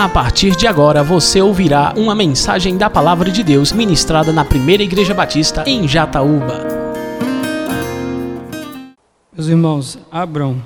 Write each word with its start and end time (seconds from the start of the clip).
A 0.00 0.08
partir 0.08 0.56
de 0.56 0.66
agora 0.66 1.02
você 1.02 1.42
ouvirá 1.42 1.92
uma 1.94 2.14
mensagem 2.14 2.78
da 2.78 2.88
Palavra 2.88 3.30
de 3.30 3.44
Deus 3.44 3.70
ministrada 3.70 4.32
na 4.32 4.42
Primeira 4.42 4.82
Igreja 4.82 5.12
Batista 5.12 5.62
em 5.66 5.86
Jataúba. 5.86 6.66
Meus 9.30 9.48
irmãos, 9.48 9.98
abram 10.10 10.64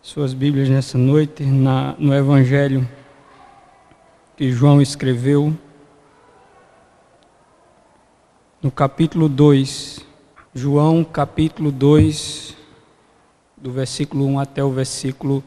suas 0.00 0.32
Bíblias 0.32 0.68
nessa 0.68 0.96
noite 0.96 1.42
na, 1.42 1.96
no 1.98 2.14
Evangelho 2.14 2.88
que 4.36 4.52
João 4.52 4.80
escreveu, 4.80 5.52
no 8.62 8.70
capítulo 8.70 9.28
2. 9.28 9.98
João, 10.54 11.02
capítulo 11.02 11.72
2, 11.72 12.56
do 13.56 13.72
versículo 13.72 14.26
1 14.26 14.38
até 14.38 14.62
o 14.62 14.70
versículo 14.70 15.42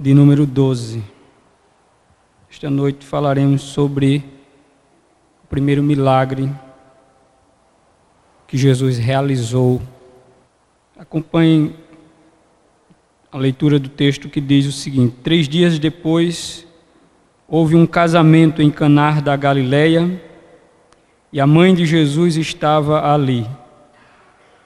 de 0.00 0.14
número 0.14 0.46
12. 0.46 1.04
Esta 2.50 2.70
noite 2.70 3.04
falaremos 3.04 3.60
sobre 3.60 4.24
o 5.44 5.46
primeiro 5.46 5.82
milagre 5.82 6.50
que 8.48 8.56
Jesus 8.56 8.96
realizou. 8.96 9.82
Acompanhem 10.98 11.74
a 13.30 13.36
leitura 13.36 13.78
do 13.78 13.90
texto 13.90 14.30
que 14.30 14.40
diz 14.40 14.64
o 14.64 14.72
seguinte: 14.72 15.16
Três 15.22 15.46
dias 15.46 15.78
depois, 15.78 16.66
houve 17.46 17.76
um 17.76 17.86
casamento 17.86 18.62
em 18.62 18.70
Canar 18.70 19.20
da 19.20 19.36
Galileia 19.36 20.18
e 21.30 21.38
a 21.38 21.46
mãe 21.46 21.74
de 21.74 21.84
Jesus 21.84 22.38
estava 22.38 23.12
ali. 23.12 23.46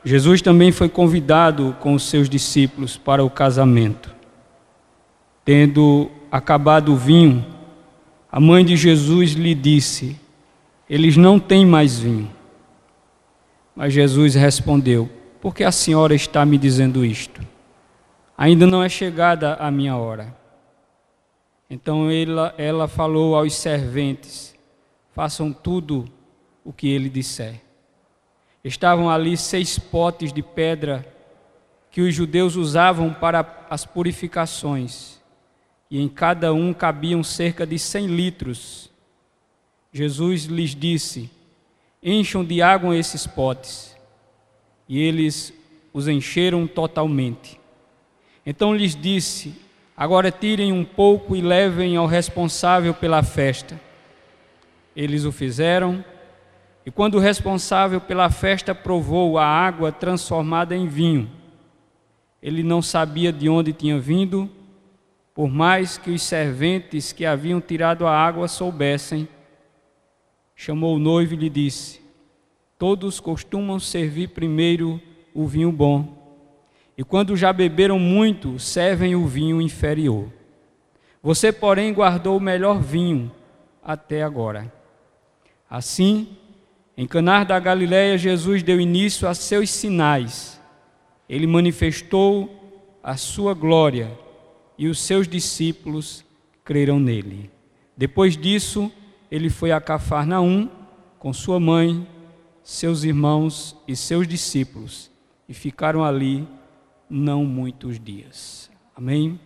Jesus 0.04 0.40
também 0.40 0.70
foi 0.70 0.88
convidado 0.88 1.76
com 1.80 1.92
os 1.92 2.04
seus 2.04 2.28
discípulos 2.28 2.96
para 2.96 3.24
o 3.24 3.28
casamento. 3.28 4.14
Tendo 5.44 6.10
acabado 6.32 6.92
o 6.92 6.96
vinho, 6.96 7.44
a 8.32 8.40
mãe 8.40 8.64
de 8.64 8.76
Jesus 8.76 9.32
lhe 9.32 9.54
disse: 9.54 10.18
Eles 10.88 11.16
não 11.16 11.38
têm 11.38 11.66
mais 11.66 11.98
vinho. 11.98 12.30
Mas 13.76 13.92
Jesus 13.92 14.34
respondeu: 14.34 15.08
Por 15.42 15.54
que 15.54 15.62
a 15.62 15.70
senhora 15.70 16.14
está 16.14 16.46
me 16.46 16.56
dizendo 16.56 17.04
isto? 17.04 17.42
Ainda 18.38 18.66
não 18.66 18.82
é 18.82 18.88
chegada 18.88 19.54
a 19.56 19.70
minha 19.70 19.96
hora. 19.96 20.34
Então 21.68 22.10
ela, 22.10 22.54
ela 22.56 22.88
falou 22.88 23.36
aos 23.36 23.54
serventes: 23.54 24.54
Façam 25.12 25.52
tudo 25.52 26.06
o 26.64 26.72
que 26.72 26.88
ele 26.88 27.10
disser. 27.10 27.60
Estavam 28.64 29.10
ali 29.10 29.36
seis 29.36 29.78
potes 29.78 30.32
de 30.32 30.42
pedra 30.42 31.06
que 31.90 32.00
os 32.00 32.14
judeus 32.14 32.56
usavam 32.56 33.12
para 33.12 33.66
as 33.68 33.84
purificações 33.84 35.13
e 35.90 36.00
em 36.00 36.08
cada 36.08 36.52
um 36.52 36.72
cabiam 36.72 37.22
cerca 37.22 37.66
de 37.66 37.78
cem 37.78 38.06
litros. 38.06 38.90
Jesus 39.92 40.44
lhes 40.44 40.74
disse: 40.74 41.30
Encham 42.02 42.44
de 42.44 42.60
água 42.60 42.96
esses 42.96 43.26
potes. 43.26 43.94
E 44.88 45.00
eles 45.00 45.52
os 45.92 46.08
encheram 46.08 46.66
totalmente. 46.66 47.60
Então 48.44 48.74
lhes 48.74 48.94
disse: 48.94 49.54
Agora 49.96 50.30
tirem 50.30 50.72
um 50.72 50.84
pouco 50.84 51.36
e 51.36 51.40
levem 51.40 51.96
ao 51.96 52.06
responsável 52.06 52.92
pela 52.92 53.22
festa. 53.22 53.80
Eles 54.96 55.24
o 55.24 55.32
fizeram, 55.32 56.04
e 56.84 56.90
quando 56.90 57.14
o 57.14 57.20
responsável 57.20 58.00
pela 58.00 58.30
festa 58.30 58.74
provou 58.74 59.38
a 59.38 59.46
água 59.46 59.90
transformada 59.90 60.76
em 60.76 60.86
vinho, 60.86 61.30
ele 62.42 62.62
não 62.62 62.82
sabia 62.82 63.32
de 63.32 63.48
onde 63.48 63.72
tinha 63.72 63.98
vindo 63.98 64.50
por 65.34 65.50
mais 65.50 65.98
que 65.98 66.12
os 66.12 66.22
serventes 66.22 67.12
que 67.12 67.26
haviam 67.26 67.60
tirado 67.60 68.06
a 68.06 68.16
água 68.16 68.46
soubessem, 68.46 69.28
chamou 70.54 70.94
o 70.94 71.00
noivo 71.00 71.34
e 71.34 71.36
lhe 71.36 71.50
disse: 71.50 72.00
Todos 72.78 73.18
costumam 73.18 73.80
servir 73.80 74.28
primeiro 74.28 75.02
o 75.34 75.44
vinho 75.44 75.72
bom, 75.72 76.16
e 76.96 77.02
quando 77.02 77.36
já 77.36 77.52
beberam 77.52 77.98
muito, 77.98 78.60
servem 78.60 79.16
o 79.16 79.26
vinho 79.26 79.60
inferior. 79.60 80.32
Você, 81.20 81.50
porém, 81.50 81.92
guardou 81.92 82.36
o 82.36 82.40
melhor 82.40 82.80
vinho 82.80 83.32
até 83.82 84.22
agora. 84.22 84.72
Assim, 85.68 86.28
em 86.96 87.08
Canar 87.08 87.44
da 87.44 87.58
Galiléia, 87.58 88.16
Jesus 88.16 88.62
deu 88.62 88.80
início 88.80 89.26
a 89.26 89.34
seus 89.34 89.70
sinais. 89.70 90.60
Ele 91.28 91.46
manifestou 91.46 92.92
a 93.02 93.16
sua 93.16 93.54
glória 93.54 94.23
e 94.76 94.88
os 94.88 94.98
seus 94.98 95.28
discípulos 95.28 96.24
creram 96.64 96.98
nele. 96.98 97.50
Depois 97.96 98.36
disso, 98.36 98.90
ele 99.30 99.50
foi 99.50 99.72
a 99.72 99.80
Cafarnaum 99.80 100.68
com 101.18 101.32
sua 101.32 101.60
mãe, 101.60 102.06
seus 102.62 103.04
irmãos 103.04 103.76
e 103.86 103.94
seus 103.94 104.26
discípulos 104.26 105.10
e 105.48 105.54
ficaram 105.54 106.04
ali 106.04 106.46
não 107.08 107.44
muitos 107.44 108.00
dias. 108.00 108.70
Amém? 108.96 109.38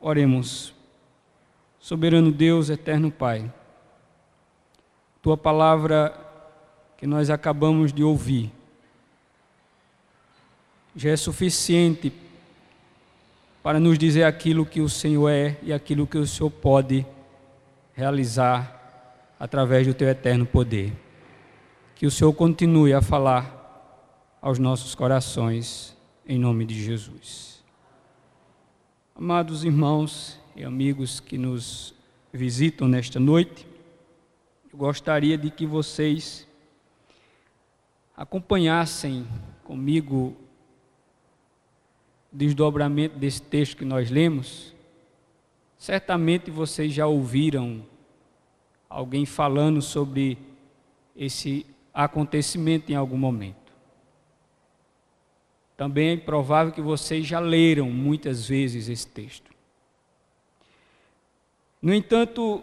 Oremos. 0.00 0.74
Soberano 1.78 2.30
Deus, 2.30 2.68
eterno 2.68 3.10
Pai, 3.10 3.50
tua 5.22 5.36
palavra 5.36 6.14
que 6.96 7.06
nós 7.06 7.30
acabamos 7.30 7.92
de 7.92 8.04
ouvir 8.04 8.52
já 10.94 11.10
é 11.10 11.16
suficiente 11.16 12.12
para 13.62 13.78
nos 13.78 13.98
dizer 13.98 14.24
aquilo 14.24 14.64
que 14.64 14.80
o 14.80 14.88
Senhor 14.88 15.28
é 15.28 15.58
e 15.62 15.72
aquilo 15.72 16.06
que 16.06 16.16
o 16.16 16.26
Senhor 16.26 16.50
pode 16.50 17.06
realizar 17.92 19.34
através 19.38 19.86
do 19.86 19.94
teu 19.94 20.08
eterno 20.08 20.46
poder. 20.46 20.92
Que 21.94 22.06
o 22.06 22.10
Senhor 22.10 22.32
continue 22.32 22.94
a 22.94 23.02
falar 23.02 23.58
aos 24.40 24.58
nossos 24.58 24.94
corações, 24.94 25.96
em 26.26 26.38
nome 26.38 26.64
de 26.64 26.82
Jesus. 26.82 27.62
Amados 29.14 29.64
irmãos 29.64 30.40
e 30.56 30.64
amigos 30.64 31.20
que 31.20 31.36
nos 31.36 31.94
visitam 32.32 32.88
nesta 32.88 33.20
noite, 33.20 33.66
eu 34.72 34.78
gostaria 34.78 35.36
de 35.36 35.50
que 35.50 35.66
vocês 35.66 36.46
acompanhassem 38.16 39.26
comigo 39.64 40.36
desdobramento 42.32 43.18
desse 43.18 43.42
texto 43.42 43.76
que 43.76 43.84
nós 43.84 44.10
lemos, 44.10 44.74
certamente 45.76 46.50
vocês 46.50 46.92
já 46.92 47.06
ouviram 47.06 47.84
alguém 48.88 49.24
falando 49.24 49.80
sobre 49.80 50.38
esse 51.16 51.66
acontecimento 51.92 52.90
em 52.90 52.94
algum 52.94 53.16
momento. 53.16 53.56
Também 55.76 56.10
é 56.10 56.16
provável 56.16 56.72
que 56.72 56.82
vocês 56.82 57.26
já 57.26 57.40
leram 57.40 57.90
muitas 57.90 58.46
vezes 58.46 58.88
esse 58.88 59.06
texto. 59.06 59.50
No 61.80 61.94
entanto, 61.94 62.62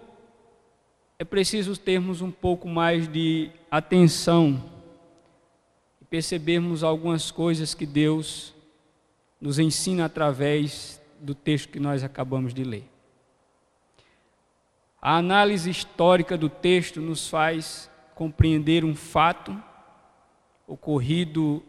é 1.18 1.24
preciso 1.24 1.76
termos 1.76 2.22
um 2.22 2.30
pouco 2.30 2.68
mais 2.68 3.08
de 3.08 3.50
atenção 3.72 4.64
e 6.00 6.06
percebermos 6.06 6.84
algumas 6.84 7.32
coisas 7.32 7.74
que 7.74 7.88
Deus 7.88 8.54
nos 9.40 9.60
ensina 9.60 10.06
através 10.06 11.02
do 11.20 11.34
texto 11.34 11.70
que 11.70 11.80
nós 11.80 12.04
acabamos 12.04 12.54
de 12.54 12.64
ler. 12.64 12.90
A 15.02 15.18
análise 15.18 15.70
histórica 15.70 16.38
do 16.38 16.50
texto 16.50 17.00
nos 17.00 17.30
faz 17.30 17.90
compreender 18.16 18.84
um 18.84 18.96
fato 18.96 19.56
ocorrido 20.68 21.64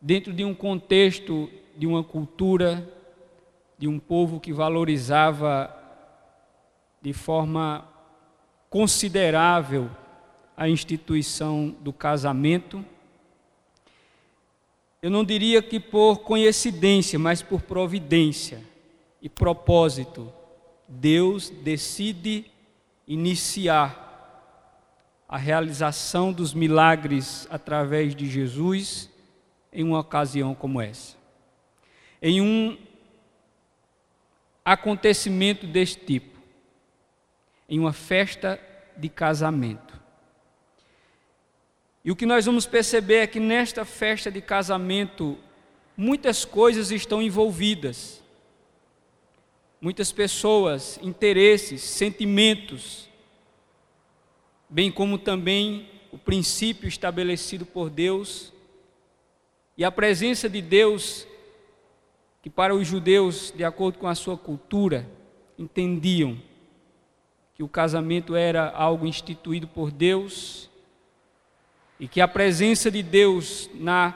dentro 0.00 0.32
de 0.32 0.44
um 0.44 0.54
contexto 0.54 1.48
de 1.76 1.86
uma 1.86 2.02
cultura, 2.02 2.86
de 3.78 3.86
um 3.88 3.98
povo 3.98 4.40
que 4.40 4.52
valorizava 4.52 5.74
de 7.00 7.12
forma 7.12 7.88
considerável 8.68 9.90
a 10.56 10.68
instituição 10.68 11.74
do 11.80 11.92
casamento 11.92 12.84
eu 15.02 15.10
não 15.10 15.24
diria 15.24 15.60
que 15.60 15.80
por 15.80 16.18
coincidência, 16.18 17.18
mas 17.18 17.42
por 17.42 17.60
providência 17.60 18.62
e 19.20 19.28
propósito, 19.28 20.32
Deus 20.86 21.50
decide 21.50 22.44
iniciar 23.06 23.98
a 25.28 25.36
realização 25.36 26.32
dos 26.32 26.54
milagres 26.54 27.48
através 27.50 28.14
de 28.14 28.30
Jesus 28.30 29.10
em 29.72 29.82
uma 29.82 29.98
ocasião 29.98 30.54
como 30.54 30.80
essa. 30.80 31.16
Em 32.20 32.40
um 32.40 32.78
acontecimento 34.64 35.66
deste 35.66 36.04
tipo, 36.04 36.38
em 37.68 37.80
uma 37.80 37.92
festa 37.92 38.60
de 38.96 39.08
casamento. 39.08 39.91
E 42.04 42.10
o 42.10 42.16
que 42.16 42.26
nós 42.26 42.44
vamos 42.44 42.66
perceber 42.66 43.16
é 43.16 43.26
que 43.26 43.38
nesta 43.38 43.84
festa 43.84 44.30
de 44.30 44.40
casamento, 44.40 45.38
muitas 45.96 46.44
coisas 46.44 46.90
estão 46.90 47.22
envolvidas. 47.22 48.20
muitas 49.80 50.12
pessoas, 50.12 50.96
interesses, 51.02 51.82
sentimentos, 51.82 53.08
bem 54.70 54.92
como 54.92 55.18
também 55.18 55.90
o 56.12 56.16
princípio 56.16 56.86
estabelecido 56.86 57.66
por 57.66 57.90
Deus 57.90 58.52
e 59.76 59.84
a 59.84 59.90
presença 59.90 60.48
de 60.48 60.62
Deus, 60.62 61.26
que 62.40 62.48
para 62.48 62.72
os 62.72 62.86
judeus, 62.86 63.52
de 63.56 63.64
acordo 63.64 63.98
com 63.98 64.06
a 64.06 64.14
sua 64.14 64.38
cultura, 64.38 65.04
entendiam 65.58 66.40
que 67.52 67.62
o 67.64 67.68
casamento 67.68 68.36
era 68.36 68.70
algo 68.70 69.04
instituído 69.04 69.66
por 69.66 69.90
Deus 69.90 70.70
e 72.02 72.08
que 72.08 72.20
a 72.20 72.26
presença 72.26 72.90
de 72.90 73.00
Deus 73.00 73.70
na 73.74 74.12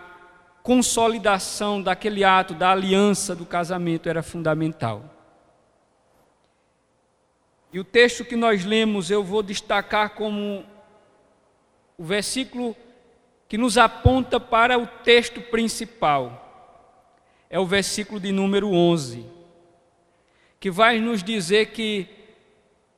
consolidação 0.60 1.80
daquele 1.80 2.24
ato 2.24 2.52
da 2.52 2.72
aliança 2.72 3.32
do 3.32 3.46
casamento 3.46 4.08
era 4.08 4.24
fundamental. 4.24 5.04
E 7.72 7.78
o 7.78 7.84
texto 7.84 8.24
que 8.24 8.34
nós 8.34 8.64
lemos 8.64 9.08
eu 9.08 9.22
vou 9.22 9.40
destacar 9.40 10.16
como 10.16 10.66
o 11.96 12.02
versículo 12.02 12.74
que 13.48 13.56
nos 13.56 13.78
aponta 13.78 14.40
para 14.40 14.76
o 14.76 14.88
texto 14.88 15.40
principal. 15.40 16.74
É 17.48 17.60
o 17.60 17.66
versículo 17.66 18.18
de 18.18 18.32
número 18.32 18.72
11, 18.72 19.24
que 20.58 20.72
vai 20.72 20.98
nos 20.98 21.22
dizer 21.22 21.66
que 21.66 22.08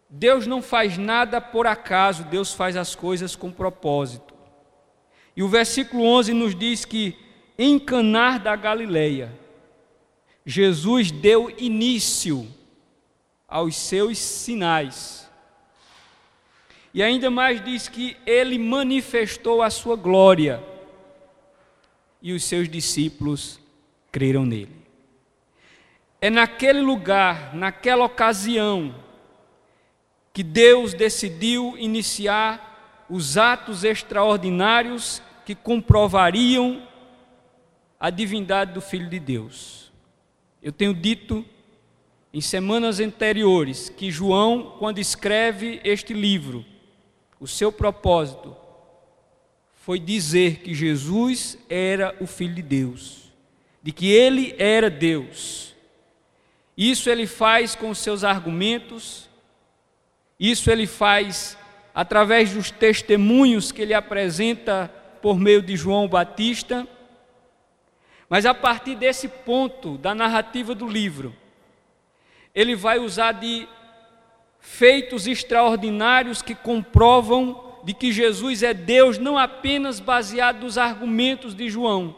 Deus 0.09 0.47
não 0.47 0.63
faz 0.63 0.97
nada 0.97 1.43
por 1.43 1.67
acaso, 1.67 2.25
Deus 2.25 2.55
faz 2.55 2.75
as 2.75 2.95
coisas 2.95 3.37
com 3.37 3.53
propósito. 3.53 4.38
E 5.39 5.43
o 5.45 5.47
versículo 5.47 6.03
11 6.03 6.35
nos 6.35 6.53
diz 6.53 6.85
que 6.85 7.17
em 7.57 7.79
Canar 7.79 8.41
da 8.41 8.57
Galileia, 8.57 9.33
Jesus 10.45 11.13
deu 11.13 11.49
início 11.57 12.45
aos 13.47 13.77
seus 13.77 14.19
sinais. 14.19 15.31
E 16.93 17.05
ainda 17.05 17.31
mais 17.31 17.65
diz 17.65 17.87
que 17.87 18.17
ele 18.27 18.59
manifestou 18.59 19.63
a 19.63 19.71
sua 19.71 19.95
glória 19.95 20.61
e 22.21 22.33
os 22.33 22.43
seus 22.43 22.69
discípulos 22.69 23.61
creram 24.11 24.45
nele. 24.45 24.75
É 26.21 26.29
naquele 26.29 26.81
lugar, 26.81 27.55
naquela 27.55 28.05
ocasião, 28.07 28.93
que 30.33 30.43
Deus 30.43 30.95
decidiu 30.95 31.77
iniciar 31.79 33.07
os 33.09 33.39
atos 33.39 33.85
extraordinários 33.85 35.23
que 35.49 35.55
comprovariam 35.55 36.87
a 37.99 38.11
divindade 38.11 38.75
do 38.75 38.83
Filho 38.83 39.09
de 39.09 39.19
Deus. 39.19 39.91
Eu 40.63 40.71
tenho 40.71 40.93
dito 40.93 41.43
em 42.35 42.41
semanas 42.43 43.01
anteriores 43.01 43.89
que 43.89 44.11
João, 44.11 44.77
quando 44.79 44.99
escreve 44.99 45.81
este 45.83 46.13
livro, 46.13 46.67
o 47.41 47.47
seu 47.47 47.73
propósito 47.73 48.55
foi 49.73 49.99
dizer 49.99 50.57
que 50.57 50.75
Jesus 50.75 51.57
era 51.67 52.15
o 52.21 52.27
Filho 52.27 52.57
de 52.57 52.61
Deus, 52.61 53.33
de 53.83 53.91
que 53.91 54.13
ele 54.13 54.55
era 54.59 54.91
Deus. 54.91 55.75
Isso 56.77 57.09
ele 57.09 57.27
faz 57.27 57.75
com 57.75 57.95
seus 57.95 58.23
argumentos, 58.23 59.31
isso 60.39 60.71
ele 60.71 60.87
faz 60.87 61.57
através 61.95 62.53
dos 62.53 62.71
testemunhos 62.71 63.73
que 63.73 63.81
ele 63.81 63.95
apresenta 63.95 64.93
por 65.21 65.39
meio 65.39 65.63
de 65.63 65.77
João 65.77 66.09
Batista. 66.09 66.87
Mas 68.29 68.45
a 68.45 68.53
partir 68.55 68.95
desse 68.95 69.29
ponto 69.29 69.97
da 69.99 70.15
narrativa 70.15 70.75
do 70.75 70.87
livro, 70.87 71.35
ele 72.55 72.75
vai 72.75 72.99
usar 72.99 73.33
de 73.33 73.69
feitos 74.61 75.27
extraordinários 75.27 76.43
que 76.43 76.55
comprovam 76.55 77.79
de 77.85 77.95
que 77.95 78.13
Jesus 78.13 78.63
é 78.63 78.75
Deus, 78.75 79.19
não 79.19 79.39
apenas 79.39 80.01
baseado 80.01 80.63
nos 80.63 80.77
argumentos 80.77 81.55
de 81.55 81.71
João, 81.71 82.15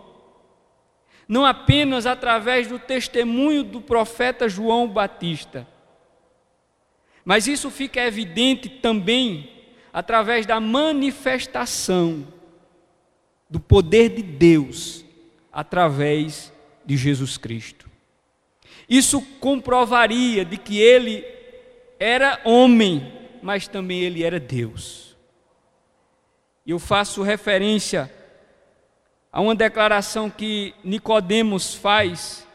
não 1.29 1.45
apenas 1.45 2.07
através 2.07 2.67
do 2.67 2.79
testemunho 2.79 3.63
do 3.63 3.81
profeta 3.81 4.49
João 4.49 4.89
Batista, 4.89 5.67
mas 7.25 7.47
isso 7.47 7.71
fica 7.71 8.01
evidente 8.01 8.69
também 8.69 9.49
através 9.93 10.47
da 10.47 10.59
manifestação 10.59 12.27
do 13.51 13.59
poder 13.59 14.11
de 14.11 14.23
Deus 14.23 15.05
através 15.53 16.53
de 16.87 16.97
Jesus 16.97 17.37
Cristo. 17.37 17.91
Isso 18.89 19.21
comprovaria 19.41 20.45
de 20.45 20.57
que 20.57 20.81
ele 20.81 21.25
era 21.99 22.41
homem, 22.45 23.13
mas 23.43 23.67
também 23.67 24.01
ele 24.01 24.23
era 24.23 24.39
Deus. 24.39 25.17
Eu 26.67 26.79
faço 26.79 27.23
referência 27.23 28.13
a 29.33 29.41
uma 29.41 29.55
declaração 29.55 30.31
que 30.31 30.75
Nicodemos 30.85 31.75
faz, 31.75 32.47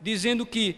dizendo 0.00 0.46
que 0.46 0.76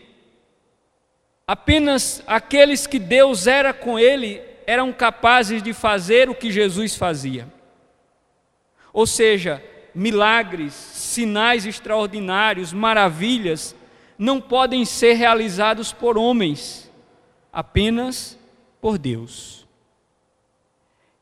apenas 1.47 2.23
aqueles 2.27 2.87
que 2.87 2.99
Deus 2.99 3.47
era 3.47 3.73
com 3.73 3.99
ele 3.99 4.41
eram 4.67 4.93
capazes 4.93 5.63
de 5.63 5.73
fazer 5.73 6.29
o 6.29 6.35
que 6.35 6.51
Jesus 6.51 6.97
fazia. 6.97 7.56
Ou 8.97 9.07
seja, 9.07 9.63
milagres, 9.95 10.73
sinais 10.73 11.67
extraordinários, 11.67 12.73
maravilhas 12.73 13.77
não 14.17 14.41
podem 14.41 14.87
ser 14.87 15.13
realizados 15.13 15.93
por 15.93 16.17
homens, 16.17 16.91
apenas 17.53 18.39
por 18.81 18.97
Deus. 18.97 19.67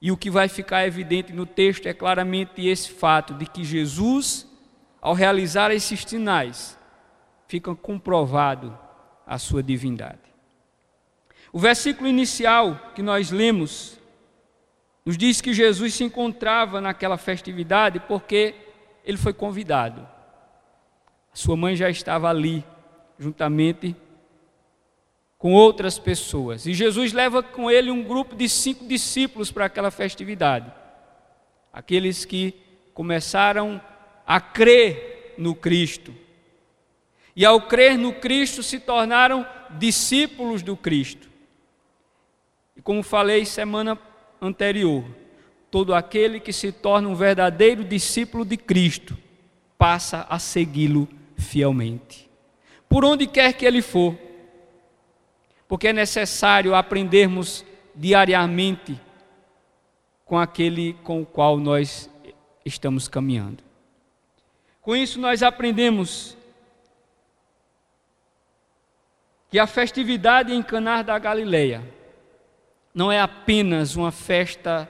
E 0.00 0.12
o 0.12 0.16
que 0.16 0.30
vai 0.30 0.46
ficar 0.46 0.86
evidente 0.86 1.32
no 1.32 1.44
texto 1.44 1.88
é 1.88 1.92
claramente 1.92 2.64
esse 2.64 2.92
fato 2.92 3.34
de 3.34 3.44
que 3.44 3.64
Jesus, 3.64 4.46
ao 5.02 5.12
realizar 5.12 5.72
esses 5.72 6.00
sinais, 6.02 6.78
fica 7.48 7.74
comprovado 7.74 8.78
a 9.26 9.36
sua 9.36 9.64
divindade. 9.64 10.32
O 11.52 11.58
versículo 11.58 12.08
inicial 12.08 12.92
que 12.94 13.02
nós 13.02 13.32
lemos 13.32 13.98
nos 15.04 15.18
diz 15.18 15.40
que 15.40 15.52
Jesus 15.52 15.94
se 15.94 16.04
encontrava 16.04 16.80
naquela 16.80 17.18
festividade 17.18 18.00
porque 18.00 18.54
ele 19.04 19.18
foi 19.18 19.34
convidado. 19.34 20.08
Sua 21.32 21.56
mãe 21.56 21.76
já 21.76 21.90
estava 21.90 22.28
ali 22.30 22.64
juntamente 23.18 23.94
com 25.36 25.52
outras 25.52 25.98
pessoas. 25.98 26.64
E 26.64 26.72
Jesus 26.72 27.12
leva 27.12 27.42
com 27.42 27.70
ele 27.70 27.90
um 27.90 28.02
grupo 28.02 28.34
de 28.34 28.48
cinco 28.48 28.86
discípulos 28.86 29.52
para 29.52 29.66
aquela 29.66 29.90
festividade. 29.90 30.72
Aqueles 31.70 32.24
que 32.24 32.54
começaram 32.94 33.80
a 34.26 34.40
crer 34.40 35.34
no 35.36 35.54
Cristo. 35.54 36.14
E 37.36 37.44
ao 37.44 37.60
crer 37.62 37.98
no 37.98 38.14
Cristo 38.14 38.62
se 38.62 38.78
tornaram 38.78 39.46
discípulos 39.72 40.62
do 40.62 40.76
Cristo. 40.76 41.28
E 42.76 42.80
como 42.80 43.02
falei 43.02 43.44
semana 43.44 43.98
anterior, 44.46 45.04
todo 45.70 45.94
aquele 45.94 46.40
que 46.40 46.52
se 46.52 46.70
torna 46.70 47.08
um 47.08 47.14
verdadeiro 47.14 47.84
discípulo 47.84 48.44
de 48.44 48.56
Cristo 48.56 49.16
passa 49.76 50.26
a 50.28 50.38
segui-lo 50.38 51.08
fielmente 51.36 52.24
por 52.94 53.04
onde 53.04 53.26
quer 53.26 53.52
que 53.54 53.66
ele 53.66 53.82
for, 53.82 54.16
porque 55.66 55.88
é 55.88 55.92
necessário 55.92 56.76
aprendermos 56.76 57.64
diariamente 57.92 59.00
com 60.24 60.38
aquele 60.38 60.94
com 61.02 61.20
o 61.20 61.26
qual 61.26 61.58
nós 61.58 62.08
estamos 62.64 63.08
caminhando. 63.08 63.64
Com 64.80 64.94
isso, 64.94 65.18
nós 65.18 65.42
aprendemos 65.42 66.36
que 69.50 69.58
a 69.58 69.66
festividade 69.66 70.52
em 70.52 70.62
Canar 70.62 71.02
da 71.02 71.18
Galileia 71.18 71.82
não 72.94 73.10
é 73.10 73.20
apenas 73.20 73.96
uma 73.96 74.12
festa 74.12 74.88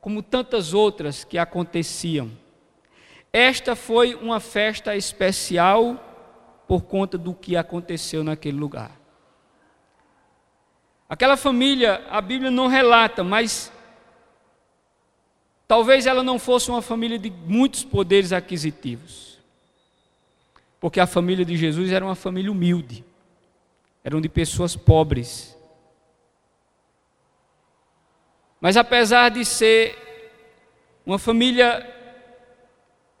como 0.00 0.22
tantas 0.22 0.74
outras 0.74 1.22
que 1.22 1.38
aconteciam. 1.38 2.30
Esta 3.32 3.76
foi 3.76 4.14
uma 4.14 4.40
festa 4.40 4.96
especial 4.96 6.06
por 6.66 6.82
conta 6.82 7.16
do 7.16 7.32
que 7.32 7.56
aconteceu 7.56 8.24
naquele 8.24 8.58
lugar. 8.58 8.98
Aquela 11.08 11.36
família, 11.36 12.04
a 12.10 12.20
Bíblia 12.20 12.50
não 12.50 12.66
relata, 12.66 13.22
mas 13.22 13.72
talvez 15.66 16.06
ela 16.06 16.22
não 16.22 16.38
fosse 16.38 16.70
uma 16.70 16.82
família 16.82 17.18
de 17.18 17.30
muitos 17.30 17.84
poderes 17.84 18.32
aquisitivos. 18.32 19.38
Porque 20.80 20.98
a 20.98 21.06
família 21.06 21.44
de 21.44 21.56
Jesus 21.56 21.92
era 21.92 22.04
uma 22.04 22.14
família 22.14 22.50
humilde, 22.50 23.04
eram 24.02 24.20
de 24.20 24.28
pessoas 24.28 24.74
pobres. 24.74 25.56
Mas 28.60 28.76
apesar 28.76 29.30
de 29.30 29.44
ser 29.44 29.96
uma 31.06 31.18
família 31.18 31.86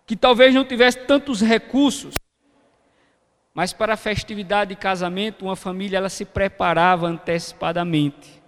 que 0.06 0.14
talvez 0.14 0.54
não 0.54 0.64
tivesse 0.64 0.98
tantos 0.98 1.40
recursos, 1.40 2.20
Mas 3.52 3.72
para 3.72 3.94
a 3.94 3.96
festividade 3.96 4.70
de 4.70 4.80
casamento, 4.80 5.44
uma 5.44 5.56
família 5.56 5.96
ela 5.96 6.08
se 6.08 6.24
preparava 6.24 7.06
antecipadamente. 7.06 8.40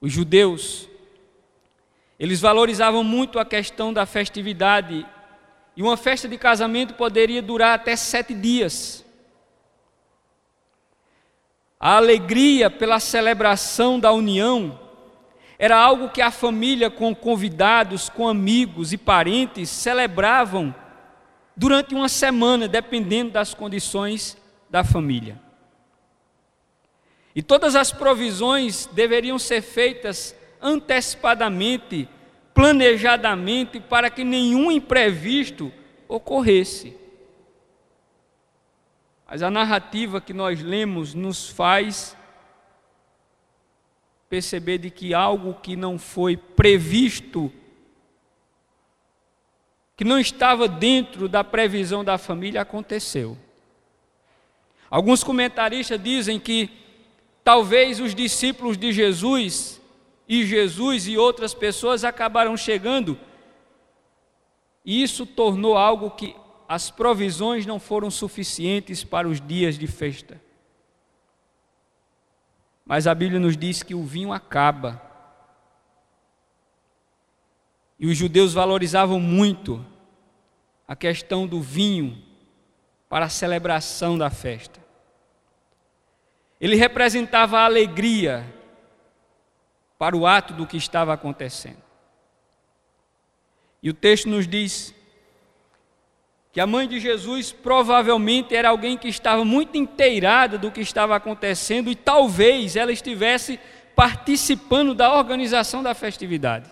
Os 0.00 0.12
judeus, 0.12 0.88
eles 2.18 2.40
valorizavam 2.40 3.02
muito 3.02 3.38
a 3.38 3.44
questão 3.44 3.92
da 3.92 4.06
festividade, 4.06 5.06
e 5.76 5.82
uma 5.82 5.96
festa 5.96 6.28
de 6.28 6.38
casamento 6.38 6.94
poderia 6.94 7.42
durar 7.42 7.74
até 7.74 7.96
sete 7.96 8.32
dias. 8.32 9.04
A 11.80 11.96
alegria 11.96 12.70
pela 12.70 13.00
celebração 13.00 13.98
da 13.98 14.12
união 14.12 14.78
era 15.62 15.78
algo 15.78 16.08
que 16.08 16.20
a 16.20 16.32
família, 16.32 16.90
com 16.90 17.14
convidados, 17.14 18.08
com 18.08 18.26
amigos 18.26 18.92
e 18.92 18.98
parentes, 18.98 19.70
celebravam 19.70 20.74
durante 21.56 21.94
uma 21.94 22.08
semana, 22.08 22.66
dependendo 22.66 23.30
das 23.30 23.54
condições 23.54 24.36
da 24.68 24.82
família. 24.82 25.40
E 27.32 27.44
todas 27.44 27.76
as 27.76 27.92
provisões 27.92 28.86
deveriam 28.86 29.38
ser 29.38 29.62
feitas 29.62 30.34
antecipadamente, 30.60 32.08
planejadamente, 32.52 33.78
para 33.78 34.10
que 34.10 34.24
nenhum 34.24 34.68
imprevisto 34.68 35.70
ocorresse. 36.08 36.96
Mas 39.30 39.44
a 39.44 39.50
narrativa 39.50 40.20
que 40.20 40.32
nós 40.32 40.60
lemos 40.60 41.14
nos 41.14 41.48
faz 41.48 42.16
perceber 44.32 44.78
de 44.78 44.88
que 44.88 45.12
algo 45.12 45.52
que 45.52 45.76
não 45.76 45.98
foi 45.98 46.38
previsto 46.38 47.52
que 49.94 50.04
não 50.04 50.18
estava 50.18 50.66
dentro 50.66 51.28
da 51.28 51.44
previsão 51.44 52.02
da 52.02 52.16
família 52.16 52.62
aconteceu. 52.62 53.36
Alguns 54.88 55.22
comentaristas 55.22 56.02
dizem 56.02 56.40
que 56.40 56.70
talvez 57.44 58.00
os 58.00 58.14
discípulos 58.14 58.78
de 58.78 58.90
Jesus 58.90 59.78
e 60.26 60.46
Jesus 60.46 61.06
e 61.06 61.18
outras 61.18 61.52
pessoas 61.52 62.02
acabaram 62.02 62.56
chegando 62.56 63.18
e 64.82 65.02
isso 65.02 65.26
tornou 65.26 65.76
algo 65.76 66.10
que 66.10 66.34
as 66.66 66.90
provisões 66.90 67.66
não 67.66 67.78
foram 67.78 68.10
suficientes 68.10 69.04
para 69.04 69.28
os 69.28 69.42
dias 69.42 69.76
de 69.76 69.86
festa. 69.86 70.40
Mas 72.84 73.06
a 73.06 73.14
Bíblia 73.14 73.38
nos 73.38 73.56
diz 73.56 73.82
que 73.82 73.94
o 73.94 74.04
vinho 74.04 74.32
acaba. 74.32 75.00
E 77.98 78.06
os 78.06 78.16
judeus 78.16 78.52
valorizavam 78.52 79.20
muito 79.20 79.84
a 80.86 80.96
questão 80.96 81.46
do 81.46 81.60
vinho 81.60 82.22
para 83.08 83.26
a 83.26 83.30
celebração 83.30 84.18
da 84.18 84.30
festa. 84.30 84.80
Ele 86.60 86.76
representava 86.76 87.58
a 87.58 87.64
alegria 87.64 88.44
para 89.98 90.16
o 90.16 90.26
ato 90.26 90.52
do 90.52 90.66
que 90.66 90.76
estava 90.76 91.12
acontecendo. 91.12 91.82
E 93.82 93.90
o 93.90 93.94
texto 93.94 94.28
nos 94.28 94.46
diz 94.46 94.94
que 96.52 96.60
a 96.60 96.66
mãe 96.66 96.86
de 96.86 97.00
Jesus 97.00 97.50
provavelmente 97.50 98.54
era 98.54 98.68
alguém 98.68 98.98
que 98.98 99.08
estava 99.08 99.42
muito 99.42 99.78
inteirada 99.78 100.58
do 100.58 100.70
que 100.70 100.82
estava 100.82 101.16
acontecendo 101.16 101.90
e 101.90 101.96
talvez 101.96 102.76
ela 102.76 102.92
estivesse 102.92 103.58
participando 103.96 104.94
da 104.94 105.14
organização 105.16 105.82
da 105.82 105.94
festividade, 105.94 106.70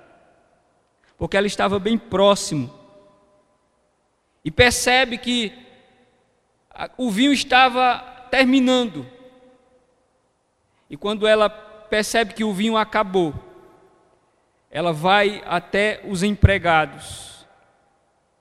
porque 1.17 1.35
ela 1.35 1.47
estava 1.47 1.79
bem 1.79 1.97
próximo. 1.97 2.79
E 4.45 4.51
percebe 4.51 5.17
que 5.17 5.53
o 6.97 7.11
vinho 7.11 7.33
estava 7.33 7.99
terminando. 8.31 9.07
E 10.89 10.97
quando 10.97 11.27
ela 11.27 11.49
percebe 11.49 12.35
que 12.35 12.45
o 12.45 12.53
vinho 12.53 12.77
acabou, 12.77 13.35
ela 14.71 14.93
vai 14.93 15.43
até 15.47 16.01
os 16.05 16.23
empregados, 16.23 17.30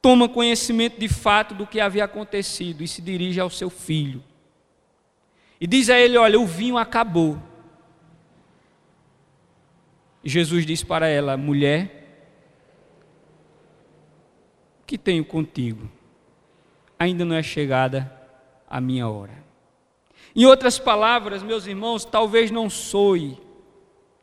toma 0.01 0.29
conhecimento 0.29 0.99
de 0.99 1.07
fato 1.07 1.53
do 1.53 1.67
que 1.67 1.79
havia 1.79 2.05
acontecido 2.05 2.83
e 2.83 2.87
se 2.87 3.01
dirige 3.01 3.39
ao 3.39 3.49
seu 3.49 3.69
filho. 3.69 4.23
E 5.59 5.67
diz 5.67 5.89
a 5.89 5.99
ele: 5.99 6.17
Olha, 6.17 6.39
o 6.39 6.45
vinho 6.45 6.77
acabou. 6.77 7.41
E 10.23 10.29
Jesus 10.29 10.65
diz 10.65 10.83
para 10.83 11.07
ela: 11.07 11.37
Mulher, 11.37 11.99
que 14.85 14.97
tenho 14.97 15.23
contigo. 15.23 15.89
Ainda 16.97 17.23
não 17.23 17.35
é 17.35 17.43
chegada 17.43 18.11
a 18.69 18.81
minha 18.81 19.07
hora. 19.07 19.43
Em 20.35 20.45
outras 20.45 20.77
palavras, 20.77 21.41
meus 21.41 21.65
irmãos, 21.65 22.05
talvez 22.05 22.51
não 22.51 22.69
soe 22.69 23.37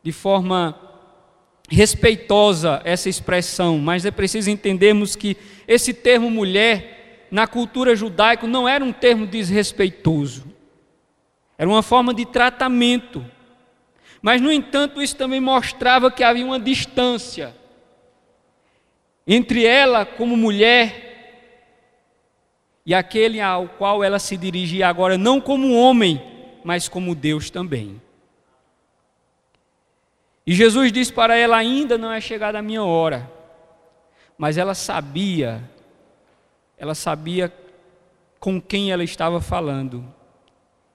de 0.03 0.11
forma 0.11 0.86
respeitosa 1.67 2.81
essa 2.85 3.09
expressão, 3.09 3.77
mas 3.77 4.05
é 4.05 4.11
preciso 4.11 4.49
entendermos 4.49 5.15
que 5.15 5.35
esse 5.67 5.93
termo 5.93 6.29
mulher, 6.29 7.27
na 7.29 7.45
cultura 7.45 7.95
judaica, 7.95 8.47
não 8.47 8.67
era 8.67 8.83
um 8.83 8.93
termo 8.93 9.27
desrespeitoso, 9.27 10.45
era 11.57 11.69
uma 11.69 11.83
forma 11.83 12.13
de 12.13 12.25
tratamento. 12.25 13.25
Mas, 14.21 14.41
no 14.41 14.51
entanto, 14.51 15.01
isso 15.01 15.15
também 15.15 15.39
mostrava 15.39 16.09
que 16.09 16.23
havia 16.23 16.45
uma 16.45 16.59
distância 16.59 17.55
entre 19.25 19.65
ela 19.65 20.05
como 20.05 20.37
mulher 20.37 21.07
e 22.85 22.93
aquele 22.93 23.41
ao 23.41 23.67
qual 23.67 24.01
ela 24.01 24.17
se 24.17 24.37
dirigia 24.37 24.87
agora, 24.87 25.17
não 25.17 25.41
como 25.41 25.73
homem, 25.73 26.21
mas 26.63 26.87
como 26.87 27.13
Deus 27.13 27.49
também. 27.49 28.01
E 30.47 30.53
Jesus 30.53 30.93
disse 30.93 31.11
para 31.11 31.35
ela: 31.35 31.57
Ainda 31.57 31.97
não 31.97 32.09
é 32.09 32.21
chegada 32.21 32.57
a 32.57 32.61
minha 32.61 32.81
hora. 32.81 33.29
Mas 34.37 34.57
ela 34.57 34.73
sabia, 34.73 35.61
ela 36.77 36.95
sabia 36.95 37.53
com 38.39 38.61
quem 38.61 38.91
ela 38.91 39.03
estava 39.03 39.41
falando, 39.41 40.05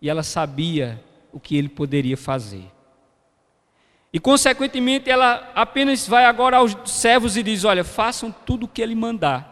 e 0.00 0.08
ela 0.08 0.22
sabia 0.22 1.02
o 1.30 1.38
que 1.38 1.56
ele 1.56 1.68
poderia 1.68 2.16
fazer. 2.16 2.64
E, 4.10 4.18
consequentemente, 4.18 5.10
ela 5.10 5.50
apenas 5.54 6.06
vai 6.06 6.24
agora 6.24 6.56
aos 6.56 6.74
servos 6.86 7.36
e 7.36 7.42
diz: 7.42 7.64
Olha, 7.64 7.84
façam 7.84 8.34
tudo 8.46 8.64
o 8.64 8.68
que 8.68 8.80
ele 8.80 8.94
mandar. 8.94 9.50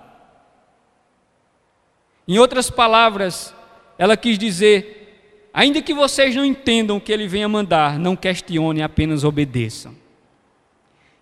Em 2.26 2.38
outras 2.38 2.71
palavras, 2.71 3.54
ela 3.99 4.16
quis 4.16 4.38
dizer: 4.38 5.00
ainda 5.52 5.83
que 5.83 5.95
vocês 5.95 6.35
não 6.35 6.45
entendam 6.45 6.97
o 6.97 7.00
que 7.00 7.12
ele 7.12 7.26
venha 7.26 7.49
mandar, 7.49 7.99
não 7.99 8.16
questionem, 8.16 8.83
apenas 8.83 9.25
obedeçam. 9.25 9.95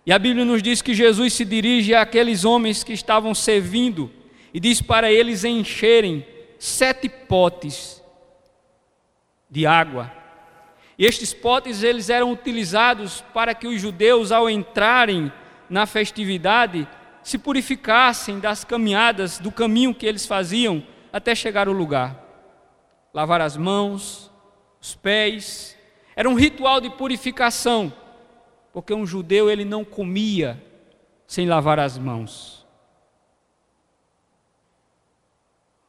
E 0.05 0.11
a 0.11 0.19
Bíblia 0.19 0.45
nos 0.45 0.63
diz 0.63 0.81
que 0.81 0.93
Jesus 0.93 1.33
se 1.33 1.45
dirige 1.45 1.93
àqueles 1.93 2.45
homens 2.45 2.83
que 2.83 2.93
estavam 2.93 3.33
servindo 3.35 4.11
e 4.53 4.59
diz 4.59 4.81
para 4.81 5.11
eles 5.11 5.43
encherem 5.43 6.25
sete 6.57 7.07
potes 7.07 8.01
de 9.49 9.65
água 9.65 10.19
e 10.99 11.05
estes 11.05 11.33
potes 11.33 11.81
eles 11.81 12.09
eram 12.09 12.29
utilizados 12.29 13.23
para 13.33 13.55
que 13.55 13.65
os 13.65 13.79
judeus 13.79 14.33
ao 14.33 14.49
entrarem 14.49 15.31
na 15.69 15.85
festividade 15.85 16.85
se 17.23 17.37
purificassem 17.37 18.37
das 18.37 18.65
caminhadas, 18.65 19.39
do 19.39 19.49
caminho 19.49 19.95
que 19.95 20.05
eles 20.05 20.25
faziam 20.25 20.83
até 21.13 21.33
chegar 21.33 21.69
ao 21.69 21.73
lugar. 21.73 22.28
Lavar 23.13 23.41
as 23.41 23.57
mãos, 23.57 24.31
os 24.81 24.95
pés, 24.95 25.77
era 26.15 26.29
um 26.29 26.35
ritual 26.35 26.79
de 26.79 26.89
purificação, 26.89 27.91
porque 28.71 28.93
um 28.93 29.05
judeu 29.05 29.49
ele 29.49 29.65
não 29.65 29.83
comia 29.83 30.61
sem 31.27 31.47
lavar 31.47 31.79
as 31.79 31.97
mãos. 31.97 32.65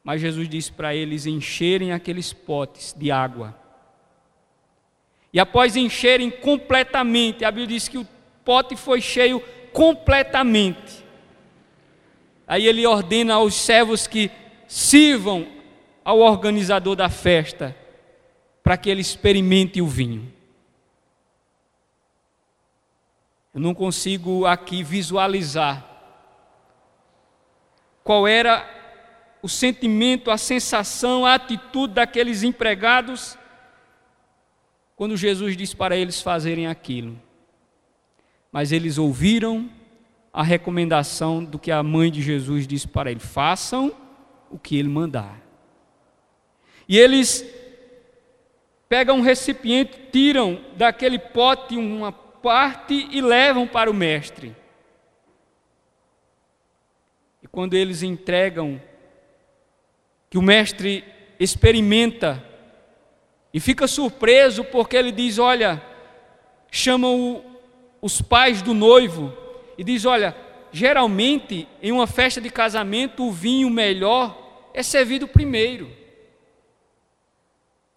Mas 0.03 0.21
Jesus 0.21 0.49
disse 0.49 0.71
para 0.71 0.95
eles 0.95 1.25
encherem 1.25 1.91
aqueles 1.91 2.33
potes 2.33 2.95
de 2.97 3.11
água 3.11 3.61
e 5.33 5.39
após 5.39 5.75
encherem 5.75 6.29
completamente, 6.29 7.45
a 7.45 7.51
Bíblia 7.51 7.67
diz 7.67 7.87
que 7.87 7.97
o 7.97 8.07
pote 8.43 8.75
foi 8.75 8.99
cheio 8.99 9.41
completamente. 9.71 11.05
Aí 12.45 12.67
ele 12.67 12.85
ordena 12.85 13.35
aos 13.35 13.53
servos 13.53 14.07
que 14.07 14.29
sirvam 14.67 15.47
ao 16.03 16.19
organizador 16.19 16.95
da 16.95 17.09
festa, 17.09 17.75
para 18.63 18.77
que 18.77 18.89
ele 18.89 19.01
experimente 19.01 19.81
o 19.81 19.87
vinho. 19.87 20.31
Eu 23.53 23.59
não 23.59 23.73
consigo 23.73 24.45
aqui 24.45 24.83
visualizar 24.83 25.85
qual 28.03 28.27
era 28.27 28.65
o 29.41 29.49
sentimento, 29.49 30.31
a 30.31 30.37
sensação, 30.37 31.25
a 31.25 31.33
atitude 31.33 31.95
daqueles 31.95 32.43
empregados 32.43 33.37
quando 34.95 35.17
Jesus 35.17 35.57
disse 35.57 35.75
para 35.75 35.97
eles 35.97 36.21
fazerem 36.21 36.67
aquilo. 36.67 37.19
Mas 38.51 38.71
eles 38.71 38.97
ouviram 38.97 39.69
a 40.31 40.43
recomendação 40.43 41.43
do 41.43 41.57
que 41.57 41.71
a 41.71 41.81
mãe 41.81 42.11
de 42.11 42.21
Jesus 42.21 42.67
disse 42.67 42.87
para 42.87 43.11
eles: 43.11 43.25
façam 43.25 43.91
o 44.49 44.59
que 44.59 44.77
ele 44.77 44.89
mandar. 44.89 45.41
E 46.91 46.99
eles 46.99 47.45
pegam 48.89 49.19
um 49.19 49.21
recipiente, 49.21 49.97
tiram 50.11 50.59
daquele 50.75 51.17
pote 51.17 51.77
uma 51.77 52.11
parte 52.11 53.07
e 53.09 53.21
levam 53.21 53.65
para 53.65 53.89
o 53.89 53.93
mestre. 53.93 54.53
E 57.41 57.47
quando 57.47 57.75
eles 57.75 58.03
entregam, 58.03 58.81
que 60.29 60.37
o 60.37 60.41
mestre 60.41 61.05
experimenta 61.39 62.43
e 63.53 63.59
fica 63.61 63.87
surpreso 63.87 64.65
porque 64.65 64.97
ele 64.97 65.13
diz: 65.13 65.39
Olha, 65.39 65.81
chamam 66.69 67.41
os 68.01 68.21
pais 68.21 68.61
do 68.61 68.73
noivo 68.73 69.31
e 69.77 69.83
diz: 69.85 70.03
Olha, 70.03 70.35
geralmente 70.73 71.69
em 71.81 71.93
uma 71.93 72.05
festa 72.05 72.41
de 72.41 72.49
casamento 72.49 73.23
o 73.23 73.31
vinho 73.31 73.69
melhor 73.69 74.69
é 74.73 74.83
servido 74.83 75.25
primeiro. 75.25 76.00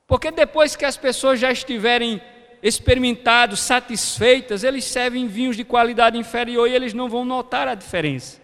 Porque 0.07 0.31
depois 0.31 0.77
que 0.77 0.85
as 0.85 0.97
pessoas 0.97 1.41
já 1.41 1.51
estiverem 1.51 2.21
experimentados, 2.63 3.61
satisfeitas, 3.61 4.65
eles 4.65 4.85
servem 4.85 5.27
vinhos 5.27 5.57
de 5.57 5.65
qualidade 5.65 6.17
inferior 6.17 6.69
e 6.69 6.75
eles 6.75 6.95
não 6.95 7.09
vão 7.09 7.25
notar 7.25 7.69
a 7.69 7.75
diferença. 7.75 8.41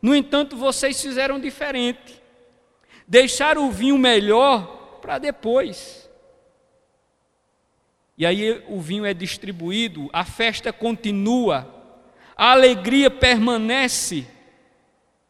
No 0.00 0.14
entanto, 0.14 0.56
vocês 0.56 1.00
fizeram 1.00 1.40
diferente. 1.40 2.22
Deixaram 3.08 3.66
o 3.66 3.70
vinho 3.70 3.98
melhor 3.98 4.98
para 5.00 5.18
depois. 5.18 6.08
E 8.18 8.24
aí 8.24 8.64
o 8.68 8.80
vinho 8.80 9.04
é 9.04 9.12
distribuído, 9.12 10.08
a 10.12 10.24
festa 10.24 10.72
continua, 10.72 11.68
a 12.36 12.52
alegria 12.52 13.10
permanece. 13.10 14.26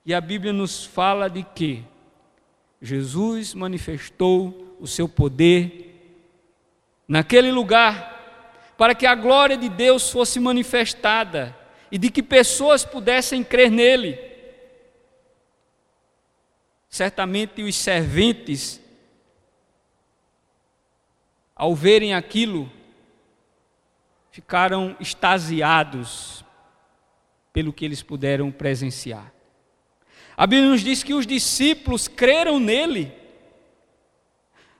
E 0.04 0.14
a 0.14 0.20
Bíblia 0.20 0.52
nos 0.52 0.84
fala 0.84 1.28
de 1.28 1.42
que 1.42 1.82
Jesus 2.80 3.54
manifestou 3.54 4.65
o 4.78 4.86
seu 4.86 5.08
poder 5.08 5.86
naquele 7.08 7.50
lugar 7.50 8.16
para 8.76 8.94
que 8.94 9.06
a 9.06 9.14
glória 9.14 9.56
de 9.56 9.68
Deus 9.68 10.10
fosse 10.10 10.38
manifestada 10.38 11.56
e 11.90 11.98
de 11.98 12.10
que 12.10 12.22
pessoas 12.22 12.84
pudessem 12.84 13.42
crer 13.42 13.70
nele. 13.70 14.18
Certamente 16.88 17.62
os 17.62 17.74
serventes, 17.76 18.80
ao 21.54 21.74
verem 21.74 22.14
aquilo, 22.14 22.70
ficaram 24.30 24.96
extasiados 25.00 26.44
pelo 27.52 27.72
que 27.72 27.84
eles 27.84 28.02
puderam 28.02 28.52
presenciar. 28.52 29.32
A 30.36 30.46
Bíblia 30.46 30.68
nos 30.68 30.82
diz 30.82 31.02
que 31.02 31.14
os 31.14 31.26
discípulos 31.26 32.06
creram 32.06 32.60
nele. 32.60 33.10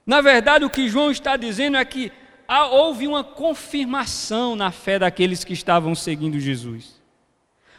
Na 0.07 0.21
verdade, 0.21 0.65
o 0.65 0.71
que 0.71 0.89
João 0.89 1.11
está 1.11 1.37
dizendo 1.37 1.77
é 1.77 1.85
que 1.85 2.13
houve 2.71 3.09
uma 3.09 3.25
confirmação 3.25 4.55
na 4.55 4.71
fé 4.71 5.01
daqueles 5.01 5.43
que 5.43 5.53
estavam 5.53 5.97
seguindo 5.97 6.39
Jesus. 6.39 7.03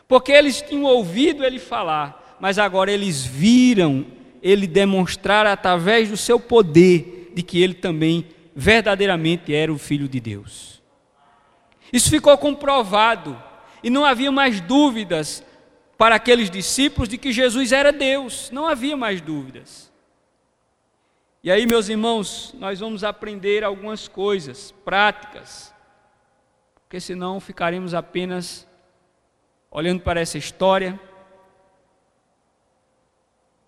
Porque 0.08 0.34
eles 0.34 0.62
tinham 0.62 0.84
ouvido 0.84 1.46
ele 1.46 1.58
falar, 1.58 2.38
mas 2.40 2.60
agora 2.60 2.92
eles 2.92 3.26
viram 3.26 4.06
ele 4.42 4.68
demonstrar 4.68 5.46
através 5.46 6.10
do 6.10 6.18
seu 6.18 6.40
poder 6.40 7.32
de 7.34 7.42
que 7.42 7.62
ele 7.62 7.74
também 7.74 8.28
verdadeiramente 8.56 9.54
era 9.54 9.72
o 9.72 9.78
filho 9.78 10.08
de 10.08 10.20
Deus. 10.20 10.82
Isso 11.92 12.10
ficou 12.10 12.38
comprovado 12.38 13.42
e 13.82 13.90
não 13.90 14.04
havia 14.04 14.32
mais 14.32 14.60
dúvidas 14.60 15.44
para 15.98 16.16
aqueles 16.16 16.50
discípulos 16.50 17.08
de 17.08 17.18
que 17.18 17.32
Jesus 17.32 17.72
era 17.72 17.92
Deus, 17.92 18.50
não 18.52 18.68
havia 18.68 18.98
mais 18.98 19.22
dúvidas. 19.22 19.87
E 21.48 21.50
aí, 21.50 21.66
meus 21.66 21.88
irmãos, 21.88 22.54
nós 22.60 22.82
vamos 22.82 23.06
aprender 23.06 23.64
algumas 23.64 24.06
coisas 24.06 24.74
práticas, 24.84 25.74
porque 26.84 27.00
senão 27.00 27.40
ficaremos 27.40 27.94
apenas 27.94 28.68
olhando 29.72 30.02
para 30.02 30.20
essa 30.20 30.38
história 30.38 31.00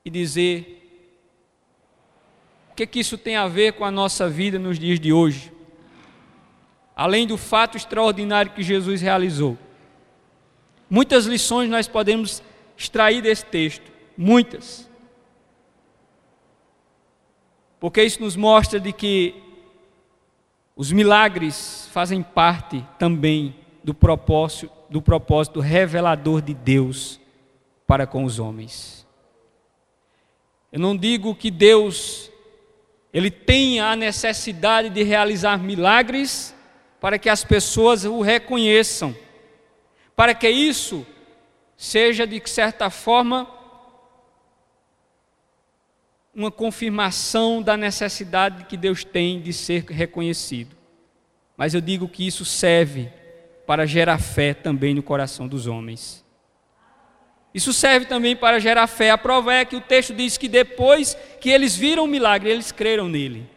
e 0.03 0.09
dizer 0.09 0.75
o 2.69 2.75
que, 2.75 2.85
que 2.85 2.99
isso 2.99 3.17
tem 3.17 3.37
a 3.37 3.47
ver 3.47 3.71
com 3.71 3.85
a 3.85 3.91
nossa 3.91 4.27
vida 4.27 4.59
nos 4.59 4.77
dias 4.77 4.99
de 4.99 5.13
hoje 5.13 5.49
além 6.93 7.25
do 7.25 7.37
fato 7.37 7.77
extraordinário 7.77 8.51
que 8.51 8.61
Jesus 8.61 8.99
realizou. 8.99 9.57
Muitas 10.89 11.25
lições 11.25 11.69
nós 11.69 11.87
podemos 11.87 12.43
extrair 12.75 13.21
desse 13.21 13.45
texto, 13.45 13.89
muitas. 14.17 14.88
Porque 17.79 18.03
isso 18.03 18.21
nos 18.21 18.35
mostra 18.35 18.79
de 18.79 18.91
que 18.91 19.35
os 20.75 20.91
milagres 20.91 21.87
fazem 21.91 22.21
parte 22.21 22.85
também 22.97 23.55
do 23.83 23.93
propósito, 23.93 24.71
do 24.89 25.01
propósito 25.01 25.59
revelador 25.59 26.41
de 26.41 26.53
Deus 26.53 27.19
para 27.87 28.05
com 28.05 28.23
os 28.23 28.39
homens. 28.39 29.07
Eu 30.71 30.79
não 30.79 30.95
digo 30.95 31.33
que 31.35 31.49
Deus 31.49 32.29
ele 33.11 33.31
tenha 33.31 33.87
a 33.87 33.95
necessidade 33.95 34.89
de 34.89 35.01
realizar 35.01 35.57
milagres 35.57 36.55
para 36.99 37.17
que 37.17 37.29
as 37.29 37.43
pessoas 37.43 38.05
o 38.05 38.21
reconheçam, 38.21 39.15
para 40.15 40.33
que 40.35 40.49
isso 40.49 41.05
seja 41.75 42.27
de 42.27 42.41
certa 42.45 42.89
forma 42.89 43.47
uma 46.33 46.51
confirmação 46.51 47.61
da 47.61 47.75
necessidade 47.75 48.65
que 48.65 48.77
Deus 48.77 49.03
tem 49.03 49.41
de 49.41 49.51
ser 49.51 49.83
reconhecido. 49.85 50.75
Mas 51.57 51.73
eu 51.73 51.81
digo 51.81 52.07
que 52.07 52.25
isso 52.25 52.45
serve 52.45 53.11
para 53.65 53.85
gerar 53.85 54.17
fé 54.17 54.53
também 54.53 54.93
no 54.93 55.03
coração 55.03 55.47
dos 55.47 55.67
homens. 55.67 56.25
Isso 57.53 57.73
serve 57.73 58.05
também 58.05 58.35
para 58.35 58.59
gerar 58.59 58.87
fé. 58.87 59.11
A 59.11 59.17
prova 59.17 59.53
é 59.53 59.65
que 59.65 59.75
o 59.75 59.81
texto 59.81 60.13
diz 60.13 60.37
que 60.37 60.47
depois 60.47 61.17
que 61.41 61.49
eles 61.49 61.75
viram 61.75 62.03
o 62.03 62.07
milagre, 62.07 62.49
eles 62.49 62.71
creram 62.71 63.09
nele. 63.09 63.49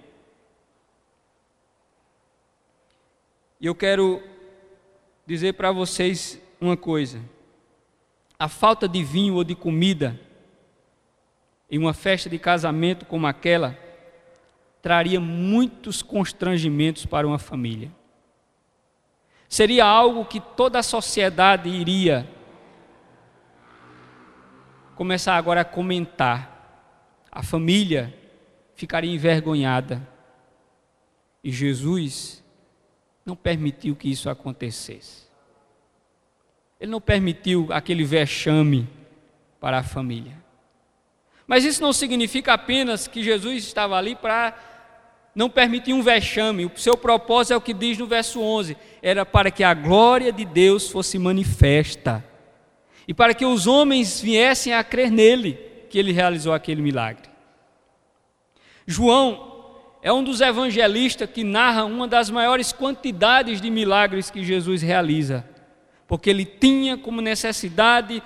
E 3.61 3.67
eu 3.67 3.75
quero 3.75 4.23
dizer 5.27 5.53
para 5.53 5.71
vocês 5.71 6.41
uma 6.61 6.77
coisa: 6.77 7.21
a 8.39 8.49
falta 8.49 8.89
de 8.89 9.05
vinho 9.05 9.35
ou 9.35 9.45
de 9.45 9.55
comida 9.55 10.19
em 11.73 11.79
uma 11.79 11.95
festa 11.95 12.29
de 12.29 12.39
casamento 12.39 13.07
como 13.07 13.27
aquela 13.27 13.79
traria 14.83 15.19
muitos 15.19 16.03
constrangimentos 16.03 17.07
para 17.07 17.27
uma 17.27 17.39
família. 17.39 17.91
Seria 19.49 19.87
algo 19.87 20.27
que 20.27 20.39
toda 20.39 20.79
a 20.79 20.83
sociedade 20.83 21.71
iria 21.71 22.29
começar 24.95 25.35
agora 25.37 25.63
a 25.63 25.65
comentar. 25.65 26.51
A 27.31 27.43
família 27.43 28.13
ficaria 28.75 29.11
envergonhada. 29.11 30.07
E 31.43 31.51
Jesus 31.51 32.45
não 33.25 33.35
permitiu 33.35 33.97
que 33.97 34.11
isso 34.11 34.29
acontecesse. 34.29 35.27
Ele 36.79 36.91
não 36.91 37.01
permitiu 37.01 37.69
aquele 37.71 38.05
vexame 38.05 38.87
para 39.59 39.79
a 39.79 39.83
família. 39.83 40.42
Mas 41.47 41.65
isso 41.65 41.83
não 41.83 41.93
significa 41.93 42.55
apenas 42.55 43.07
que 43.07 43.23
Jesus 43.23 43.65
estava 43.65 43.97
ali 43.97 44.15
para 44.15 44.55
não 45.35 45.49
permitir 45.49 45.93
um 45.93 46.03
vexame. 46.03 46.67
O 46.67 46.73
seu 46.77 46.97
propósito 46.97 47.55
é 47.55 47.57
o 47.57 47.61
que 47.61 47.75
diz 47.75 47.99
no 47.99 48.07
verso 48.07 48.41
11: 48.41 48.77
era 49.03 49.25
para 49.25 49.51
que 49.51 49.65
a 49.65 49.75
glória 49.75 50.33
de 50.33 50.45
Deus 50.45 50.89
fosse 50.89 51.19
manifesta 51.19 52.25
e 53.07 53.15
para 53.15 53.35
que 53.35 53.45
os 53.45 53.67
homens 53.67 54.21
viessem 54.21 54.73
a 54.73 54.85
crer 54.85 55.11
nele, 55.11 55.59
que 55.91 55.99
ele 55.99 56.13
realizou 56.13 56.53
aquele 56.53 56.81
milagre. 56.81 57.29
João 58.87 59.51
é 60.03 60.13
um 60.13 60.23
dos 60.23 60.41
evangelistas 60.41 61.31
que 61.31 61.45
narra 61.45 61.85
uma 61.85 62.09
das 62.09 62.31
maiores 62.31 62.73
quantidades 62.73 63.61
de 63.61 63.71
milagres 63.71 64.31
que 64.31 64.45
Jesus 64.45 64.83
realiza, 64.83 65.45
porque 66.07 66.31
ele 66.31 66.45
tinha 66.45 66.97
como 66.97 67.21
necessidade 67.21 68.23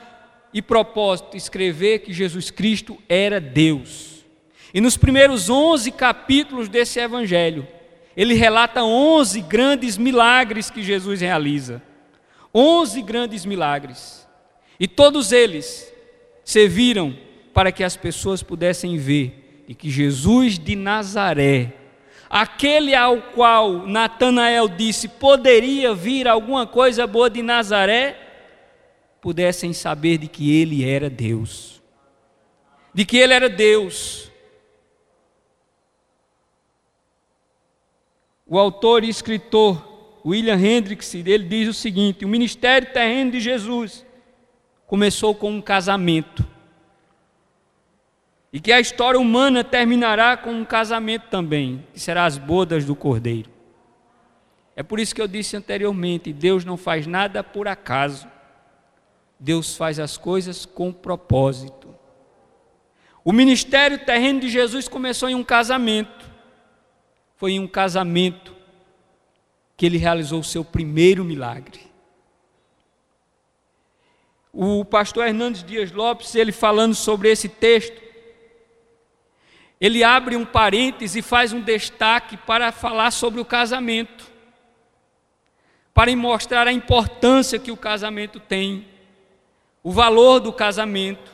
e 0.57 0.63
propósito 0.63 1.37
escrever 1.37 1.99
que 1.99 2.15
Jesus 2.15 2.51
Cristo 2.51 2.97
era 3.11 3.39
Deus. 3.39 4.25
E 4.73 4.81
nos 4.81 4.97
primeiros 4.97 5.51
11 5.51 5.91
capítulos 5.91 6.67
desse 6.67 6.99
evangelho, 6.99 7.69
ele 8.17 8.33
relata 8.33 8.83
11 8.83 9.43
grandes 9.43 9.99
milagres 9.99 10.71
que 10.71 10.83
Jesus 10.83 11.21
realiza. 11.21 11.83
11 12.55 13.03
grandes 13.03 13.45
milagres. 13.45 14.27
E 14.81 14.89
todos 14.89 15.31
eles 15.31 15.93
serviram 16.43 17.15
para 17.53 17.71
que 17.71 17.85
as 17.85 17.95
pessoas 17.95 18.43
pudessem 18.43 18.97
ver 18.97 19.65
e 19.69 19.75
que 19.75 19.91
Jesus 19.91 20.59
de 20.59 20.75
Nazaré, 20.75 21.75
aquele 22.31 22.95
ao 22.95 23.21
qual 23.21 23.87
Natanael 23.87 24.69
disse 24.69 25.07
poderia 25.07 25.95
vir 25.95 26.27
alguma 26.27 26.67
coisa 26.67 27.07
boa 27.07 27.29
de 27.29 27.43
Nazaré, 27.43 28.26
pudessem 29.27 29.73
saber 29.73 30.19
de 30.19 30.29
que 30.29 30.55
ele 30.55 30.89
era 30.89 31.11
Deus. 31.11 31.83
De 32.95 33.05
que 33.05 33.17
ele 33.17 33.35
era 33.35 33.49
Deus. 33.49 34.31
o 38.47 38.57
autor 38.57 39.03
e 39.03 39.09
escritor 39.09 39.85
William 40.25 40.57
Hendricks, 40.57 41.13
ele 41.13 41.41
diz 41.43 41.69
o 41.69 41.75
seguinte: 41.75 42.25
o 42.25 42.29
ministério 42.29 42.93
terreno 42.93 43.33
de 43.33 43.41
Jesus 43.41 44.07
começou 44.87 45.35
com 45.35 45.51
um 45.51 45.61
casamento. 45.61 46.47
E 48.53 48.61
que 48.61 48.71
a 48.71 48.79
história 48.79 49.19
humana 49.19 49.65
terminará 49.65 50.37
com 50.37 50.53
um 50.53 50.65
casamento 50.65 51.25
também, 51.31 51.85
que 51.93 51.99
será 51.99 52.27
as 52.27 52.39
bodas 52.39 52.85
do 52.85 52.95
Cordeiro. 52.95 53.51
É 54.77 54.85
por 54.85 55.01
isso 55.01 55.13
que 55.13 55.21
eu 55.21 55.27
disse 55.27 55.57
anteriormente: 55.57 56.33
Deus 56.33 56.65
não 56.65 56.77
faz 56.77 57.09
nada 57.09 57.43
por 57.43 57.67
acaso. 57.67 58.36
Deus 59.39 59.77
faz 59.77 59.99
as 59.99 60.17
coisas 60.17 60.65
com 60.65 60.93
propósito. 60.93 61.95
O 63.25 63.33
ministério 63.33 63.99
terreno 63.99 64.41
de 64.41 64.49
Jesus 64.49 64.89
começou 64.89 65.29
em 65.29 65.35
um 65.35 65.45
casamento. 65.45 66.25
Foi 67.37 67.53
em 67.53 67.61
um 67.61 67.67
casamento 67.67 68.55
que 69.77 69.85
ele 69.85 69.99
realizou 69.99 70.41
o 70.41 70.45
seu 70.45 70.65
primeiro 70.65 71.25
milagre. 71.25 71.81
O 74.53 74.85
pastor 74.85 75.27
Hernandes 75.27 75.63
Dias 75.63 75.93
Lopes, 75.93 76.35
ele 76.35 76.51
falando 76.51 76.95
sobre 76.95 77.31
esse 77.31 77.49
texto, 77.49 78.01
ele 79.79 80.03
abre 80.03 80.35
um 80.35 80.47
parêntese 80.47 81.19
e 81.19 81.23
faz 81.23 81.53
um 81.53 81.61
destaque 81.61 82.37
para 82.39 82.73
falar 82.73 83.11
sobre 83.11 83.41
o 83.41 83.45
casamento, 83.45 84.25
para 85.93 86.15
mostrar 86.17 86.67
a 86.67 86.73
importância 86.73 87.59
que 87.59 87.71
o 87.71 87.77
casamento 87.77 88.41
tem, 88.41 88.87
o 89.87 89.93
valor 89.93 90.41
do 90.41 90.53
casamento. 90.53 91.33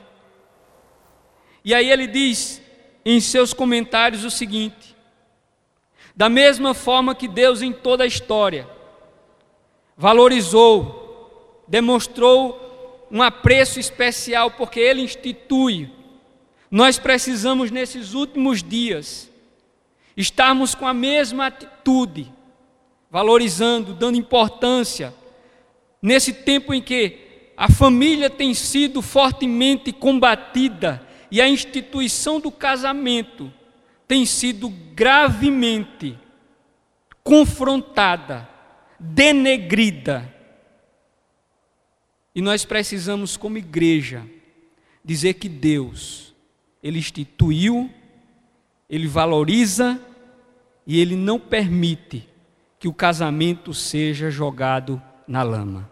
E 1.64 1.74
aí 1.74 1.90
ele 1.90 2.06
diz 2.06 2.60
em 3.02 3.18
seus 3.18 3.54
comentários 3.54 4.24
o 4.24 4.30
seguinte: 4.30 4.94
da 6.14 6.28
mesma 6.28 6.74
forma 6.74 7.14
que 7.14 7.26
Deus 7.26 7.62
em 7.62 7.72
toda 7.72 8.04
a 8.04 8.06
história 8.06 8.68
valorizou, 9.96 11.64
demonstrou 11.66 13.08
um 13.10 13.22
apreço 13.22 13.80
especial 13.80 14.50
porque 14.50 14.80
ele 14.80 15.00
institui, 15.00 15.90
nós 16.70 16.98
precisamos 16.98 17.70
nesses 17.70 18.12
últimos 18.12 18.62
dias 18.62 19.30
estarmos 20.14 20.74
com 20.74 20.86
a 20.86 20.92
mesma 20.92 21.46
atitude, 21.46 22.30
valorizando, 23.10 23.94
dando 23.94 24.18
importância 24.18 25.14
nesse 26.02 26.34
tempo 26.34 26.74
em 26.74 26.82
que 26.82 27.21
a 27.62 27.68
família 27.68 28.28
tem 28.28 28.54
sido 28.54 29.00
fortemente 29.00 29.92
combatida 29.92 31.00
e 31.30 31.40
a 31.40 31.48
instituição 31.48 32.40
do 32.40 32.50
casamento 32.50 33.52
tem 34.08 34.26
sido 34.26 34.68
gravemente 34.68 36.18
confrontada, 37.22 38.48
denegrida. 38.98 40.28
E 42.34 42.42
nós 42.42 42.64
precisamos, 42.64 43.36
como 43.36 43.58
igreja, 43.58 44.26
dizer 45.04 45.34
que 45.34 45.48
Deus, 45.48 46.34
Ele 46.82 46.98
instituiu, 46.98 47.88
Ele 48.90 49.06
valoriza 49.06 50.00
e 50.84 50.98
Ele 50.98 51.14
não 51.14 51.38
permite 51.38 52.28
que 52.80 52.88
o 52.88 52.92
casamento 52.92 53.72
seja 53.72 54.32
jogado 54.32 55.00
na 55.28 55.44
lama. 55.44 55.91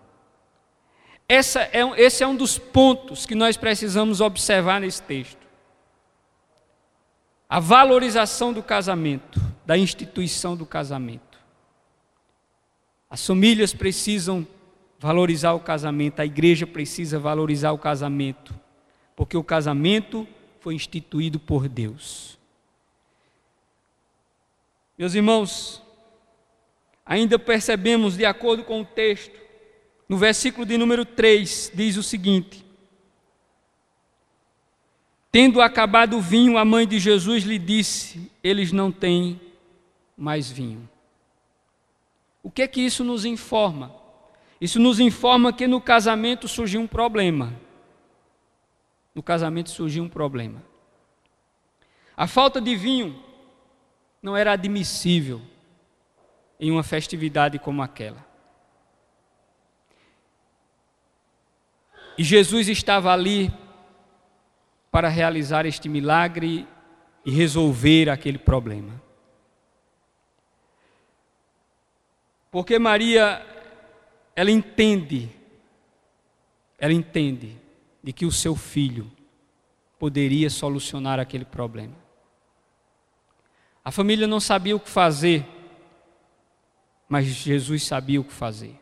Essa 1.30 1.60
é, 1.60 1.78
esse 1.96 2.24
é 2.24 2.26
um 2.26 2.34
dos 2.34 2.58
pontos 2.58 3.24
que 3.24 3.36
nós 3.36 3.56
precisamos 3.56 4.20
observar 4.20 4.80
nesse 4.80 5.00
texto. 5.00 5.38
A 7.48 7.60
valorização 7.60 8.52
do 8.52 8.64
casamento, 8.64 9.40
da 9.64 9.78
instituição 9.78 10.56
do 10.56 10.66
casamento. 10.66 11.38
As 13.08 13.24
famílias 13.24 13.72
precisam 13.72 14.44
valorizar 14.98 15.52
o 15.52 15.60
casamento, 15.60 16.18
a 16.18 16.26
igreja 16.26 16.66
precisa 16.66 17.16
valorizar 17.16 17.70
o 17.70 17.78
casamento, 17.78 18.52
porque 19.14 19.36
o 19.36 19.44
casamento 19.44 20.26
foi 20.58 20.74
instituído 20.74 21.38
por 21.38 21.68
Deus. 21.68 22.36
Meus 24.98 25.14
irmãos, 25.14 25.80
ainda 27.06 27.38
percebemos, 27.38 28.16
de 28.16 28.24
acordo 28.24 28.64
com 28.64 28.80
o 28.80 28.84
texto, 28.84 29.49
no 30.10 30.16
versículo 30.16 30.66
de 30.66 30.76
número 30.76 31.04
3, 31.04 31.70
diz 31.72 31.96
o 31.96 32.02
seguinte: 32.02 32.66
Tendo 35.30 35.62
acabado 35.62 36.16
o 36.16 36.20
vinho, 36.20 36.58
a 36.58 36.64
mãe 36.64 36.84
de 36.84 36.98
Jesus 36.98 37.44
lhe 37.44 37.60
disse: 37.60 38.28
Eles 38.42 38.72
não 38.72 38.90
têm 38.90 39.40
mais 40.18 40.50
vinho. 40.50 40.90
O 42.42 42.50
que 42.50 42.62
é 42.62 42.66
que 42.66 42.80
isso 42.80 43.04
nos 43.04 43.24
informa? 43.24 43.94
Isso 44.60 44.80
nos 44.80 44.98
informa 44.98 45.52
que 45.52 45.68
no 45.68 45.80
casamento 45.80 46.48
surgiu 46.48 46.80
um 46.80 46.88
problema. 46.88 47.54
No 49.14 49.22
casamento 49.22 49.70
surgiu 49.70 50.02
um 50.02 50.08
problema. 50.08 50.60
A 52.16 52.26
falta 52.26 52.60
de 52.60 52.74
vinho 52.74 53.16
não 54.20 54.36
era 54.36 54.50
admissível 54.50 55.40
em 56.58 56.68
uma 56.68 56.82
festividade 56.82 57.60
como 57.60 57.80
aquela. 57.80 58.28
E 62.20 62.22
Jesus 62.22 62.68
estava 62.68 63.10
ali 63.10 63.50
para 64.90 65.08
realizar 65.08 65.64
este 65.64 65.88
milagre 65.88 66.68
e 67.24 67.30
resolver 67.30 68.10
aquele 68.10 68.36
problema. 68.36 69.02
Porque 72.50 72.78
Maria, 72.78 73.42
ela 74.36 74.50
entende, 74.50 75.30
ela 76.78 76.92
entende 76.92 77.56
de 78.04 78.12
que 78.12 78.26
o 78.26 78.30
seu 78.30 78.54
filho 78.54 79.10
poderia 79.98 80.50
solucionar 80.50 81.18
aquele 81.18 81.46
problema. 81.46 81.96
A 83.82 83.90
família 83.90 84.26
não 84.26 84.40
sabia 84.40 84.76
o 84.76 84.80
que 84.80 84.90
fazer, 84.90 85.46
mas 87.08 87.24
Jesus 87.24 87.82
sabia 87.82 88.20
o 88.20 88.24
que 88.24 88.34
fazer. 88.34 88.78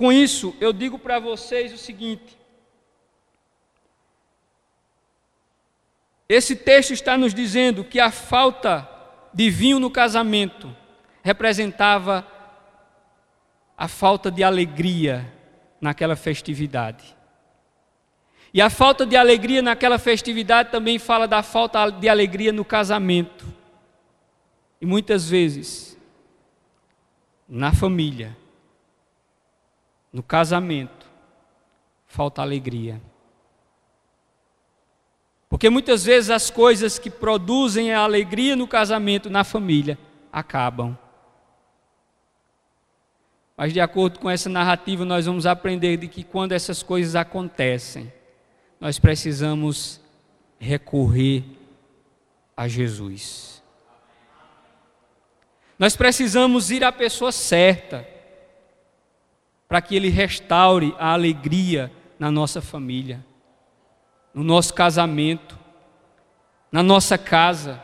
Com 0.00 0.10
isso, 0.10 0.56
eu 0.62 0.72
digo 0.72 0.98
para 0.98 1.18
vocês 1.18 1.74
o 1.74 1.76
seguinte: 1.76 2.34
esse 6.26 6.56
texto 6.56 6.92
está 6.94 7.18
nos 7.18 7.34
dizendo 7.34 7.84
que 7.84 8.00
a 8.00 8.10
falta 8.10 8.88
de 9.34 9.50
vinho 9.50 9.78
no 9.78 9.90
casamento 9.90 10.74
representava 11.22 12.26
a 13.76 13.86
falta 13.88 14.30
de 14.30 14.42
alegria 14.42 15.30
naquela 15.78 16.16
festividade. 16.16 17.14
E 18.54 18.62
a 18.62 18.70
falta 18.70 19.04
de 19.04 19.18
alegria 19.18 19.60
naquela 19.60 19.98
festividade 19.98 20.70
também 20.70 20.98
fala 20.98 21.28
da 21.28 21.42
falta 21.42 21.90
de 21.90 22.08
alegria 22.08 22.54
no 22.54 22.64
casamento. 22.64 23.46
E 24.80 24.86
muitas 24.86 25.28
vezes, 25.28 25.94
na 27.46 27.70
família, 27.70 28.39
no 30.12 30.22
casamento, 30.22 31.06
falta 32.06 32.42
alegria. 32.42 33.00
Porque 35.48 35.68
muitas 35.68 36.04
vezes 36.04 36.30
as 36.30 36.50
coisas 36.50 36.98
que 36.98 37.10
produzem 37.10 37.92
a 37.92 38.00
alegria 38.00 38.54
no 38.54 38.68
casamento, 38.68 39.28
na 39.28 39.42
família, 39.42 39.98
acabam. 40.32 40.96
Mas 43.56 43.72
de 43.72 43.80
acordo 43.80 44.18
com 44.18 44.30
essa 44.30 44.48
narrativa, 44.48 45.04
nós 45.04 45.26
vamos 45.26 45.46
aprender 45.46 45.96
de 45.96 46.08
que 46.08 46.24
quando 46.24 46.52
essas 46.52 46.82
coisas 46.82 47.14
acontecem, 47.14 48.12
nós 48.80 48.98
precisamos 48.98 50.00
recorrer 50.58 51.44
a 52.56 52.66
Jesus. 52.66 53.62
Nós 55.78 55.96
precisamos 55.96 56.70
ir 56.70 56.84
à 56.84 56.92
pessoa 56.92 57.32
certa 57.32 58.06
para 59.70 59.80
que 59.80 59.94
Ele 59.94 60.08
restaure 60.08 60.96
a 60.98 61.12
alegria 61.12 61.92
na 62.18 62.28
nossa 62.28 62.60
família, 62.60 63.24
no 64.34 64.42
nosso 64.42 64.74
casamento, 64.74 65.56
na 66.72 66.82
nossa 66.82 67.16
casa. 67.16 67.80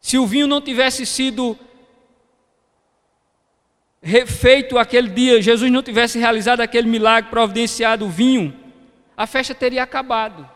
Se 0.00 0.18
o 0.18 0.24
vinho 0.24 0.46
não 0.46 0.60
tivesse 0.60 1.04
sido 1.04 1.58
feito 4.28 4.78
aquele 4.78 5.08
dia, 5.08 5.42
Jesus 5.42 5.68
não 5.68 5.82
tivesse 5.82 6.16
realizado 6.20 6.60
aquele 6.60 6.86
milagre, 6.86 7.28
providenciado 7.28 8.06
o 8.06 8.08
vinho, 8.08 8.56
a 9.16 9.26
festa 9.26 9.52
teria 9.52 9.82
acabado. 9.82 10.48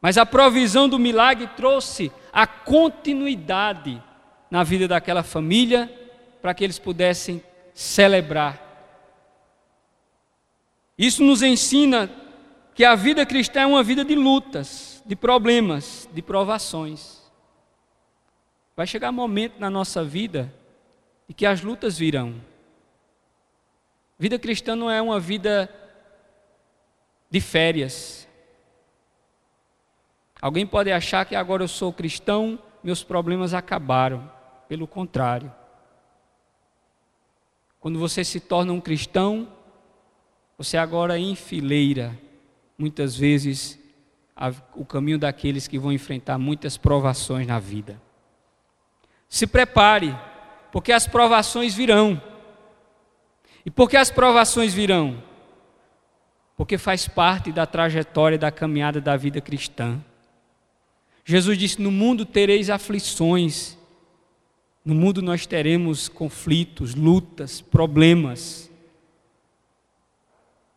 Mas 0.00 0.16
a 0.16 0.24
provisão 0.24 0.88
do 0.88 0.98
milagre 0.98 1.46
trouxe 1.48 2.10
a 2.32 2.46
continuidade 2.46 4.02
na 4.50 4.64
vida 4.64 4.88
daquela 4.88 5.22
família, 5.22 5.90
para 6.42 6.52
que 6.54 6.64
eles 6.64 6.78
pudessem 6.78 7.42
celebrar. 7.74 8.68
Isso 10.98 11.22
nos 11.22 11.42
ensina 11.42 12.10
que 12.74 12.84
a 12.84 12.94
vida 12.94 13.24
cristã 13.24 13.60
é 13.60 13.66
uma 13.66 13.82
vida 13.82 14.04
de 14.04 14.14
lutas, 14.14 15.02
de 15.06 15.14
problemas, 15.14 16.08
de 16.12 16.20
provações. 16.20 17.20
Vai 18.76 18.86
chegar 18.86 19.10
um 19.10 19.14
momento 19.14 19.58
na 19.58 19.70
nossa 19.70 20.04
vida 20.04 20.52
em 21.28 21.32
que 21.32 21.46
as 21.46 21.62
lutas 21.62 21.98
virão. 21.98 22.40
Vida 24.18 24.38
cristã 24.38 24.76
não 24.76 24.90
é 24.90 25.00
uma 25.00 25.20
vida 25.20 25.70
de 27.30 27.40
férias. 27.40 28.28
Alguém 30.40 30.66
pode 30.66 30.90
achar 30.90 31.24
que 31.24 31.36
agora 31.36 31.62
eu 31.62 31.68
sou 31.68 31.92
cristão, 31.92 32.58
meus 32.82 33.02
problemas 33.02 33.54
acabaram. 33.54 34.30
Pelo 34.70 34.86
contrário. 34.86 35.52
Quando 37.80 37.98
você 37.98 38.22
se 38.22 38.38
torna 38.38 38.72
um 38.72 38.80
cristão, 38.80 39.48
você 40.56 40.76
agora 40.76 41.18
enfileira, 41.18 42.16
muitas 42.78 43.16
vezes, 43.16 43.80
o 44.76 44.84
caminho 44.84 45.18
daqueles 45.18 45.66
que 45.66 45.76
vão 45.76 45.90
enfrentar 45.90 46.38
muitas 46.38 46.76
provações 46.76 47.48
na 47.48 47.58
vida. 47.58 48.00
Se 49.28 49.44
prepare, 49.44 50.16
porque 50.70 50.92
as 50.92 51.04
provações 51.04 51.74
virão. 51.74 52.22
E 53.66 53.72
por 53.72 53.90
que 53.90 53.96
as 53.96 54.08
provações 54.08 54.72
virão? 54.72 55.20
Porque 56.56 56.78
faz 56.78 57.08
parte 57.08 57.50
da 57.50 57.66
trajetória 57.66 58.38
da 58.38 58.52
caminhada 58.52 59.00
da 59.00 59.16
vida 59.16 59.40
cristã. 59.40 60.00
Jesus 61.24 61.58
disse: 61.58 61.82
No 61.82 61.90
mundo 61.90 62.24
tereis 62.24 62.70
aflições, 62.70 63.79
no 64.84 64.94
mundo 64.94 65.20
nós 65.20 65.46
teremos 65.46 66.08
conflitos, 66.08 66.94
lutas, 66.94 67.60
problemas. 67.60 68.70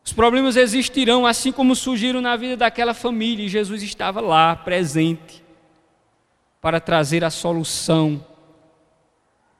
Os 0.06 0.12
problemas 0.12 0.58
existirão, 0.58 1.26
assim 1.26 1.52
como 1.52 1.76
surgiram 1.76 2.20
na 2.20 2.36
vida 2.36 2.58
daquela 2.58 2.94
família, 2.94 3.46
e 3.46 3.50
Jesus 3.50 3.82
estava 3.82 4.20
lá, 4.20 4.56
presente, 4.56 5.42
para 6.62 6.82
trazer 6.82 7.24
a 7.24 7.30
solução. 7.30 8.26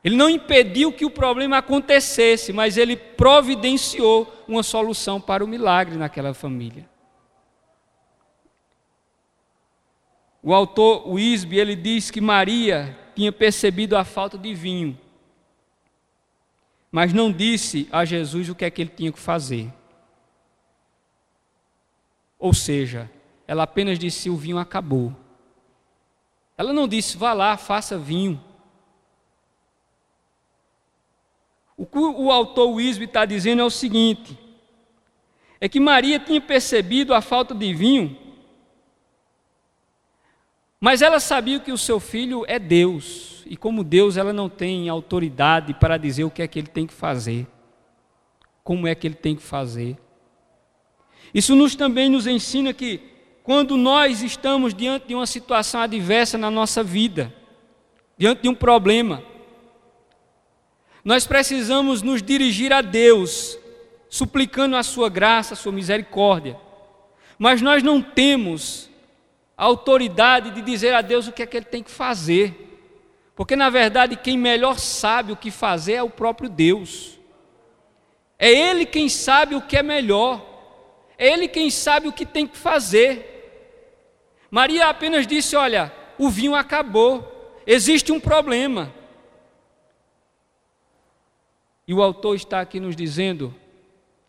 Ele 0.02 0.16
não 0.16 0.28
impediu 0.28 0.92
que 0.92 1.06
o 1.06 1.10
problema 1.10 1.56
acontecesse, 1.56 2.52
mas 2.52 2.76
ele 2.76 2.94
providenciou 2.94 4.30
uma 4.46 4.62
solução 4.62 5.18
para 5.18 5.42
o 5.42 5.48
milagre 5.48 5.96
naquela 5.96 6.34
família. 6.34 6.86
O 10.42 10.52
autor 10.52 11.08
Wisby, 11.08 11.58
ele 11.58 11.74
diz 11.74 12.10
que 12.10 12.20
Maria 12.20 12.98
tinha 13.14 13.32
percebido 13.32 13.96
a 13.96 14.04
falta 14.04 14.36
de 14.36 14.54
vinho, 14.54 14.98
mas 16.90 17.12
não 17.12 17.32
disse 17.32 17.88
a 17.90 18.04
Jesus 18.04 18.48
o 18.48 18.54
que 18.54 18.64
é 18.64 18.70
que 18.70 18.82
ele 18.82 18.92
tinha 18.94 19.12
que 19.12 19.18
fazer. 19.18 19.72
Ou 22.38 22.52
seja, 22.52 23.10
ela 23.46 23.62
apenas 23.62 23.98
disse: 23.98 24.30
o 24.30 24.36
vinho 24.36 24.58
acabou. 24.58 25.14
Ela 26.56 26.72
não 26.72 26.86
disse: 26.86 27.16
vá 27.16 27.32
lá, 27.32 27.56
faça 27.56 27.98
vinho. 27.98 28.42
O 31.76 31.84
que 31.84 31.98
o 31.98 32.30
autor 32.30 32.70
Wisby 32.70 33.06
está 33.06 33.24
dizendo 33.24 33.62
é 33.62 33.64
o 33.64 33.70
seguinte: 33.70 34.38
é 35.60 35.68
que 35.68 35.80
Maria 35.80 36.20
tinha 36.20 36.40
percebido 36.40 37.14
a 37.14 37.20
falta 37.20 37.54
de 37.54 37.74
vinho 37.74 38.23
mas 40.84 41.00
ela 41.00 41.18
sabia 41.18 41.58
que 41.58 41.72
o 41.72 41.78
seu 41.78 41.98
filho 41.98 42.44
é 42.46 42.58
Deus, 42.58 43.42
e 43.46 43.56
como 43.56 43.82
Deus, 43.82 44.18
ela 44.18 44.34
não 44.34 44.50
tem 44.50 44.86
autoridade 44.86 45.72
para 45.72 45.96
dizer 45.96 46.24
o 46.24 46.30
que 46.30 46.42
é 46.42 46.46
que 46.46 46.58
ele 46.58 46.66
tem 46.66 46.86
que 46.86 46.92
fazer, 46.92 47.46
como 48.62 48.86
é 48.86 48.94
que 48.94 49.06
ele 49.06 49.14
tem 49.14 49.34
que 49.34 49.42
fazer. 49.42 49.96
Isso 51.32 51.54
nos 51.54 51.74
também 51.74 52.10
nos 52.10 52.26
ensina 52.26 52.74
que 52.74 53.00
quando 53.42 53.78
nós 53.78 54.22
estamos 54.22 54.74
diante 54.74 55.06
de 55.06 55.14
uma 55.14 55.26
situação 55.26 55.80
adversa 55.80 56.36
na 56.36 56.50
nossa 56.50 56.82
vida, 56.82 57.32
diante 58.18 58.42
de 58.42 58.50
um 58.50 58.54
problema, 58.54 59.22
nós 61.02 61.26
precisamos 61.26 62.02
nos 62.02 62.22
dirigir 62.22 62.74
a 62.74 62.82
Deus, 62.82 63.58
suplicando 64.10 64.76
a 64.76 64.82
sua 64.82 65.08
graça, 65.08 65.54
a 65.54 65.56
sua 65.56 65.72
misericórdia. 65.72 66.60
Mas 67.38 67.62
nós 67.62 67.82
não 67.82 68.02
temos 68.02 68.92
a 69.56 69.64
autoridade 69.64 70.50
de 70.50 70.60
dizer 70.60 70.94
a 70.94 71.00
Deus 71.00 71.28
o 71.28 71.32
que 71.32 71.42
é 71.42 71.46
que 71.46 71.56
ele 71.56 71.66
tem 71.66 71.82
que 71.82 71.90
fazer. 71.90 72.64
Porque, 73.34 73.56
na 73.56 73.68
verdade, 73.68 74.16
quem 74.16 74.38
melhor 74.38 74.78
sabe 74.78 75.32
o 75.32 75.36
que 75.36 75.50
fazer 75.50 75.94
é 75.94 76.02
o 76.02 76.10
próprio 76.10 76.48
Deus. 76.48 77.18
É 78.38 78.50
Ele 78.50 78.86
quem 78.86 79.08
sabe 79.08 79.54
o 79.54 79.62
que 79.62 79.76
é 79.76 79.82
melhor. 79.82 80.44
É 81.18 81.32
Ele 81.32 81.48
quem 81.48 81.70
sabe 81.70 82.08
o 82.08 82.12
que 82.12 82.24
tem 82.24 82.46
que 82.46 82.56
fazer. 82.56 83.30
Maria 84.50 84.88
apenas 84.88 85.26
disse: 85.26 85.56
Olha, 85.56 85.92
o 86.16 86.28
vinho 86.28 86.54
acabou, 86.54 87.60
existe 87.66 88.12
um 88.12 88.20
problema. 88.20 88.92
E 91.86 91.92
o 91.92 92.02
autor 92.02 92.36
está 92.36 92.60
aqui 92.60 92.80
nos 92.80 92.96
dizendo, 92.96 93.54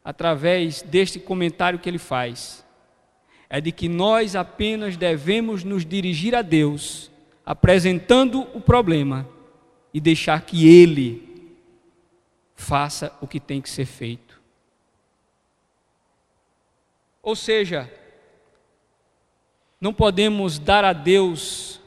através 0.03 0.81
deste 0.81 1.19
comentário 1.19 1.79
que 1.79 1.87
ele 1.87 1.97
faz, 1.97 2.64
é 3.55 3.61
de 3.61 3.71
que 3.71 3.87
nós 3.87 4.35
apenas 4.35 4.97
devemos 4.97 5.63
nos 5.63 5.85
dirigir 5.85 6.35
a 6.35 6.41
Deus, 6.41 7.09
apresentando 7.45 8.41
o 8.53 8.59
problema 8.59 9.25
e 9.93 10.01
deixar 10.01 10.41
que 10.41 10.67
Ele 10.67 11.55
faça 12.53 13.17
o 13.21 13.25
que 13.25 13.39
tem 13.39 13.61
que 13.61 13.69
ser 13.69 13.85
feito. 13.85 14.41
Ou 17.23 17.33
seja, 17.33 17.89
não 19.79 19.93
podemos 19.93 20.59
dar 20.59 20.83
a 20.83 20.91
Deus 20.91 21.79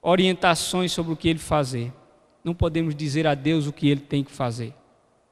orientações 0.00 0.90
sobre 0.90 1.12
o 1.12 1.16
que 1.18 1.28
Ele 1.28 1.38
fazer. 1.38 1.92
Não 2.42 2.54
podemos 2.54 2.94
dizer 2.94 3.26
a 3.26 3.34
Deus 3.34 3.66
o 3.66 3.74
que 3.74 3.90
Ele 3.90 4.00
tem 4.00 4.24
que 4.24 4.32
fazer, 4.32 4.72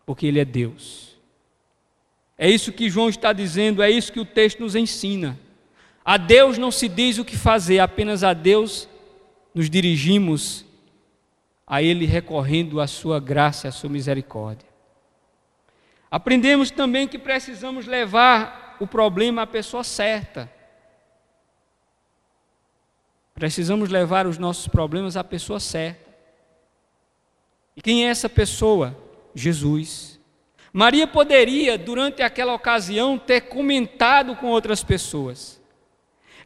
porque 0.04 0.26
Ele 0.26 0.38
é 0.38 0.44
Deus. 0.44 1.16
É 2.36 2.46
isso 2.46 2.74
que 2.74 2.90
João 2.90 3.08
está 3.08 3.32
dizendo, 3.32 3.82
é 3.82 3.90
isso 3.90 4.12
que 4.12 4.20
o 4.20 4.26
texto 4.26 4.60
nos 4.60 4.74
ensina. 4.74 5.45
A 6.06 6.16
Deus 6.16 6.56
não 6.56 6.70
se 6.70 6.88
diz 6.88 7.18
o 7.18 7.24
que 7.24 7.36
fazer, 7.36 7.80
apenas 7.80 8.22
a 8.22 8.32
Deus 8.32 8.88
nos 9.52 9.68
dirigimos 9.68 10.64
a 11.66 11.82
Ele 11.82 12.06
recorrendo 12.06 12.80
à 12.80 12.86
Sua 12.86 13.18
graça 13.18 13.66
e 13.66 13.70
à 13.70 13.72
Sua 13.72 13.90
misericórdia. 13.90 14.68
Aprendemos 16.08 16.70
também 16.70 17.08
que 17.08 17.18
precisamos 17.18 17.86
levar 17.86 18.76
o 18.78 18.86
problema 18.86 19.42
à 19.42 19.46
pessoa 19.48 19.82
certa. 19.82 20.48
Precisamos 23.34 23.88
levar 23.88 24.28
os 24.28 24.38
nossos 24.38 24.68
problemas 24.68 25.16
à 25.16 25.24
pessoa 25.24 25.58
certa. 25.58 26.08
E 27.76 27.82
quem 27.82 28.06
é 28.06 28.10
essa 28.10 28.28
pessoa? 28.28 28.96
Jesus. 29.34 30.20
Maria 30.72 31.08
poderia, 31.08 31.76
durante 31.76 32.22
aquela 32.22 32.54
ocasião, 32.54 33.18
ter 33.18 33.40
comentado 33.40 34.36
com 34.36 34.46
outras 34.46 34.84
pessoas. 34.84 35.65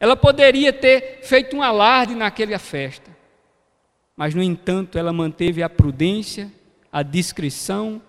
Ela 0.01 0.15
poderia 0.15 0.73
ter 0.73 1.19
feito 1.21 1.55
um 1.55 1.61
alarde 1.61 2.15
naquela 2.15 2.57
festa. 2.57 3.15
Mas, 4.17 4.33
no 4.33 4.41
entanto, 4.41 4.97
ela 4.97 5.13
manteve 5.13 5.61
a 5.61 5.69
prudência, 5.69 6.51
a 6.91 7.03
discrição 7.03 8.01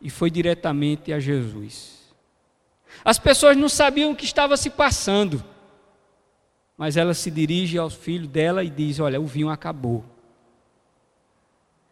e 0.00 0.10
foi 0.10 0.32
diretamente 0.32 1.12
a 1.12 1.20
Jesus. 1.20 2.12
As 3.04 3.20
pessoas 3.20 3.56
não 3.56 3.68
sabiam 3.68 4.10
o 4.10 4.16
que 4.16 4.24
estava 4.24 4.56
se 4.56 4.68
passando, 4.68 5.44
mas 6.76 6.96
ela 6.96 7.14
se 7.14 7.30
dirige 7.30 7.78
ao 7.78 7.88
filho 7.88 8.26
dela 8.26 8.64
e 8.64 8.68
diz: 8.68 8.98
Olha, 8.98 9.20
o 9.20 9.26
vinho 9.26 9.48
acabou. 9.48 10.04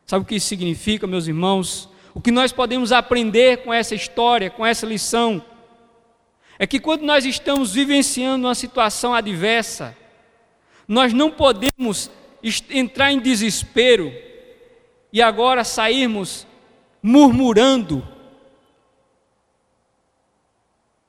Sabe 0.07 0.25
o 0.25 0.27
que 0.27 0.35
isso 0.35 0.49
significa, 0.49 1.07
meus 1.07 1.29
irmãos? 1.29 1.89
O 2.13 2.21
que 2.21 2.33
nós 2.33 2.51
podemos 2.51 2.91
aprender 2.91 3.59
com 3.59 3.73
essa 3.73 3.95
história, 3.95 4.51
com 4.51 4.67
essa 4.67 4.85
lição, 4.85 5.41
é 6.63 6.67
que 6.67 6.79
quando 6.79 7.07
nós 7.07 7.25
estamos 7.25 7.73
vivenciando 7.73 8.47
uma 8.47 8.55
situação 8.55 9.15
adversa, 9.15 9.97
nós 10.87 11.11
não 11.11 11.31
podemos 11.31 12.11
entrar 12.69 13.11
em 13.11 13.19
desespero 13.19 14.13
e 15.11 15.23
agora 15.23 15.65
sairmos 15.65 16.47
murmurando. 17.03 18.07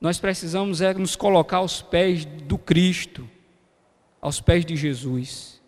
Nós 0.00 0.18
precisamos 0.18 0.80
é 0.80 0.94
nos 0.94 1.16
colocar 1.16 1.58
aos 1.58 1.82
pés 1.82 2.24
do 2.24 2.56
Cristo, 2.56 3.28
aos 4.22 4.40
pés 4.40 4.64
de 4.64 4.74
Jesus, 4.74 5.60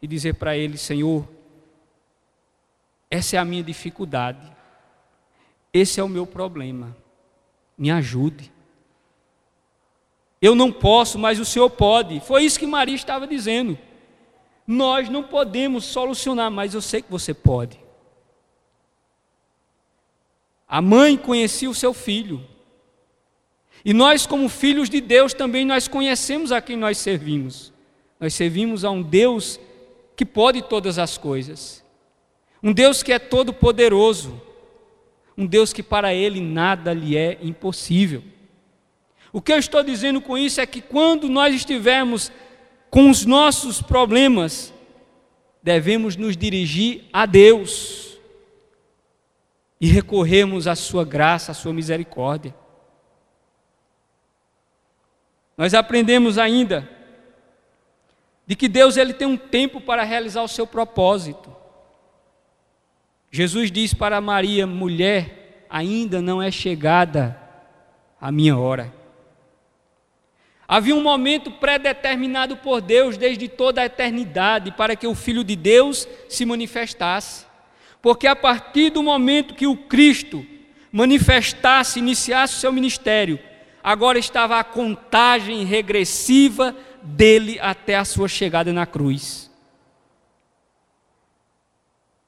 e 0.00 0.06
dizer 0.06 0.34
para 0.34 0.56
Ele: 0.56 0.78
Senhor, 0.78 1.28
essa 3.10 3.34
é 3.34 3.40
a 3.40 3.44
minha 3.44 3.64
dificuldade. 3.64 4.52
Esse 5.74 5.98
é 5.98 6.04
o 6.04 6.08
meu 6.08 6.28
problema. 6.28 6.96
Me 7.76 7.90
ajude. 7.90 8.52
Eu 10.40 10.54
não 10.54 10.72
posso, 10.72 11.18
mas 11.18 11.38
o 11.38 11.44
Senhor 11.44 11.68
pode. 11.68 12.20
Foi 12.20 12.44
isso 12.44 12.58
que 12.58 12.66
Maria 12.66 12.94
estava 12.94 13.26
dizendo. 13.26 13.78
Nós 14.66 15.08
não 15.08 15.22
podemos 15.22 15.84
solucionar, 15.84 16.50
mas 16.50 16.74
eu 16.74 16.80
sei 16.80 17.02
que 17.02 17.10
você 17.10 17.34
pode. 17.34 17.78
A 20.66 20.80
mãe 20.80 21.16
conhecia 21.16 21.68
o 21.68 21.74
seu 21.74 21.92
filho. 21.92 22.42
E 23.84 23.92
nós, 23.92 24.26
como 24.26 24.48
filhos 24.48 24.88
de 24.88 25.00
Deus, 25.00 25.34
também 25.34 25.64
nós 25.64 25.88
conhecemos 25.88 26.52
a 26.52 26.60
quem 26.60 26.76
nós 26.76 26.98
servimos. 26.98 27.72
Nós 28.18 28.34
servimos 28.34 28.84
a 28.84 28.90
um 28.90 29.02
Deus 29.02 29.58
que 30.14 30.24
pode 30.24 30.62
todas 30.62 30.98
as 30.98 31.18
coisas. 31.18 31.84
Um 32.62 32.72
Deus 32.72 33.02
que 33.02 33.12
é 33.12 33.18
todo 33.18 33.52
poderoso. 33.52 34.40
Um 35.36 35.46
Deus 35.46 35.72
que 35.72 35.82
para 35.82 36.14
ele 36.14 36.40
nada 36.40 36.92
lhe 36.92 37.16
é 37.16 37.38
impossível. 37.42 38.22
O 39.32 39.40
que 39.40 39.52
eu 39.52 39.58
estou 39.58 39.82
dizendo 39.82 40.20
com 40.20 40.36
isso 40.36 40.60
é 40.60 40.66
que 40.66 40.80
quando 40.80 41.28
nós 41.28 41.54
estivermos 41.54 42.32
com 42.90 43.08
os 43.08 43.24
nossos 43.24 43.80
problemas, 43.80 44.74
devemos 45.62 46.16
nos 46.16 46.36
dirigir 46.36 47.04
a 47.12 47.26
Deus 47.26 48.18
e 49.80 49.86
recorrermos 49.86 50.66
à 50.66 50.74
Sua 50.74 51.04
graça, 51.04 51.52
à 51.52 51.54
Sua 51.54 51.72
misericórdia. 51.72 52.54
Nós 55.56 55.74
aprendemos 55.74 56.38
ainda 56.38 56.88
de 58.46 58.56
que 58.56 58.68
Deus 58.68 58.96
ele 58.96 59.14
tem 59.14 59.28
um 59.28 59.36
tempo 59.36 59.80
para 59.80 60.02
realizar 60.02 60.42
o 60.42 60.48
seu 60.48 60.66
propósito. 60.66 61.54
Jesus 63.30 63.70
diz 63.70 63.94
para 63.94 64.20
Maria, 64.20 64.66
mulher, 64.66 65.66
ainda 65.70 66.20
não 66.20 66.42
é 66.42 66.50
chegada 66.50 67.40
a 68.20 68.32
minha 68.32 68.58
hora. 68.58 68.99
Havia 70.72 70.94
um 70.94 71.02
momento 71.02 71.50
predeterminado 71.50 72.56
por 72.56 72.80
Deus 72.80 73.16
desde 73.16 73.48
toda 73.48 73.82
a 73.82 73.86
eternidade 73.86 74.70
para 74.70 74.94
que 74.94 75.04
o 75.04 75.16
Filho 75.16 75.42
de 75.42 75.56
Deus 75.56 76.06
se 76.28 76.46
manifestasse. 76.46 77.44
Porque 78.00 78.28
a 78.28 78.36
partir 78.36 78.90
do 78.90 79.02
momento 79.02 79.56
que 79.56 79.66
o 79.66 79.76
Cristo 79.76 80.46
manifestasse, 80.92 81.98
iniciasse 81.98 82.54
o 82.54 82.60
seu 82.60 82.72
ministério, 82.72 83.36
agora 83.82 84.16
estava 84.16 84.60
a 84.60 84.64
contagem 84.64 85.64
regressiva 85.64 86.72
dele 87.02 87.58
até 87.60 87.96
a 87.96 88.04
sua 88.04 88.28
chegada 88.28 88.72
na 88.72 88.86
cruz. 88.86 89.50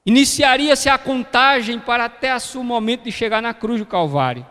Iniciaria-se 0.05 0.89
a 0.89 0.99
contagem 0.99 1.79
para 1.79 2.07
até 2.07 2.37
o 2.57 2.65
momento 2.65 3.05
de 3.05 3.13
chegar 3.13 3.41
na 3.41 3.55
cruz 3.55 3.79
do 3.79 3.87
Calvário. 3.87 4.45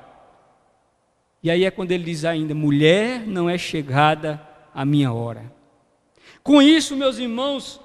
E 1.43 1.49
aí 1.49 1.65
é 1.65 1.71
quando 1.71 1.91
ele 1.91 2.03
diz 2.03 2.23
ainda: 2.25 2.53
mulher, 2.53 3.25
não 3.25 3.49
é 3.49 3.57
chegada 3.57 4.41
a 4.73 4.85
minha 4.85 5.11
hora. 5.11 5.51
Com 6.43 6.61
isso, 6.61 6.95
meus 6.95 7.17
irmãos, 7.17 7.79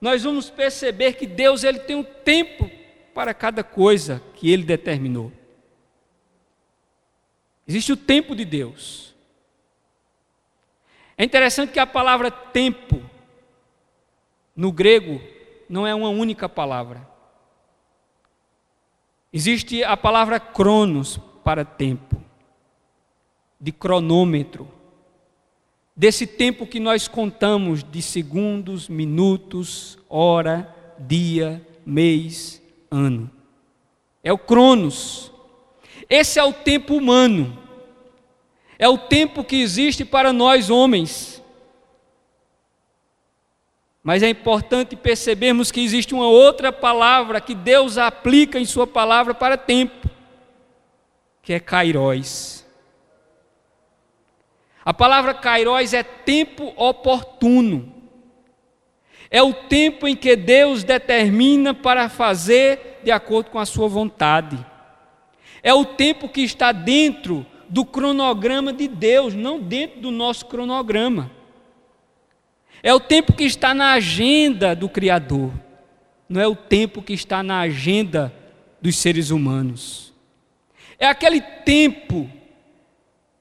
nós 0.00 0.22
vamos 0.22 0.50
perceber 0.50 1.14
que 1.14 1.26
Deus 1.26 1.64
ele 1.64 1.80
tem 1.80 1.96
um 1.96 2.02
tempo 2.02 2.70
para 3.14 3.34
cada 3.34 3.62
coisa 3.62 4.22
que 4.34 4.50
ele 4.50 4.64
determinou. 4.64 5.32
Existe 7.66 7.92
o 7.92 7.96
tempo 7.96 8.34
de 8.34 8.44
Deus. 8.44 9.14
É 11.16 11.24
interessante 11.24 11.72
que 11.72 11.78
a 11.78 11.86
palavra 11.86 12.30
tempo 12.30 13.02
no 14.56 14.72
grego 14.72 15.20
não 15.68 15.86
é 15.86 15.94
uma 15.94 16.08
única 16.08 16.48
palavra. 16.48 17.06
Existe 19.32 19.84
a 19.84 19.96
palavra 19.96 20.40
cronos 20.40 21.18
para 21.44 21.64
tempo 21.64 22.29
de 23.60 23.72
cronômetro, 23.72 24.66
desse 25.94 26.26
tempo 26.26 26.66
que 26.66 26.80
nós 26.80 27.06
contamos 27.06 27.84
de 27.84 28.00
segundos, 28.00 28.88
minutos, 28.88 29.98
hora, 30.08 30.74
dia, 30.98 31.64
mês, 31.84 32.62
ano. 32.90 33.30
É 34.22 34.32
o 34.32 34.38
Cronos. 34.38 35.30
Esse 36.08 36.38
é 36.38 36.44
o 36.44 36.52
tempo 36.52 36.94
humano. 36.94 37.58
É 38.78 38.88
o 38.88 38.96
tempo 38.96 39.44
que 39.44 39.56
existe 39.56 40.04
para 40.04 40.32
nós 40.32 40.70
homens. 40.70 41.42
Mas 44.02 44.22
é 44.22 44.28
importante 44.30 44.96
percebermos 44.96 45.70
que 45.70 45.80
existe 45.80 46.14
uma 46.14 46.26
outra 46.26 46.72
palavra 46.72 47.40
que 47.40 47.54
Deus 47.54 47.98
aplica 47.98 48.58
em 48.58 48.64
Sua 48.64 48.86
palavra 48.86 49.34
para 49.34 49.58
tempo, 49.58 50.08
que 51.42 51.52
é 51.52 51.60
kairos. 51.60 52.59
A 54.84 54.94
palavra 54.94 55.34
kairos 55.34 55.92
é 55.92 56.02
tempo 56.02 56.72
oportuno. 56.76 57.94
É 59.30 59.42
o 59.42 59.52
tempo 59.52 60.08
em 60.08 60.16
que 60.16 60.34
Deus 60.34 60.82
determina 60.82 61.72
para 61.72 62.08
fazer 62.08 63.00
de 63.04 63.10
acordo 63.10 63.50
com 63.50 63.58
a 63.58 63.66
sua 63.66 63.86
vontade. 63.86 64.58
É 65.62 65.72
o 65.72 65.84
tempo 65.84 66.28
que 66.28 66.40
está 66.40 66.72
dentro 66.72 67.46
do 67.68 67.84
cronograma 67.84 68.72
de 68.72 68.88
Deus, 68.88 69.34
não 69.34 69.60
dentro 69.60 70.00
do 70.00 70.10
nosso 70.10 70.46
cronograma. 70.46 71.30
É 72.82 72.92
o 72.92 72.98
tempo 72.98 73.32
que 73.32 73.44
está 73.44 73.74
na 73.74 73.92
agenda 73.92 74.74
do 74.74 74.88
Criador, 74.88 75.52
não 76.28 76.40
é 76.40 76.48
o 76.48 76.56
tempo 76.56 77.02
que 77.02 77.12
está 77.12 77.42
na 77.42 77.60
agenda 77.60 78.32
dos 78.80 78.96
seres 78.96 79.30
humanos. 79.30 80.12
É 80.98 81.06
aquele 81.06 81.40
tempo 81.40 82.28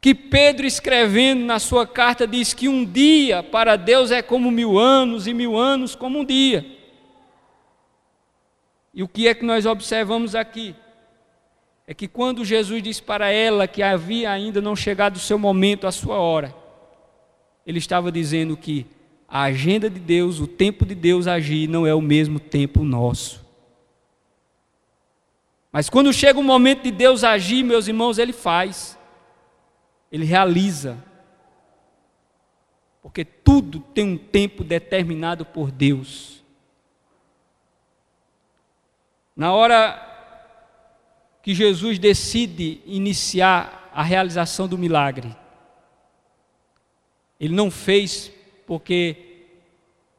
que 0.01 0.15
Pedro, 0.15 0.65
escrevendo 0.65 1.43
na 1.43 1.59
sua 1.59 1.85
carta, 1.85 2.25
diz 2.25 2.53
que 2.53 2.69
um 2.69 2.85
dia 2.85 3.43
para 3.43 3.75
Deus 3.75 4.11
é 4.11 4.21
como 4.21 4.49
mil 4.49 4.79
anos 4.79 5.27
e 5.27 5.33
mil 5.33 5.57
anos 5.57 5.93
como 5.93 6.19
um 6.19 6.25
dia. 6.25 6.65
E 8.93 9.03
o 9.03 9.07
que 9.07 9.27
é 9.27 9.33
que 9.33 9.45
nós 9.45 9.65
observamos 9.65 10.35
aqui? 10.35 10.73
É 11.85 11.93
que 11.93 12.07
quando 12.07 12.45
Jesus 12.45 12.81
disse 12.81 13.01
para 13.01 13.29
ela 13.29 13.67
que 13.67 13.83
havia 13.83 14.31
ainda 14.31 14.61
não 14.61 14.75
chegado 14.75 15.17
o 15.17 15.19
seu 15.19 15.37
momento, 15.37 15.85
a 15.85 15.91
sua 15.91 16.17
hora, 16.17 16.55
ele 17.65 17.79
estava 17.79 18.11
dizendo 18.11 18.55
que 18.55 18.85
a 19.27 19.43
agenda 19.43 19.89
de 19.89 19.99
Deus, 19.99 20.39
o 20.39 20.47
tempo 20.47 20.85
de 20.85 20.95
Deus 20.95 21.27
agir, 21.27 21.67
não 21.67 21.85
é 21.85 21.93
o 21.93 22.01
mesmo 22.01 22.39
tempo 22.39 22.83
nosso. 22.83 23.45
Mas 25.71 25.89
quando 25.89 26.13
chega 26.13 26.39
o 26.39 26.43
momento 26.43 26.83
de 26.83 26.91
Deus 26.91 27.23
agir, 27.23 27.63
meus 27.63 27.87
irmãos, 27.87 28.17
ele 28.17 28.33
faz 28.33 28.98
ele 30.11 30.25
realiza. 30.25 30.97
Porque 33.01 33.23
tudo 33.23 33.79
tem 33.79 34.13
um 34.13 34.17
tempo 34.17 34.63
determinado 34.63 35.45
por 35.45 35.71
Deus. 35.71 36.43
Na 39.35 39.53
hora 39.53 40.05
que 41.41 41.53
Jesus 41.53 41.97
decide 41.97 42.81
iniciar 42.85 43.89
a 43.93 44.03
realização 44.03 44.67
do 44.67 44.77
milagre, 44.77 45.35
ele 47.39 47.55
não 47.55 47.71
fez 47.71 48.31
porque 48.67 49.29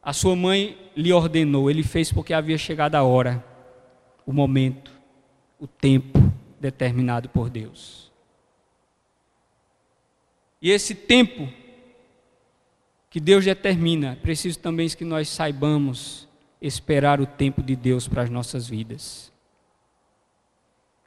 a 0.02 0.12
sua 0.12 0.34
mãe 0.34 0.78
lhe 0.96 1.12
ordenou, 1.12 1.70
ele 1.70 1.82
fez 1.82 2.10
porque 2.10 2.32
havia 2.32 2.56
chegado 2.56 2.94
a 2.94 3.02
hora, 3.02 3.44
o 4.24 4.32
momento, 4.32 4.90
o 5.58 5.66
tempo 5.66 6.18
determinado 6.58 7.28
por 7.28 7.50
Deus. 7.50 8.09
E 10.60 10.70
esse 10.70 10.94
tempo 10.94 11.48
que 13.08 13.18
Deus 13.18 13.44
determina, 13.44 14.16
preciso 14.22 14.58
também 14.58 14.88
que 14.88 15.04
nós 15.04 15.28
saibamos 15.28 16.28
esperar 16.60 17.20
o 17.20 17.26
tempo 17.26 17.62
de 17.62 17.74
Deus 17.74 18.06
para 18.06 18.22
as 18.22 18.30
nossas 18.30 18.68
vidas. 18.68 19.32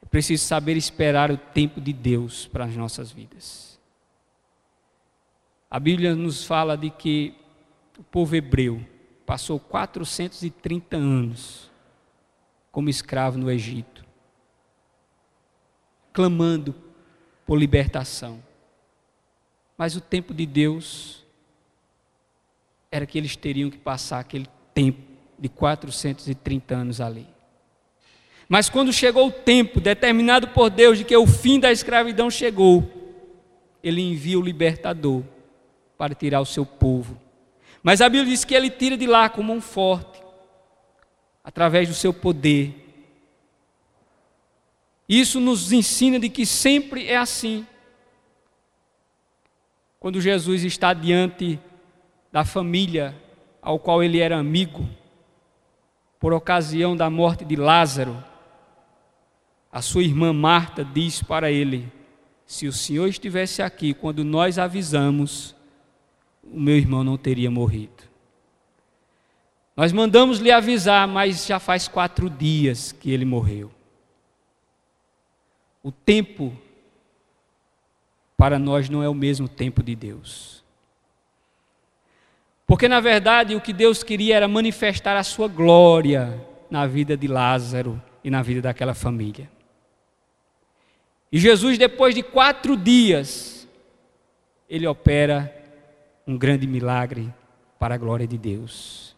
É 0.02 0.06
preciso 0.06 0.44
saber 0.44 0.76
esperar 0.76 1.30
o 1.30 1.38
tempo 1.38 1.80
de 1.80 1.92
Deus 1.92 2.46
para 2.46 2.64
as 2.64 2.76
nossas 2.76 3.10
vidas. 3.10 3.80
A 5.70 5.80
Bíblia 5.80 6.14
nos 6.14 6.44
fala 6.44 6.76
de 6.76 6.90
que 6.90 7.34
o 7.98 8.02
povo 8.02 8.36
hebreu 8.36 8.84
passou 9.24 9.58
430 9.58 10.96
anos 10.96 11.70
como 12.70 12.90
escravo 12.90 13.38
no 13.38 13.50
Egito, 13.50 14.04
clamando 16.12 16.74
por 17.46 17.58
libertação. 17.58 18.42
Mas 19.76 19.96
o 19.96 20.00
tempo 20.00 20.32
de 20.32 20.46
Deus 20.46 21.24
era 22.90 23.06
que 23.06 23.18
eles 23.18 23.34
teriam 23.34 23.70
que 23.70 23.78
passar 23.78 24.20
aquele 24.20 24.48
tempo 24.72 25.00
de 25.38 25.48
430 25.48 26.74
anos 26.74 27.00
ali. 27.00 27.26
Mas 28.48 28.68
quando 28.68 28.92
chegou 28.92 29.28
o 29.28 29.32
tempo 29.32 29.80
determinado 29.80 30.48
por 30.48 30.70
Deus 30.70 30.98
de 30.98 31.04
que 31.04 31.16
o 31.16 31.26
fim 31.26 31.58
da 31.58 31.72
escravidão 31.72 32.30
chegou, 32.30 32.88
ele 33.82 34.00
envia 34.00 34.38
o 34.38 34.42
libertador 34.42 35.22
para 35.98 36.14
tirar 36.14 36.40
o 36.40 36.46
seu 36.46 36.64
povo. 36.64 37.20
Mas 37.82 38.00
a 38.00 38.08
Bíblia 38.08 38.30
diz 38.30 38.44
que 38.44 38.54
ele 38.54 38.70
tira 38.70 38.96
de 38.96 39.06
lá 39.06 39.28
com 39.28 39.42
mão 39.42 39.60
forte, 39.60 40.22
através 41.42 41.88
do 41.88 41.94
seu 41.94 42.14
poder. 42.14 42.74
Isso 45.08 45.38
nos 45.38 45.72
ensina 45.72 46.18
de 46.18 46.28
que 46.28 46.46
sempre 46.46 47.06
é 47.06 47.16
assim. 47.16 47.66
Quando 50.04 50.20
Jesus 50.20 50.62
está 50.64 50.92
diante 50.92 51.58
da 52.30 52.44
família 52.44 53.18
ao 53.62 53.78
qual 53.78 54.02
ele 54.02 54.18
era 54.18 54.36
amigo, 54.36 54.86
por 56.20 56.34
ocasião 56.34 56.94
da 56.94 57.08
morte 57.08 57.42
de 57.42 57.56
Lázaro, 57.56 58.22
a 59.72 59.80
sua 59.80 60.02
irmã 60.02 60.30
Marta 60.30 60.84
diz 60.84 61.22
para 61.22 61.50
ele: 61.50 61.90
se 62.44 62.66
o 62.66 62.72
Senhor 62.72 63.08
estivesse 63.08 63.62
aqui 63.62 63.94
quando 63.94 64.22
nós 64.22 64.58
avisamos, 64.58 65.56
o 66.42 66.60
meu 66.60 66.76
irmão 66.76 67.02
não 67.02 67.16
teria 67.16 67.50
morrido. 67.50 68.02
Nós 69.74 69.90
mandamos 69.90 70.38
lhe 70.38 70.50
avisar, 70.50 71.08
mas 71.08 71.46
já 71.46 71.58
faz 71.58 71.88
quatro 71.88 72.28
dias 72.28 72.92
que 72.92 73.10
ele 73.10 73.24
morreu. 73.24 73.70
O 75.82 75.90
tempo 75.90 76.54
para 78.36 78.58
nós 78.58 78.88
não 78.88 79.02
é 79.02 79.08
o 79.08 79.14
mesmo 79.14 79.48
tempo 79.48 79.82
de 79.82 79.94
Deus. 79.94 80.62
Porque, 82.66 82.88
na 82.88 83.00
verdade, 83.00 83.54
o 83.54 83.60
que 83.60 83.72
Deus 83.72 84.02
queria 84.02 84.36
era 84.36 84.48
manifestar 84.48 85.16
a 85.16 85.22
sua 85.22 85.48
glória 85.48 86.40
na 86.70 86.86
vida 86.86 87.16
de 87.16 87.28
Lázaro 87.28 88.00
e 88.22 88.30
na 88.30 88.42
vida 88.42 88.62
daquela 88.62 88.94
família. 88.94 89.48
E 91.30 91.38
Jesus, 91.38 91.76
depois 91.76 92.14
de 92.14 92.22
quatro 92.22 92.76
dias, 92.76 93.68
ele 94.68 94.86
opera 94.86 95.54
um 96.26 96.38
grande 96.38 96.66
milagre 96.66 97.32
para 97.78 97.96
a 97.96 97.98
glória 97.98 98.26
de 98.26 98.38
Deus. 98.38 99.14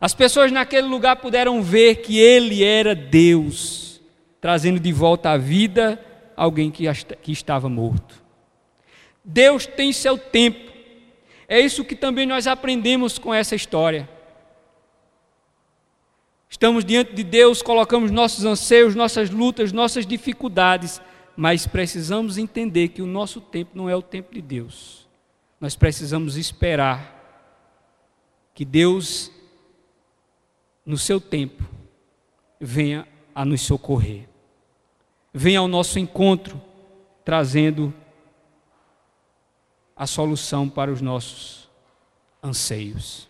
As 0.00 0.12
pessoas 0.12 0.52
naquele 0.52 0.86
lugar 0.86 1.16
puderam 1.16 1.62
ver 1.62 1.96
que 1.96 2.18
ele 2.18 2.62
era 2.62 2.94
Deus, 2.94 4.00
trazendo 4.40 4.78
de 4.78 4.92
volta 4.92 5.30
à 5.30 5.36
vida 5.38 5.98
alguém 6.36 6.70
que, 6.70 6.84
estava 7.28 7.68
morto. 7.68 8.25
Deus 9.28 9.66
tem 9.66 9.92
seu 9.92 10.16
tempo. 10.16 10.72
É 11.48 11.58
isso 11.58 11.84
que 11.84 11.96
também 11.96 12.26
nós 12.26 12.46
aprendemos 12.46 13.18
com 13.18 13.34
essa 13.34 13.56
história. 13.56 14.08
Estamos 16.48 16.84
diante 16.84 17.12
de 17.12 17.24
Deus, 17.24 17.60
colocamos 17.60 18.12
nossos 18.12 18.44
anseios, 18.44 18.94
nossas 18.94 19.28
lutas, 19.28 19.72
nossas 19.72 20.06
dificuldades, 20.06 21.02
mas 21.36 21.66
precisamos 21.66 22.38
entender 22.38 22.88
que 22.88 23.02
o 23.02 23.06
nosso 23.06 23.40
tempo 23.40 23.72
não 23.74 23.90
é 23.90 23.96
o 23.96 24.00
tempo 24.00 24.32
de 24.32 24.40
Deus. 24.40 25.08
Nós 25.60 25.74
precisamos 25.74 26.36
esperar 26.36 27.12
que 28.54 28.64
Deus, 28.64 29.32
no 30.84 30.96
seu 30.96 31.20
tempo, 31.20 31.64
venha 32.60 33.08
a 33.34 33.44
nos 33.44 33.62
socorrer, 33.62 34.28
venha 35.34 35.58
ao 35.58 35.66
nosso 35.66 35.98
encontro, 35.98 36.62
trazendo 37.24 37.92
a 39.96 40.06
solução 40.06 40.68
para 40.68 40.92
os 40.92 41.00
nossos 41.00 41.68
anseios. 42.42 43.28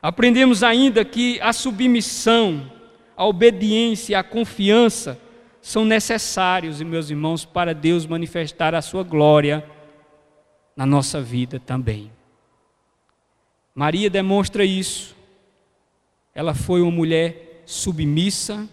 Aprendemos 0.00 0.62
ainda 0.62 1.04
que 1.04 1.40
a 1.40 1.52
submissão, 1.52 2.70
a 3.16 3.26
obediência, 3.26 4.18
a 4.18 4.22
confiança 4.22 5.20
são 5.60 5.84
necessários, 5.84 6.80
meus 6.82 7.10
irmãos, 7.10 7.44
para 7.44 7.74
Deus 7.74 8.06
manifestar 8.06 8.74
a 8.74 8.82
sua 8.82 9.02
glória 9.02 9.64
na 10.76 10.84
nossa 10.84 11.22
vida 11.22 11.58
também. 11.58 12.10
Maria 13.74 14.10
demonstra 14.10 14.64
isso. 14.64 15.16
Ela 16.34 16.54
foi 16.54 16.82
uma 16.82 16.90
mulher 16.90 17.62
submissa, 17.64 18.68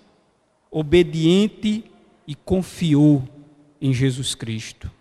obediente 0.69 1.83
e 2.27 2.35
confiou 2.35 3.27
em 3.79 3.93
Jesus 3.93 4.35
Cristo. 4.35 4.91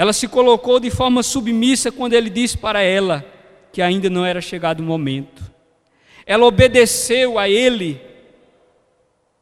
Ela 0.00 0.14
se 0.14 0.26
colocou 0.26 0.80
de 0.80 0.88
forma 0.88 1.22
submissa 1.22 1.92
quando 1.92 2.14
ele 2.14 2.30
disse 2.30 2.56
para 2.56 2.80
ela 2.80 3.22
que 3.70 3.82
ainda 3.82 4.08
não 4.08 4.24
era 4.24 4.40
chegado 4.40 4.80
o 4.80 4.82
momento. 4.82 5.42
Ela 6.24 6.46
obedeceu 6.46 7.38
a 7.38 7.50
ele 7.50 8.00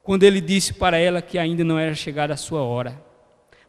quando 0.02 0.24
ele 0.24 0.40
disse 0.40 0.72
para 0.72 0.98
ela 0.98 1.22
que 1.22 1.38
ainda 1.38 1.62
não 1.62 1.78
era 1.78 1.94
chegada 1.94 2.34
a 2.34 2.36
sua 2.36 2.60
hora. 2.60 3.00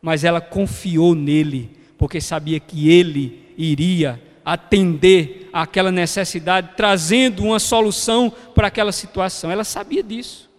Mas 0.02 0.24
ela 0.24 0.42
confiou 0.42 1.14
nele, 1.14 1.78
porque 1.96 2.20
sabia 2.20 2.60
que 2.60 2.90
ele 2.90 3.54
iria 3.56 4.20
atender 4.44 5.48
àquela 5.54 5.92
necessidade, 5.92 6.72
trazendo 6.76 7.44
uma 7.44 7.60
solução 7.60 8.34
para 8.56 8.66
aquela 8.66 8.92
situação. 8.92 9.52
Ela 9.52 9.64
sabia 9.64 10.02
disso. 10.02 10.50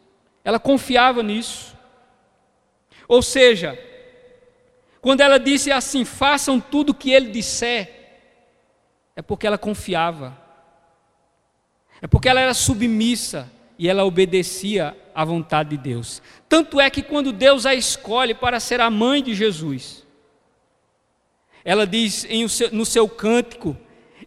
Ela 0.45 0.61
confiava 0.61 1.25
nisso. 1.25 1.77
Ou 3.09 3.21
seja, 3.21 3.77
quando 5.01 5.21
ela 5.21 5.39
disse 5.39 5.71
assim: 5.73 6.05
façam 6.05 6.61
tudo 6.61 6.91
o 6.91 6.95
que 6.95 7.11
ele 7.11 7.31
disser, 7.31 8.01
é 9.17 9.23
porque 9.23 9.47
ela 9.47 9.59
confiava, 9.59 10.37
é 12.01 12.07
porque 12.07 12.29
ela 12.29 12.41
era 12.41 12.55
submissa 12.55 13.51
e 13.79 13.89
ela 13.89 14.05
obedecia 14.05 14.97
à 15.15 15.25
vontade 15.25 15.71
de 15.71 15.79
Deus. 15.79 16.23
Tanto 16.49 16.81
é 16.81 16.91
que 16.91 17.03
quando 17.03 17.33
Deus 17.33 17.65
a 17.65 17.75
escolhe 17.75 18.35
para 18.35 18.61
ser 18.61 18.81
a 18.81 18.91
mãe 18.91 19.23
de 19.23 19.35
Jesus, 19.35 20.07
ela 21.65 21.87
diz 21.87 22.27
no 22.73 22.85
seu 22.85 23.09
cântico: 23.09 23.77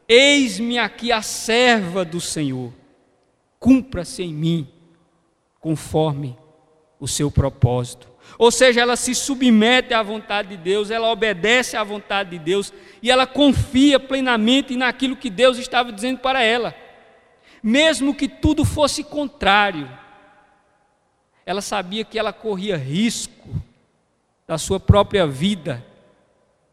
Eis-me 0.08 0.78
aqui 0.80 1.12
a 1.12 1.22
serva 1.22 2.04
do 2.04 2.20
Senhor, 2.20 2.74
cumpra-se 3.60 4.24
em 4.24 4.34
mim 4.34 4.68
conforme 5.60 6.38
o 7.00 7.08
seu 7.08 7.32
propósito. 7.32 8.13
Ou 8.38 8.52
seja, 8.52 8.82
ela 8.82 8.96
se 8.96 9.14
submete 9.14 9.94
à 9.94 10.02
vontade 10.02 10.50
de 10.50 10.58
Deus, 10.58 10.90
ela 10.90 11.12
obedece 11.12 11.78
à 11.78 11.84
vontade 11.84 12.32
de 12.32 12.40
Deus 12.40 12.74
e 13.02 13.12
ela 13.12 13.28
confia 13.28 14.00
plenamente 14.00 14.76
naquilo 14.76 15.16
que 15.16 15.30
Deus 15.30 15.58
estava 15.58 15.92
dizendo 15.92 16.20
para 16.20 16.42
ela. 16.42 16.76
Mesmo 17.62 18.14
que 18.14 18.28
tudo 18.28 18.66
fosse 18.66 19.04
contrário, 19.04 19.90
ela 21.46 21.62
sabia 21.62 22.04
que 22.04 22.18
ela 22.18 22.34
corria 22.34 22.76
risco 22.76 23.50
da 24.48 24.58
sua 24.58 24.80
própria 24.80 25.28
vida. 25.28 25.86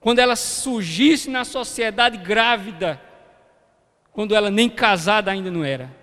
Quando 0.01 0.19
ela 0.19 0.37
surgisse 0.37 1.29
na 1.29 1.45
sociedade 1.45 2.17
grávida, 2.17 3.01
quando 4.13 4.35
ela 4.35 4.51
nem 4.51 4.69
casada 4.69 5.31
ainda 5.31 5.51
não 5.51 5.63
era, 5.63 5.95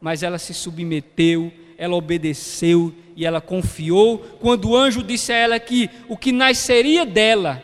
mas 0.00 0.22
ela 0.22 0.38
se 0.38 0.52
submeteu, 0.52 1.52
ela 1.78 1.94
obedeceu 1.94 2.94
e 3.14 3.24
ela 3.24 3.40
confiou 3.40 4.18
quando 4.40 4.70
o 4.70 4.76
anjo 4.76 5.02
disse 5.02 5.32
a 5.32 5.36
ela 5.36 5.60
que 5.60 5.90
o 6.08 6.16
que 6.16 6.32
nasceria 6.32 7.04
dela 7.04 7.62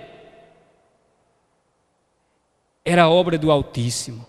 era 2.85 3.09
obra 3.09 3.39
do 3.39 3.51
Altíssimo. 3.51 4.27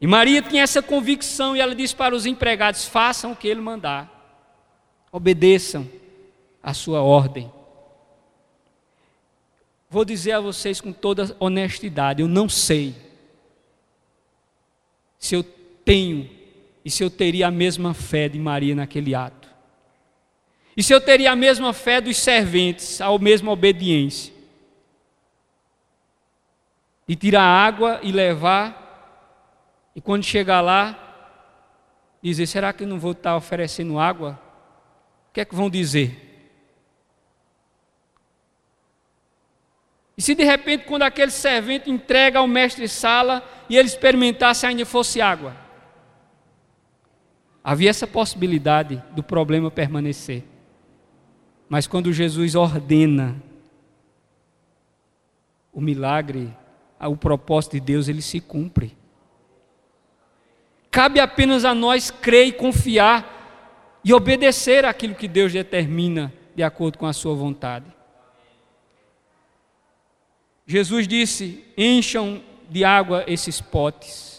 E 0.00 0.06
Maria 0.06 0.42
tinha 0.42 0.62
essa 0.62 0.82
convicção 0.82 1.56
e 1.56 1.60
ela 1.60 1.74
disse 1.74 1.94
para 1.94 2.14
os 2.14 2.26
empregados: 2.26 2.84
façam 2.84 3.32
o 3.32 3.36
que 3.36 3.46
ele 3.46 3.60
mandar, 3.60 4.10
obedeçam 5.12 5.88
a 6.62 6.74
sua 6.74 7.02
ordem. 7.02 7.52
Vou 9.88 10.04
dizer 10.04 10.32
a 10.32 10.40
vocês 10.40 10.80
com 10.80 10.92
toda 10.92 11.36
honestidade: 11.38 12.20
eu 12.20 12.28
não 12.28 12.48
sei 12.48 12.94
se 15.18 15.36
eu 15.36 15.44
tenho 15.84 16.41
e 16.84 16.90
se 16.90 17.02
eu 17.02 17.10
teria 17.10 17.48
a 17.48 17.50
mesma 17.50 17.94
fé 17.94 18.28
de 18.28 18.38
Maria 18.38 18.74
naquele 18.74 19.14
ato. 19.14 19.48
E 20.76 20.82
se 20.82 20.92
eu 20.92 21.00
teria 21.00 21.32
a 21.32 21.36
mesma 21.36 21.72
fé 21.72 22.00
dos 22.00 22.16
serventes, 22.16 23.00
a 23.00 23.16
mesma 23.18 23.52
obediência? 23.52 24.32
De 27.06 27.14
tirar 27.14 27.42
água 27.42 28.00
e 28.02 28.10
levar, 28.10 29.90
e 29.94 30.00
quando 30.00 30.24
chegar 30.24 30.60
lá, 30.60 30.98
dizer: 32.22 32.46
será 32.46 32.72
que 32.72 32.86
não 32.86 32.98
vou 32.98 33.12
estar 33.12 33.36
oferecendo 33.36 33.98
água? 33.98 34.40
O 35.28 35.32
que 35.32 35.40
é 35.40 35.44
que 35.44 35.54
vão 35.54 35.68
dizer? 35.68 36.30
E 40.16 40.22
se 40.22 40.34
de 40.34 40.44
repente, 40.44 40.84
quando 40.84 41.02
aquele 41.02 41.30
servente 41.30 41.90
entrega 41.90 42.38
ao 42.38 42.46
mestre 42.46 42.88
sala 42.88 43.46
e 43.68 43.76
ele 43.76 43.88
experimentar 43.88 44.54
se 44.54 44.66
ainda 44.66 44.86
fosse 44.86 45.20
água? 45.20 45.61
Havia 47.64 47.90
essa 47.90 48.06
possibilidade 48.06 49.02
do 49.12 49.22
problema 49.22 49.70
permanecer. 49.70 50.44
Mas 51.68 51.86
quando 51.86 52.12
Jesus 52.12 52.54
ordena 52.54 53.40
o 55.72 55.80
milagre, 55.80 56.52
o 57.00 57.16
propósito 57.16 57.72
de 57.72 57.80
Deus, 57.80 58.08
ele 58.08 58.22
se 58.22 58.40
cumpre. 58.40 58.96
Cabe 60.90 61.20
apenas 61.20 61.64
a 61.64 61.74
nós 61.74 62.10
crer 62.10 62.48
e 62.48 62.52
confiar 62.52 64.00
e 64.04 64.12
obedecer 64.12 64.84
aquilo 64.84 65.14
que 65.14 65.26
Deus 65.26 65.52
determina 65.52 66.32
de 66.54 66.62
acordo 66.62 66.98
com 66.98 67.06
a 67.06 67.12
sua 67.12 67.34
vontade. 67.34 67.86
Jesus 70.66 71.08
disse: 71.08 71.64
encham 71.76 72.42
de 72.68 72.84
água 72.84 73.24
esses 73.26 73.60
potes. 73.60 74.31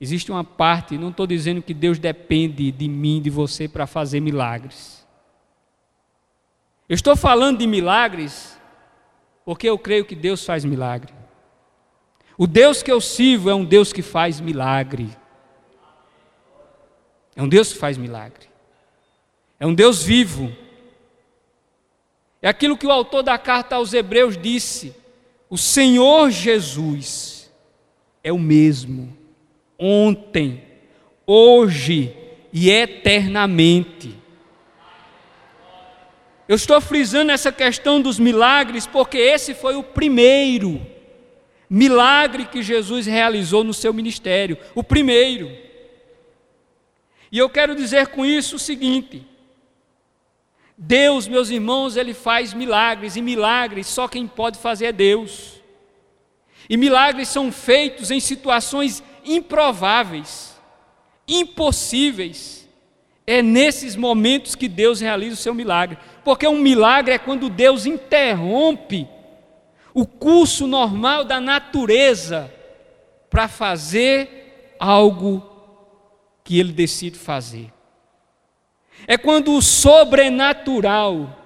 Existe 0.00 0.32
uma 0.32 0.42
parte, 0.42 0.96
não 0.96 1.10
estou 1.10 1.26
dizendo 1.26 1.60
que 1.60 1.74
Deus 1.74 1.98
depende 1.98 2.72
de 2.72 2.88
mim, 2.88 3.20
de 3.20 3.28
você, 3.28 3.68
para 3.68 3.86
fazer 3.86 4.20
milagres. 4.20 5.06
Eu 6.88 6.94
estou 6.94 7.14
falando 7.14 7.58
de 7.58 7.66
milagres 7.66 8.58
porque 9.44 9.68
eu 9.68 9.78
creio 9.78 10.04
que 10.04 10.14
Deus 10.14 10.44
faz 10.44 10.64
milagre. 10.64 11.12
O 12.38 12.46
Deus 12.46 12.82
que 12.82 12.90
eu 12.90 13.00
sirvo 13.00 13.50
é 13.50 13.54
um 13.54 13.64
Deus 13.64 13.92
que 13.92 14.00
faz 14.00 14.40
milagre. 14.40 15.10
É 17.36 17.42
um 17.42 17.48
Deus 17.48 17.72
que 17.72 17.78
faz 17.78 17.98
milagre. 17.98 18.48
É 19.58 19.66
um 19.66 19.74
Deus 19.74 20.02
vivo. 20.02 20.50
É 22.40 22.48
aquilo 22.48 22.78
que 22.78 22.86
o 22.86 22.90
autor 22.90 23.22
da 23.22 23.36
carta 23.36 23.76
aos 23.76 23.92
Hebreus 23.92 24.38
disse: 24.38 24.94
o 25.50 25.58
Senhor 25.58 26.30
Jesus 26.30 27.50
é 28.24 28.32
o 28.32 28.38
mesmo, 28.38 29.14
ontem, 29.80 30.62
hoje 31.26 32.14
e 32.52 32.70
eternamente. 32.70 34.14
Eu 36.46 36.56
estou 36.56 36.80
frisando 36.80 37.32
essa 37.32 37.50
questão 37.50 38.00
dos 38.00 38.18
milagres 38.18 38.86
porque 38.86 39.16
esse 39.18 39.54
foi 39.54 39.76
o 39.76 39.82
primeiro 39.82 40.84
milagre 41.70 42.46
que 42.46 42.60
Jesus 42.60 43.06
realizou 43.06 43.62
no 43.62 43.72
seu 43.72 43.94
ministério, 43.94 44.58
o 44.74 44.82
primeiro. 44.82 45.56
E 47.30 47.38
eu 47.38 47.48
quero 47.48 47.76
dizer 47.76 48.08
com 48.08 48.26
isso 48.26 48.56
o 48.56 48.58
seguinte: 48.58 49.24
Deus, 50.76 51.28
meus 51.28 51.48
irmãos, 51.48 51.96
ele 51.96 52.12
faz 52.12 52.52
milagres, 52.52 53.14
e 53.14 53.22
milagres 53.22 53.86
só 53.86 54.08
quem 54.08 54.26
pode 54.26 54.58
fazer 54.58 54.86
é 54.86 54.92
Deus. 54.92 55.60
E 56.68 56.76
milagres 56.76 57.28
são 57.28 57.52
feitos 57.52 58.10
em 58.10 58.18
situações 58.18 59.02
improváveis, 59.24 60.58
impossíveis. 61.26 62.68
É 63.26 63.42
nesses 63.42 63.94
momentos 63.94 64.54
que 64.54 64.66
Deus 64.68 65.00
realiza 65.00 65.34
o 65.34 65.38
seu 65.38 65.54
milagre. 65.54 65.98
Porque 66.24 66.46
um 66.46 66.58
milagre 66.58 67.14
é 67.14 67.18
quando 67.18 67.48
Deus 67.48 67.86
interrompe 67.86 69.06
o 69.94 70.06
curso 70.06 70.66
normal 70.66 71.24
da 71.24 71.40
natureza 71.40 72.52
para 73.28 73.46
fazer 73.46 74.74
algo 74.78 75.46
que 76.42 76.58
ele 76.58 76.72
decide 76.72 77.18
fazer. 77.18 77.72
É 79.06 79.16
quando 79.16 79.54
o 79.54 79.62
sobrenatural 79.62 81.36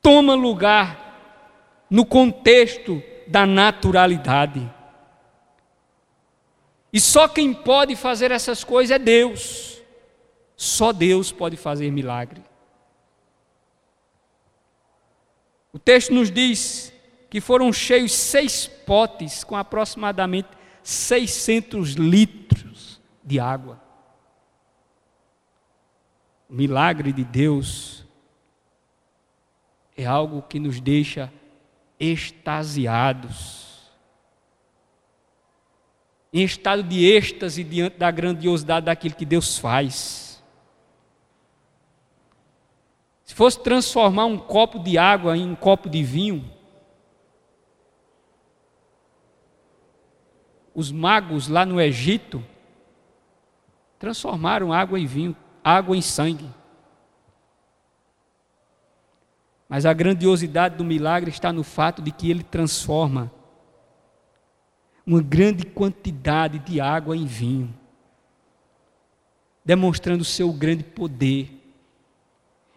toma 0.00 0.34
lugar 0.34 1.86
no 1.90 2.04
contexto 2.04 3.02
da 3.26 3.46
naturalidade. 3.46 4.70
E 6.94 7.00
só 7.00 7.26
quem 7.26 7.52
pode 7.52 7.96
fazer 7.96 8.30
essas 8.30 8.62
coisas 8.62 8.94
é 8.94 8.98
Deus. 9.00 9.82
Só 10.56 10.92
Deus 10.92 11.32
pode 11.32 11.56
fazer 11.56 11.90
milagre. 11.90 12.40
O 15.72 15.78
texto 15.80 16.14
nos 16.14 16.30
diz 16.30 16.92
que 17.28 17.40
foram 17.40 17.72
cheios 17.72 18.12
seis 18.12 18.68
potes 18.68 19.42
com 19.42 19.56
aproximadamente 19.56 20.50
600 20.84 21.94
litros 21.94 23.00
de 23.24 23.40
água. 23.40 23.82
O 26.48 26.54
milagre 26.54 27.12
de 27.12 27.24
Deus 27.24 28.06
é 29.96 30.06
algo 30.06 30.42
que 30.42 30.60
nos 30.60 30.80
deixa 30.80 31.32
extasiados, 31.98 33.63
em 36.34 36.42
estado 36.42 36.82
de 36.82 37.06
êxtase 37.06 37.62
diante 37.62 37.96
da 37.96 38.10
grandiosidade 38.10 38.86
daquilo 38.86 39.14
que 39.14 39.24
Deus 39.24 39.56
faz. 39.56 40.42
Se 43.24 43.32
fosse 43.32 43.62
transformar 43.62 44.26
um 44.26 44.36
copo 44.36 44.80
de 44.80 44.98
água 44.98 45.36
em 45.36 45.48
um 45.48 45.54
copo 45.54 45.88
de 45.88 46.02
vinho, 46.02 46.44
os 50.74 50.90
magos 50.90 51.46
lá 51.46 51.64
no 51.64 51.80
Egito 51.80 52.44
transformaram 53.96 54.72
água 54.72 54.98
em 54.98 55.06
vinho 55.06 55.36
água 55.62 55.96
em 55.96 56.02
sangue. 56.02 56.50
Mas 59.68 59.86
a 59.86 59.92
grandiosidade 59.92 60.76
do 60.76 60.84
milagre 60.84 61.30
está 61.30 61.52
no 61.52 61.62
fato 61.62 62.02
de 62.02 62.10
que 62.10 62.28
ele 62.28 62.42
transforma 62.42 63.32
uma 65.06 65.20
grande 65.20 65.64
quantidade 65.64 66.58
de 66.60 66.80
água 66.80 67.16
em 67.16 67.26
vinho, 67.26 67.74
demonstrando 69.64 70.22
o 70.22 70.24
seu 70.24 70.52
grande 70.52 70.82
poder. 70.84 71.50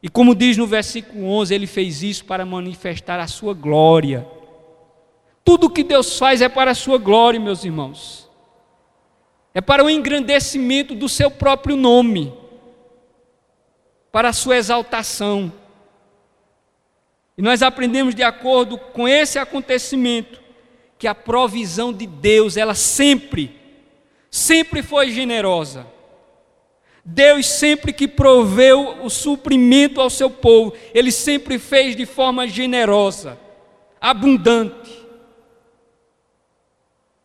E 0.01 0.09
como 0.09 0.36
diz 0.36 0.57
no 0.57 0.67
versículo 0.67 1.25
11, 1.25 1.55
ele 1.55 1.67
fez 1.67 2.03
isso 2.03 2.25
para 2.25 2.45
manifestar 2.45 3.19
a 3.19 3.28
sua 3.28 3.53
glória. 3.53 4.28
Tudo 5.43 5.69
que 5.69 5.84
Deus 5.84 6.17
faz 6.17 6.41
é 6.41 6.49
para 6.49 6.71
a 6.71 6.75
sua 6.75 6.97
glória, 6.97 7.39
meus 7.39 7.63
irmãos. 7.63 8.30
É 9.53 9.61
para 9.61 9.84
o 9.84 9.89
engrandecimento 9.89 10.93
do 10.93 11.09
seu 11.09 11.32
próprio 11.32 11.75
nome 11.75 12.34
para 14.17 14.30
a 14.30 14.34
sua 14.34 14.57
exaltação. 14.57 15.53
E 17.38 17.41
nós 17.41 17.61
aprendemos 17.61 18.15
de 18.15 18.23
acordo 18.23 18.75
com 18.75 19.07
esse 19.07 19.38
acontecimento 19.38 20.41
que 20.97 21.07
a 21.07 21.15
provisão 21.15 21.93
de 21.93 22.07
Deus, 22.07 22.57
ela 22.57 22.73
sempre, 22.73 23.55
sempre 24.31 24.81
foi 24.81 25.11
generosa. 25.11 25.85
Deus 27.05 27.45
sempre 27.45 27.93
que 27.93 28.07
proveu 28.07 29.03
o 29.03 29.09
suprimento 29.09 30.01
ao 30.01 30.09
seu 30.09 30.29
povo, 30.29 30.73
ele 30.93 31.11
sempre 31.11 31.57
fez 31.57 31.95
de 31.95 32.05
forma 32.05 32.47
generosa, 32.47 33.39
abundante. 34.01 35.05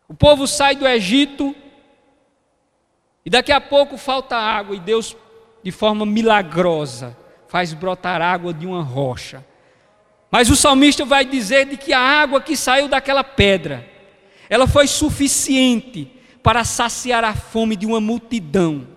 O 0.06 0.14
povo 0.14 0.46
sai 0.46 0.76
do 0.76 0.86
Egito 0.86 1.54
e 3.24 3.30
daqui 3.30 3.50
a 3.50 3.60
pouco 3.60 3.96
falta 3.96 4.36
água 4.36 4.76
e 4.76 4.80
Deus 4.80 5.16
de 5.62 5.70
forma 5.70 6.04
milagrosa, 6.04 7.16
faz 7.48 7.72
brotar 7.72 8.20
água 8.20 8.52
de 8.52 8.66
uma 8.66 8.82
rocha. 8.82 9.44
Mas 10.32 10.48
o 10.48 10.56
salmista 10.56 11.04
vai 11.04 11.26
dizer 11.26 11.66
de 11.66 11.76
que 11.76 11.92
a 11.92 12.00
água 12.00 12.40
que 12.40 12.56
saiu 12.56 12.88
daquela 12.88 13.22
pedra, 13.22 13.86
ela 14.48 14.66
foi 14.66 14.86
suficiente 14.86 16.10
para 16.42 16.64
saciar 16.64 17.22
a 17.22 17.34
fome 17.34 17.76
de 17.76 17.84
uma 17.84 18.00
multidão, 18.00 18.88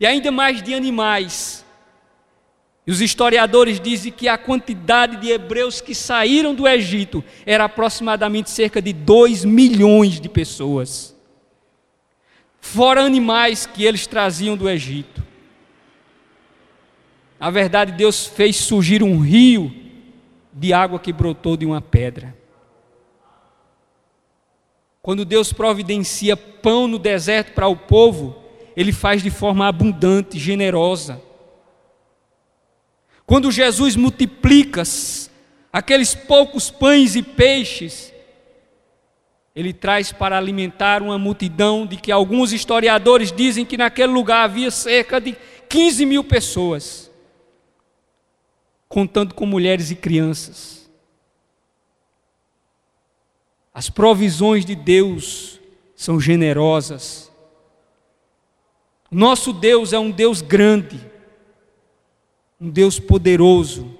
e 0.00 0.06
ainda 0.06 0.32
mais 0.32 0.62
de 0.62 0.72
animais. 0.72 1.62
E 2.86 2.90
os 2.90 3.02
historiadores 3.02 3.78
dizem 3.78 4.10
que 4.10 4.26
a 4.26 4.38
quantidade 4.38 5.18
de 5.18 5.28
hebreus 5.30 5.82
que 5.82 5.94
saíram 5.94 6.54
do 6.54 6.66
Egito 6.66 7.22
era 7.44 7.64
aproximadamente 7.64 8.50
cerca 8.50 8.80
de 8.80 8.94
2 8.94 9.44
milhões 9.44 10.18
de 10.18 10.30
pessoas, 10.30 11.14
fora 12.58 13.02
animais 13.02 13.66
que 13.66 13.84
eles 13.84 14.06
traziam 14.06 14.56
do 14.56 14.66
Egito. 14.66 15.22
Na 17.38 17.50
verdade, 17.50 17.92
Deus 17.92 18.26
fez 18.26 18.56
surgir 18.56 19.02
um 19.02 19.20
rio 19.20 19.83
de 20.54 20.72
água 20.72 21.00
que 21.00 21.12
brotou 21.12 21.56
de 21.56 21.66
uma 21.66 21.80
pedra. 21.80 22.34
Quando 25.02 25.24
Deus 25.24 25.52
providencia 25.52 26.36
pão 26.36 26.86
no 26.86 26.98
deserto 26.98 27.52
para 27.52 27.66
o 27.66 27.76
povo, 27.76 28.36
Ele 28.76 28.92
faz 28.92 29.22
de 29.22 29.30
forma 29.30 29.66
abundante, 29.66 30.38
generosa. 30.38 31.20
Quando 33.26 33.50
Jesus 33.50 33.96
multiplica 33.96 34.82
aqueles 35.72 36.14
poucos 36.14 36.70
pães 36.70 37.16
e 37.16 37.22
peixes, 37.22 38.14
Ele 39.54 39.72
traz 39.72 40.12
para 40.12 40.38
alimentar 40.38 41.02
uma 41.02 41.18
multidão 41.18 41.84
de 41.84 41.96
que 41.96 42.12
alguns 42.12 42.52
historiadores 42.52 43.32
dizem 43.32 43.64
que 43.64 43.76
naquele 43.76 44.12
lugar 44.12 44.44
havia 44.44 44.70
cerca 44.70 45.20
de 45.20 45.36
15 45.68 46.06
mil 46.06 46.22
pessoas 46.24 47.10
contando 48.94 49.34
com 49.34 49.44
mulheres 49.44 49.90
e 49.90 49.96
crianças. 49.96 50.88
As 53.74 53.90
provisões 53.90 54.64
de 54.64 54.76
Deus 54.76 55.58
são 55.96 56.20
generosas. 56.20 57.28
Nosso 59.10 59.52
Deus 59.52 59.92
é 59.92 59.98
um 59.98 60.12
Deus 60.12 60.40
grande, 60.40 61.00
um 62.60 62.70
Deus 62.70 63.00
poderoso, 63.00 63.98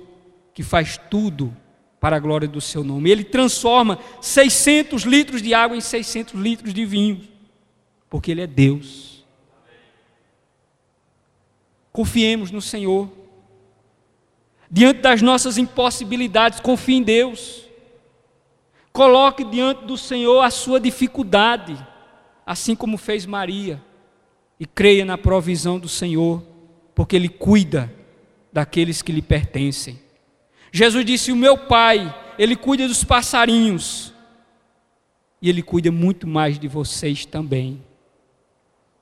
que 0.55 0.62
faz 0.62 0.97
tudo 1.11 1.53
para 1.99 2.14
a 2.14 2.20
glória 2.20 2.47
do 2.47 2.61
seu 2.61 2.84
nome. 2.84 3.11
Ele 3.11 3.24
transforma 3.24 3.99
600 4.20 5.03
litros 5.03 5.42
de 5.42 5.53
água 5.53 5.76
em 5.76 5.80
600 5.80 6.34
litros 6.34 6.72
de 6.72 6.86
vinho, 6.86 7.20
porque 8.09 8.30
Ele 8.30 8.42
é 8.42 8.47
Deus. 8.47 9.24
Confiemos 11.90 12.53
no 12.53 12.62
Senhor 12.62 13.24
diante 14.75 15.03
das 15.03 15.22
nossas 15.22 15.57
impossibilidades, 15.57 16.59
confie 16.59 16.97
em 16.97 17.03
Deus. 17.05 17.62
Coloque 18.93 19.45
diante 19.45 19.85
do 19.85 19.97
Senhor 19.97 20.41
a 20.41 20.51
sua 20.51 20.81
dificuldade, 20.81 21.79
assim 22.45 22.75
como 22.75 22.99
fez 22.99 23.25
Maria, 23.25 23.81
e 24.59 24.66
creia 24.66 25.05
na 25.05 25.16
provisão 25.16 25.79
do 25.79 25.89
Senhor, 25.89 26.43
porque 26.93 27.14
Ele 27.14 27.29
cuida 27.29 27.89
daqueles 28.53 29.01
que 29.01 29.12
lhe 29.12 29.22
pertencem. 29.22 30.01
Jesus 30.72 31.05
disse: 31.05 31.31
O 31.31 31.37
meu 31.37 31.57
Pai, 31.57 32.12
Ele 32.37 32.57
cuida 32.57 32.89
dos 32.89 33.05
passarinhos, 33.05 34.12
e 35.41 35.49
Ele 35.49 35.62
cuida 35.62 35.93
muito 35.93 36.27
mais 36.27 36.59
de 36.59 36.66
vocês 36.66 37.25
também. 37.25 37.81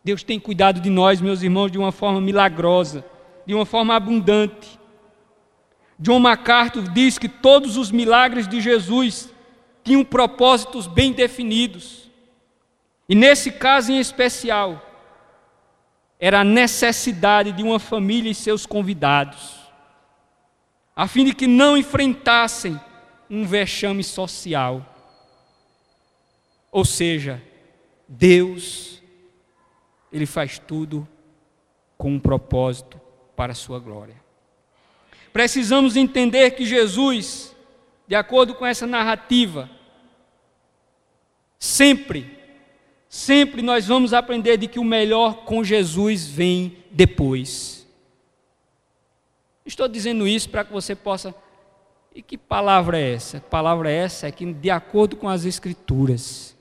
Deus 0.04 0.22
tem 0.22 0.38
cuidado 0.38 0.82
de 0.82 0.90
nós, 0.90 1.18
meus 1.18 1.42
irmãos, 1.42 1.72
de 1.72 1.78
uma 1.78 1.92
forma 1.92 2.20
milagrosa, 2.20 3.02
de 3.46 3.54
uma 3.54 3.64
forma 3.64 3.96
abundante. 3.96 4.81
John 6.02 6.18
MacArthur 6.18 6.88
diz 6.90 7.16
que 7.16 7.28
todos 7.28 7.76
os 7.76 7.92
milagres 7.92 8.48
de 8.48 8.60
Jesus 8.60 9.32
tinham 9.84 10.04
propósitos 10.04 10.88
bem 10.88 11.12
definidos. 11.12 12.10
E 13.08 13.14
nesse 13.14 13.52
caso 13.52 13.92
em 13.92 14.00
especial, 14.00 14.84
era 16.18 16.40
a 16.40 16.44
necessidade 16.44 17.52
de 17.52 17.62
uma 17.62 17.78
família 17.78 18.28
e 18.28 18.34
seus 18.34 18.66
convidados, 18.66 19.60
a 20.94 21.06
fim 21.06 21.24
de 21.24 21.34
que 21.34 21.46
não 21.46 21.76
enfrentassem 21.76 22.80
um 23.30 23.46
vexame 23.46 24.02
social. 24.02 24.84
Ou 26.72 26.84
seja, 26.84 27.40
Deus, 28.08 29.00
Ele 30.12 30.26
faz 30.26 30.58
tudo 30.58 31.06
com 31.96 32.12
um 32.12 32.20
propósito 32.20 33.00
para 33.36 33.52
a 33.52 33.54
sua 33.56 33.78
glória. 33.78 34.21
Precisamos 35.32 35.96
entender 35.96 36.50
que 36.52 36.66
Jesus, 36.66 37.54
de 38.06 38.14
acordo 38.14 38.54
com 38.54 38.66
essa 38.66 38.86
narrativa, 38.86 39.70
sempre, 41.58 42.38
sempre 43.08 43.62
nós 43.62 43.86
vamos 43.86 44.12
aprender 44.12 44.56
de 44.56 44.68
que 44.68 44.78
o 44.78 44.84
melhor 44.84 45.44
com 45.44 45.64
Jesus 45.64 46.26
vem 46.26 46.76
depois. 46.90 47.86
Estou 49.64 49.88
dizendo 49.88 50.26
isso 50.26 50.50
para 50.50 50.64
que 50.64 50.72
você 50.72 50.94
possa. 50.94 51.34
E 52.14 52.20
que 52.20 52.36
palavra 52.36 52.98
é 52.98 53.14
essa? 53.14 53.40
Que 53.40 53.48
palavra 53.48 53.90
é 53.90 53.94
essa? 53.94 54.26
É 54.26 54.30
que, 54.30 54.52
de 54.52 54.70
acordo 54.70 55.16
com 55.16 55.28
as 55.28 55.46
Escrituras, 55.46 56.54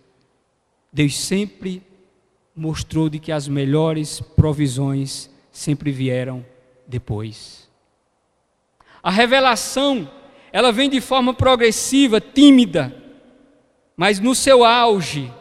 Deus 0.93 1.19
sempre 1.19 1.83
mostrou 2.55 3.09
de 3.09 3.19
que 3.19 3.31
as 3.31 3.47
melhores 3.47 4.21
provisões 4.21 5.29
sempre 5.51 5.91
vieram 5.91 6.45
depois. 6.87 7.60
A 9.03 9.09
revelação, 9.09 10.09
ela 10.51 10.71
vem 10.71 10.89
de 10.89 11.01
forma 11.01 11.33
progressiva, 11.33 12.21
tímida, 12.21 12.95
mas 13.95 14.19
no 14.19 14.35
seu 14.35 14.63
auge 14.63 15.31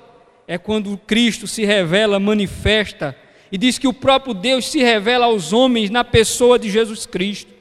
é 0.47 0.59
quando 0.59 0.99
Cristo 0.99 1.47
se 1.47 1.65
revela, 1.65 2.19
manifesta 2.19 3.17
e 3.53 3.59
diz 3.59 3.79
que 3.79 3.89
o 3.89 3.93
próprio 3.93 4.33
Deus 4.33 4.67
se 4.67 4.81
revela 4.81 5.27
aos 5.27 5.53
homens 5.53 5.91
na 5.91 6.05
pessoa 6.05 6.59
de 6.59 6.71
Jesus 6.71 7.07
Cristo. 7.07 7.53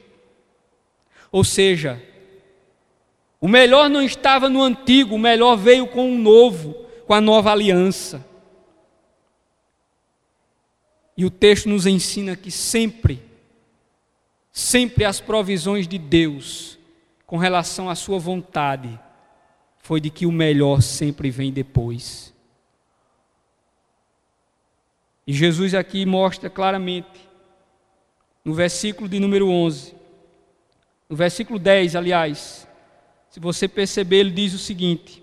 Ou 1.32 1.44
seja, 1.44 2.02
o 3.40 3.48
melhor 3.48 3.88
não 3.88 4.02
estava 4.02 4.48
no 4.48 4.62
antigo, 4.62 5.14
o 5.14 5.18
melhor 5.18 5.56
veio 5.56 5.86
com 5.86 6.12
o 6.12 6.18
novo, 6.18 6.74
com 7.06 7.14
a 7.14 7.20
nova 7.20 7.50
aliança. 7.50 8.24
E 11.16 11.24
o 11.24 11.30
texto 11.30 11.68
nos 11.68 11.86
ensina 11.86 12.36
que 12.36 12.50
sempre, 12.50 13.22
sempre 14.52 15.04
as 15.04 15.20
provisões 15.20 15.86
de 15.86 15.98
Deus 15.98 16.78
com 17.26 17.36
relação 17.36 17.88
à 17.88 17.94
sua 17.94 18.18
vontade 18.18 18.98
foi 19.78 20.00
de 20.00 20.10
que 20.10 20.26
o 20.26 20.32
melhor 20.32 20.82
sempre 20.82 21.30
vem 21.30 21.52
depois. 21.52 22.34
E 25.26 25.32
Jesus 25.32 25.74
aqui 25.74 26.04
mostra 26.04 26.50
claramente, 26.50 27.28
no 28.44 28.54
versículo 28.54 29.08
de 29.08 29.18
número 29.18 29.48
11, 29.48 29.94
no 31.08 31.16
versículo 31.16 31.58
10, 31.58 31.96
aliás, 31.96 32.66
se 33.28 33.38
você 33.38 33.68
perceber, 33.68 34.18
ele 34.18 34.30
diz 34.30 34.54
o 34.54 34.58
seguinte: 34.58 35.22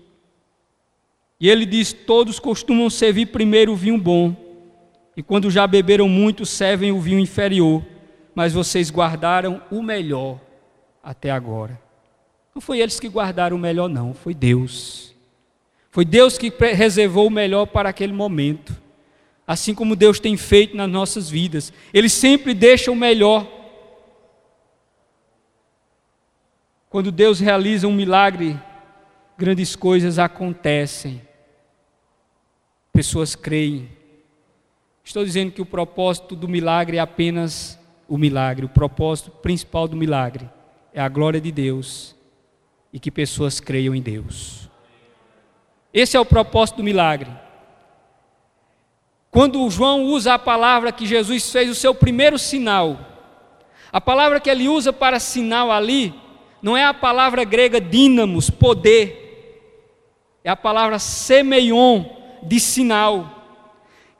E 1.38 1.48
ele 1.48 1.66
diz: 1.66 1.92
Todos 1.92 2.38
costumam 2.38 2.88
servir 2.88 3.26
primeiro 3.26 3.72
o 3.72 3.76
vinho 3.76 3.98
bom 3.98 4.48
e 5.18 5.22
quando 5.22 5.50
já 5.50 5.66
beberam 5.66 6.08
muito, 6.08 6.46
servem 6.46 6.92
o 6.92 7.00
vinho 7.00 7.18
inferior, 7.18 7.84
mas 8.38 8.52
vocês 8.52 8.88
guardaram 8.88 9.60
o 9.68 9.82
melhor 9.82 10.38
até 11.02 11.28
agora. 11.28 11.76
Não 12.54 12.62
foi 12.62 12.78
eles 12.78 13.00
que 13.00 13.08
guardaram 13.08 13.56
o 13.56 13.58
melhor, 13.58 13.88
não, 13.88 14.14
foi 14.14 14.32
Deus. 14.32 15.12
Foi 15.90 16.04
Deus 16.04 16.38
que 16.38 16.48
reservou 16.48 17.26
o 17.26 17.30
melhor 17.30 17.66
para 17.66 17.88
aquele 17.88 18.12
momento. 18.12 18.80
Assim 19.44 19.74
como 19.74 19.96
Deus 19.96 20.20
tem 20.20 20.36
feito 20.36 20.76
nas 20.76 20.88
nossas 20.88 21.28
vidas. 21.28 21.72
Ele 21.92 22.08
sempre 22.08 22.54
deixa 22.54 22.92
o 22.92 22.94
melhor. 22.94 23.44
Quando 26.88 27.10
Deus 27.10 27.40
realiza 27.40 27.88
um 27.88 27.92
milagre, 27.92 28.56
grandes 29.36 29.74
coisas 29.74 30.16
acontecem. 30.16 31.20
Pessoas 32.92 33.34
creem, 33.34 33.88
Estou 35.02 35.24
dizendo 35.24 35.50
que 35.50 35.62
o 35.62 35.66
propósito 35.66 36.36
do 36.36 36.46
milagre 36.46 36.98
é 36.98 37.00
apenas 37.00 37.77
o 38.08 38.16
milagre. 38.16 38.64
O 38.64 38.68
propósito 38.68 39.30
principal 39.30 39.86
do 39.86 39.96
milagre 39.96 40.48
é 40.92 41.00
a 41.00 41.08
glória 41.08 41.40
de 41.40 41.52
Deus 41.52 42.16
e 42.92 42.98
que 42.98 43.10
pessoas 43.10 43.60
creiam 43.60 43.94
em 43.94 44.00
Deus. 44.00 44.68
Esse 45.92 46.16
é 46.16 46.20
o 46.20 46.24
propósito 46.24 46.76
do 46.76 46.84
milagre. 46.84 47.30
Quando 49.30 49.68
João 49.70 50.04
usa 50.04 50.34
a 50.34 50.38
palavra 50.38 50.90
que 50.90 51.06
Jesus 51.06 51.52
fez 51.52 51.70
o 51.70 51.74
seu 51.74 51.94
primeiro 51.94 52.38
sinal, 52.38 52.98
a 53.92 54.00
palavra 54.00 54.40
que 54.40 54.50
ele 54.50 54.68
usa 54.68 54.92
para 54.92 55.20
sinal 55.20 55.70
ali, 55.70 56.14
não 56.62 56.76
é 56.76 56.84
a 56.84 56.94
palavra 56.94 57.44
grega 57.44 57.80
dínamos, 57.80 58.50
poder, 58.50 59.60
é 60.42 60.50
a 60.50 60.56
palavra 60.56 60.98
semeion, 60.98 62.04
de 62.42 62.58
sinal 62.58 63.37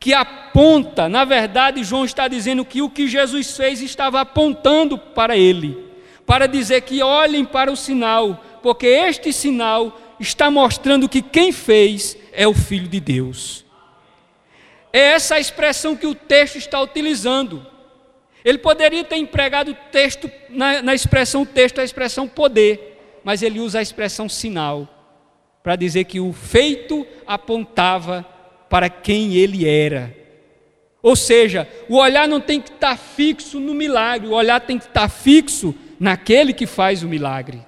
que 0.01 0.15
aponta, 0.15 1.09
na 1.09 1.25
verdade, 1.25 1.83
João 1.83 2.05
está 2.05 2.29
dizendo 2.29 2.65
que 2.65 2.81
o 2.81 2.91
que 2.91 3.09
Jesus 3.09 3.57
fez 3.57 3.81
estava 3.83 4.21
apontando 4.21 4.97
para 4.97 5.37
ele, 5.37 5.77
para 6.25 6.47
dizer 6.47 6.83
que 6.83 7.03
olhem 7.03 7.45
para 7.45 7.73
o 7.73 7.77
sinal, 7.77 8.45
porque 8.63 8.87
este 8.87 9.33
sinal 9.33 9.99
está 10.21 10.51
mostrando 10.51 11.09
que 11.09 11.23
quem 11.23 11.53
fez 11.53 12.17
é 12.33 12.47
o 12.47 12.55
Filho 12.55 12.89
de 12.89 13.01
Deus. 13.01 13.65
É 14.93 15.01
essa 15.13 15.35
a 15.35 15.41
expressão 15.41 15.97
que 15.97 16.07
o 16.07 16.15
texto 16.15 16.57
está 16.57 16.81
utilizando. 16.81 17.67
Ele 18.45 18.59
poderia 18.59 19.05
ter 19.05 19.17
empregado 19.17 19.77
texto, 19.91 20.31
na, 20.49 20.81
na 20.81 20.95
expressão 20.95 21.45
texto, 21.45 21.81
a 21.81 21.85
expressão 21.85 22.29
poder, 22.29 23.21
mas 23.25 23.43
ele 23.43 23.59
usa 23.59 23.81
a 23.81 23.83
expressão 23.83 24.29
sinal, 24.29 24.89
para 25.63 25.77
dizer 25.77 26.05
que 26.05 26.21
o 26.21 26.33
feito 26.33 27.07
apontava 27.27 28.25
para 28.69 28.89
quem 28.89 29.35
ele 29.35 29.67
era. 29.67 30.17
Ou 31.03 31.15
seja, 31.15 31.69
o 31.89 31.97
olhar 31.97 32.27
não 32.27 32.41
tem 32.41 32.61
que 32.61 32.71
estar 32.71 32.97
fixo 32.97 33.61
no 33.61 33.75
milagre, 33.75 34.29
o 34.29 34.33
olhar 34.33 34.61
tem 34.61 34.79
que 34.79 34.87
estar 34.87 35.09
fixo 35.09 35.75
naquele 35.99 36.53
que 36.53 36.67
faz 36.67 37.03
o 37.03 37.09
milagre. 37.09 37.65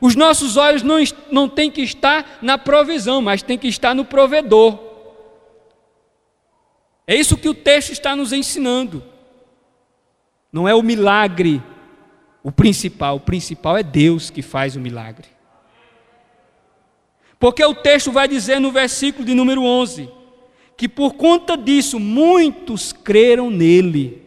Os 0.00 0.16
nossos 0.16 0.56
olhos 0.56 0.82
não, 0.82 0.96
não 1.30 1.48
têm 1.48 1.70
que 1.70 1.82
estar 1.82 2.38
na 2.42 2.58
provisão, 2.58 3.22
mas 3.22 3.42
tem 3.42 3.56
que 3.56 3.68
estar 3.68 3.94
no 3.94 4.04
provedor. 4.04 4.78
É 7.06 7.14
isso 7.14 7.36
que 7.36 7.48
o 7.48 7.54
texto 7.54 7.90
está 7.90 8.16
nos 8.16 8.32
ensinando. 8.32 9.02
Não 10.52 10.68
é 10.68 10.74
o 10.74 10.82
milagre 10.82 11.62
o 12.42 12.50
principal, 12.50 13.16
o 13.16 13.20
principal 13.20 13.76
é 13.76 13.82
Deus 13.82 14.28
que 14.28 14.42
faz 14.42 14.74
o 14.74 14.80
milagre. 14.80 15.28
Porque 17.42 17.64
o 17.64 17.74
texto 17.74 18.12
vai 18.12 18.28
dizer 18.28 18.60
no 18.60 18.70
versículo 18.70 19.24
de 19.24 19.34
número 19.34 19.64
11 19.64 20.08
que 20.76 20.88
por 20.88 21.14
conta 21.14 21.56
disso 21.56 21.98
muitos 21.98 22.92
creram 22.92 23.50
nele. 23.50 24.22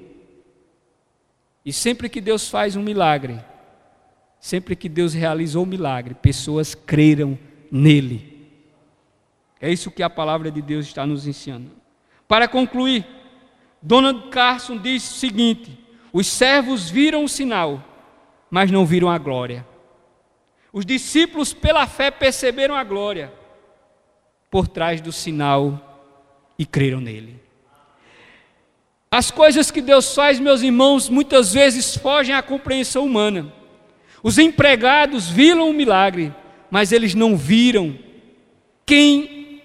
E 1.64 1.72
sempre 1.72 2.10
que 2.10 2.20
Deus 2.20 2.50
faz 2.50 2.76
um 2.76 2.84
milagre, 2.84 3.40
sempre 4.38 4.76
que 4.76 4.90
Deus 4.90 5.14
realizou 5.14 5.64
um 5.64 5.66
milagre, 5.66 6.14
pessoas 6.14 6.76
creram 6.76 7.40
nele. 7.72 8.50
É 9.62 9.72
isso 9.72 9.90
que 9.92 10.04
a 10.04 10.10
palavra 10.10 10.52
de 10.52 10.62
Deus 10.62 10.86
está 10.86 11.06
nos 11.06 11.26
ensinando. 11.26 11.72
Para 12.28 12.50
concluir, 12.50 13.08
Donald 13.82 14.28
Carson 14.28 14.78
diz 14.78 15.10
o 15.10 15.14
seguinte: 15.14 15.80
os 16.12 16.28
servos 16.28 16.90
viram 16.90 17.24
o 17.24 17.30
sinal, 17.30 17.82
mas 18.52 18.70
não 18.70 18.86
viram 18.86 19.10
a 19.10 19.18
glória. 19.18 19.66
Os 20.76 20.86
discípulos, 20.86 21.54
pela 21.54 21.88
fé, 21.88 22.12
perceberam 22.12 22.76
a 22.76 22.84
glória 22.84 23.32
por 24.52 24.68
trás 24.68 25.00
do 25.00 25.10
sinal 25.10 26.04
e 26.60 26.66
creram 26.66 27.00
nele. 27.00 27.40
As 29.10 29.32
coisas 29.32 29.72
que 29.72 29.82
Deus 29.82 30.14
faz, 30.14 30.38
meus 30.38 30.62
irmãos, 30.62 31.08
muitas 31.08 31.54
vezes 31.54 31.96
fogem 31.96 32.36
à 32.36 32.42
compreensão 32.42 33.06
humana. 33.06 33.54
Os 34.22 34.38
empregados 34.38 35.30
viram 35.30 35.70
o 35.70 35.74
milagre, 35.74 36.36
mas 36.70 36.92
eles 36.92 37.16
não 37.16 37.38
viram 37.38 37.98
quem 38.86 39.62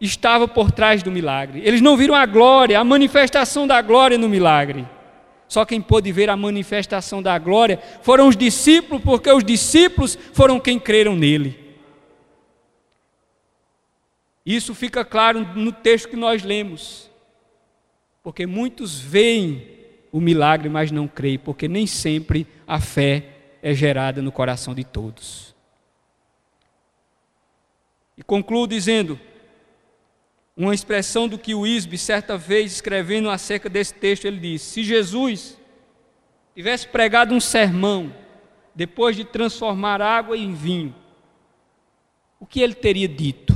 estava 0.00 0.48
por 0.48 0.70
trás 0.72 1.02
do 1.02 1.12
milagre. 1.12 1.60
Eles 1.66 1.82
não 1.82 1.98
viram 1.98 2.14
a 2.14 2.24
glória, 2.24 2.80
a 2.80 2.84
manifestação 2.84 3.66
da 3.66 3.82
glória 3.82 4.16
no 4.16 4.26
milagre. 4.26 4.88
Só 5.48 5.64
quem 5.64 5.80
pôde 5.80 6.10
ver 6.10 6.28
a 6.28 6.36
manifestação 6.36 7.22
da 7.22 7.38
glória 7.38 7.78
foram 8.02 8.28
os 8.28 8.36
discípulos, 8.36 9.02
porque 9.02 9.30
os 9.30 9.44
discípulos 9.44 10.18
foram 10.32 10.58
quem 10.58 10.78
creram 10.78 11.14
nele. 11.14 11.66
Isso 14.44 14.74
fica 14.74 15.04
claro 15.04 15.40
no 15.54 15.72
texto 15.72 16.08
que 16.08 16.16
nós 16.16 16.42
lemos. 16.42 17.10
Porque 18.22 18.46
muitos 18.46 18.98
veem 18.98 19.76
o 20.12 20.20
milagre, 20.20 20.68
mas 20.68 20.90
não 20.90 21.06
creem, 21.06 21.38
porque 21.38 21.68
nem 21.68 21.86
sempre 21.86 22.46
a 22.66 22.80
fé 22.80 23.24
é 23.62 23.74
gerada 23.74 24.22
no 24.22 24.32
coração 24.32 24.74
de 24.74 24.84
todos. 24.84 25.54
E 28.16 28.22
concluo 28.22 28.66
dizendo 28.66 29.18
uma 30.56 30.74
expressão 30.74 31.28
do 31.28 31.38
que 31.38 31.54
o 31.54 31.66
Isbe, 31.66 31.98
certa 31.98 32.38
vez, 32.38 32.72
escrevendo 32.72 33.28
acerca 33.28 33.68
desse 33.68 33.92
texto, 33.92 34.24
ele 34.24 34.38
disse: 34.38 34.72
Se 34.72 34.82
Jesus 34.82 35.58
tivesse 36.54 36.88
pregado 36.88 37.34
um 37.34 37.40
sermão 37.40 38.14
depois 38.74 39.14
de 39.14 39.24
transformar 39.24 40.00
água 40.00 40.36
em 40.36 40.54
vinho, 40.54 40.94
o 42.40 42.46
que 42.46 42.60
ele 42.60 42.74
teria 42.74 43.06
dito? 43.06 43.54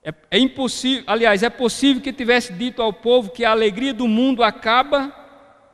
É, 0.00 0.14
é, 0.30 0.38
impossível, 0.38 1.04
aliás, 1.08 1.42
é 1.42 1.50
possível 1.50 2.00
que 2.00 2.12
tivesse 2.12 2.52
dito 2.52 2.80
ao 2.80 2.92
povo 2.92 3.30
que 3.30 3.44
a 3.44 3.50
alegria 3.50 3.92
do 3.92 4.06
mundo 4.06 4.44
acaba 4.44 5.12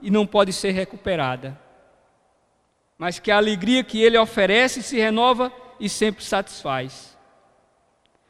e 0.00 0.10
não 0.10 0.26
pode 0.26 0.52
ser 0.52 0.72
recuperada, 0.72 1.60
mas 2.96 3.18
que 3.18 3.30
a 3.30 3.36
alegria 3.36 3.84
que 3.84 4.00
ele 4.00 4.16
oferece 4.16 4.82
se 4.82 4.96
renova 4.96 5.52
e 5.78 5.88
sempre 5.88 6.24
satisfaz. 6.24 7.13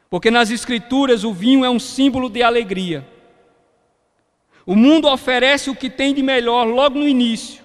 Porque 0.08 0.30
nas 0.30 0.50
Escrituras 0.50 1.24
o 1.24 1.32
vinho 1.32 1.64
é 1.64 1.70
um 1.70 1.78
símbolo 1.78 2.28
de 2.28 2.42
alegria. 2.42 3.06
O 4.66 4.74
mundo 4.74 5.08
oferece 5.08 5.68
o 5.68 5.76
que 5.76 5.90
tem 5.90 6.14
de 6.14 6.22
melhor 6.22 6.64
logo 6.64 6.98
no 6.98 7.08
início, 7.08 7.62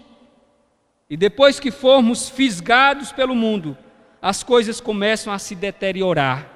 e 1.09 1.15
depois 1.15 1.59
que 1.59 1.71
formos 1.71 2.29
fisgados 2.29 3.11
pelo 3.11 3.33
mundo, 3.33 3.77
as 4.21 4.43
coisas 4.43 4.81
começam 4.81 5.31
a 5.31 5.39
se 5.39 5.55
deteriorar. 5.55 6.53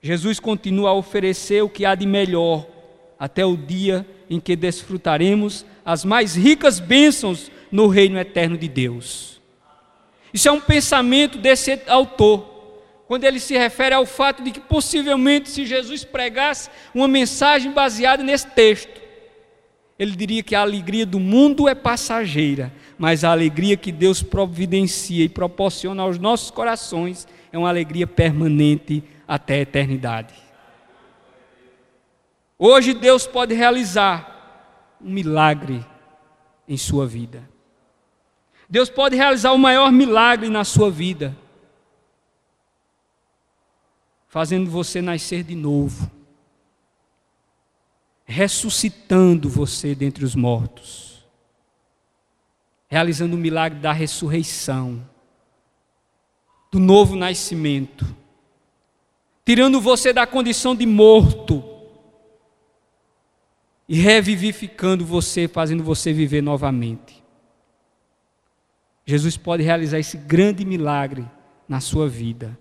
Jesus 0.00 0.40
continua 0.40 0.90
a 0.90 0.94
oferecer 0.94 1.62
o 1.62 1.68
que 1.68 1.84
há 1.84 1.94
de 1.94 2.06
melhor 2.06 2.66
até 3.18 3.44
o 3.44 3.56
dia 3.56 4.06
em 4.30 4.40
que 4.40 4.56
desfrutaremos 4.56 5.66
as 5.84 6.04
mais 6.04 6.36
ricas 6.36 6.80
bênçãos 6.80 7.50
no 7.70 7.88
reino 7.88 8.18
eterno 8.18 8.56
de 8.56 8.68
Deus. 8.68 9.40
Isso 10.32 10.48
é 10.48 10.52
um 10.52 10.60
pensamento 10.60 11.36
desse 11.36 11.82
autor, 11.86 12.49
quando 13.10 13.24
ele 13.24 13.40
se 13.40 13.58
refere 13.58 13.92
ao 13.92 14.06
fato 14.06 14.40
de 14.40 14.52
que 14.52 14.60
possivelmente 14.60 15.50
se 15.50 15.66
Jesus 15.66 16.04
pregasse 16.04 16.70
uma 16.94 17.08
mensagem 17.08 17.72
baseada 17.72 18.22
nesse 18.22 18.46
texto, 18.46 19.00
ele 19.98 20.14
diria 20.14 20.44
que 20.44 20.54
a 20.54 20.60
alegria 20.60 21.04
do 21.04 21.18
mundo 21.18 21.68
é 21.68 21.74
passageira, 21.74 22.72
mas 22.96 23.24
a 23.24 23.32
alegria 23.32 23.76
que 23.76 23.90
Deus 23.90 24.22
providencia 24.22 25.24
e 25.24 25.28
proporciona 25.28 26.04
aos 26.04 26.20
nossos 26.20 26.52
corações 26.52 27.26
é 27.52 27.58
uma 27.58 27.68
alegria 27.68 28.06
permanente 28.06 29.02
até 29.26 29.54
a 29.54 29.62
eternidade. 29.62 30.34
Hoje 32.56 32.94
Deus 32.94 33.26
pode 33.26 33.54
realizar 33.54 34.94
um 35.04 35.10
milagre 35.10 35.84
em 36.68 36.76
sua 36.76 37.08
vida. 37.08 37.42
Deus 38.68 38.88
pode 38.88 39.16
realizar 39.16 39.50
o 39.50 39.58
maior 39.58 39.90
milagre 39.90 40.48
na 40.48 40.62
sua 40.62 40.92
vida, 40.92 41.36
fazendo 44.30 44.70
você 44.70 45.02
nascer 45.02 45.44
de 45.44 45.54
novo, 45.54 46.10
ressuscitando 48.24 49.50
você 49.50 49.94
dentre 49.94 50.24
os 50.24 50.34
mortos, 50.34 51.22
realizando 52.88 53.36
o 53.36 53.38
milagre 53.38 53.78
da 53.78 53.92
ressurreição, 53.92 55.06
do 56.72 56.80
novo 56.80 57.14
nascimento 57.14 58.18
tirando 59.50 59.80
você 59.80 60.12
da 60.12 60.28
condição 60.28 60.76
de 60.76 60.86
morto 60.86 61.64
e 63.88 63.96
revivificando 63.96 65.04
você, 65.04 65.48
fazendo 65.48 65.82
você 65.82 66.12
viver 66.12 66.40
novamente. 66.40 67.20
Jesus 69.04 69.36
pode 69.36 69.64
realizar 69.64 69.98
esse 69.98 70.16
grande 70.16 70.64
milagre 70.64 71.28
na 71.68 71.80
sua 71.80 72.08
vida. 72.08 72.56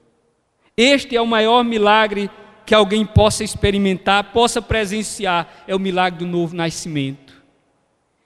Este 0.82 1.13
é 1.13 1.21
o 1.21 1.27
maior 1.27 1.61
milagre 1.61 2.32
que 2.65 2.73
alguém 2.73 3.05
possa 3.05 3.43
experimentar, 3.43 4.32
possa 4.32 4.61
presenciar, 4.61 5.65
é 5.67 5.75
o 5.75 5.80
milagre 5.80 6.19
do 6.19 6.25
novo 6.25 6.55
nascimento. 6.55 7.34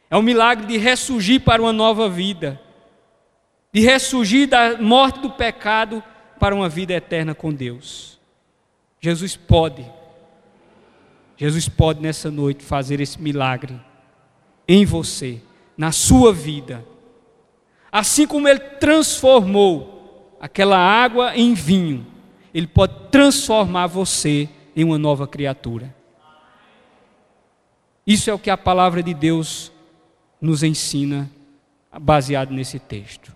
É 0.08 0.16
o 0.16 0.22
milagre 0.22 0.68
de 0.68 0.78
ressurgir 0.78 1.42
para 1.42 1.60
uma 1.60 1.74
nova 1.74 2.08
vida, 2.08 2.62
de 3.74 3.82
ressurgir 3.82 4.48
da 4.48 4.78
morte 4.78 5.20
do 5.20 5.32
pecado 5.32 6.04
para 6.40 6.54
uma 6.54 6.70
vida 6.70 6.94
eterna 6.94 7.34
com 7.34 7.52
Deus. 7.52 8.20
Jesus 9.02 9.36
pode, 9.36 9.84
Jesus 11.36 11.68
pode 11.68 12.04
nessa 12.04 12.30
noite 12.30 12.64
fazer 12.64 13.02
esse 13.02 13.20
milagre 13.20 13.82
em 14.68 14.86
você, 14.86 15.42
na 15.76 15.92
sua 15.92 16.32
vida. 16.32 16.86
Assim 17.92 18.28
como 18.28 18.48
Ele 18.48 18.60
transformou 18.60 20.38
aquela 20.40 20.78
água 20.78 21.36
em 21.36 21.56
vinho, 21.56 22.13
Ele 22.54 22.68
pode 22.68 22.94
transformar 23.10 23.88
você 23.88 24.48
em 24.76 24.84
uma 24.84 24.98
nova 24.98 25.28
criatura. 25.28 25.94
Isso 28.06 28.30
é 28.30 28.34
o 28.34 28.40
que 28.40 28.50
a 28.50 28.58
palavra 28.58 29.02
de 29.02 29.14
Deus 29.14 29.72
nos 30.40 30.62
ensina, 30.62 31.32
baseado 32.02 32.52
nesse 32.52 32.80
texto. 32.80 33.36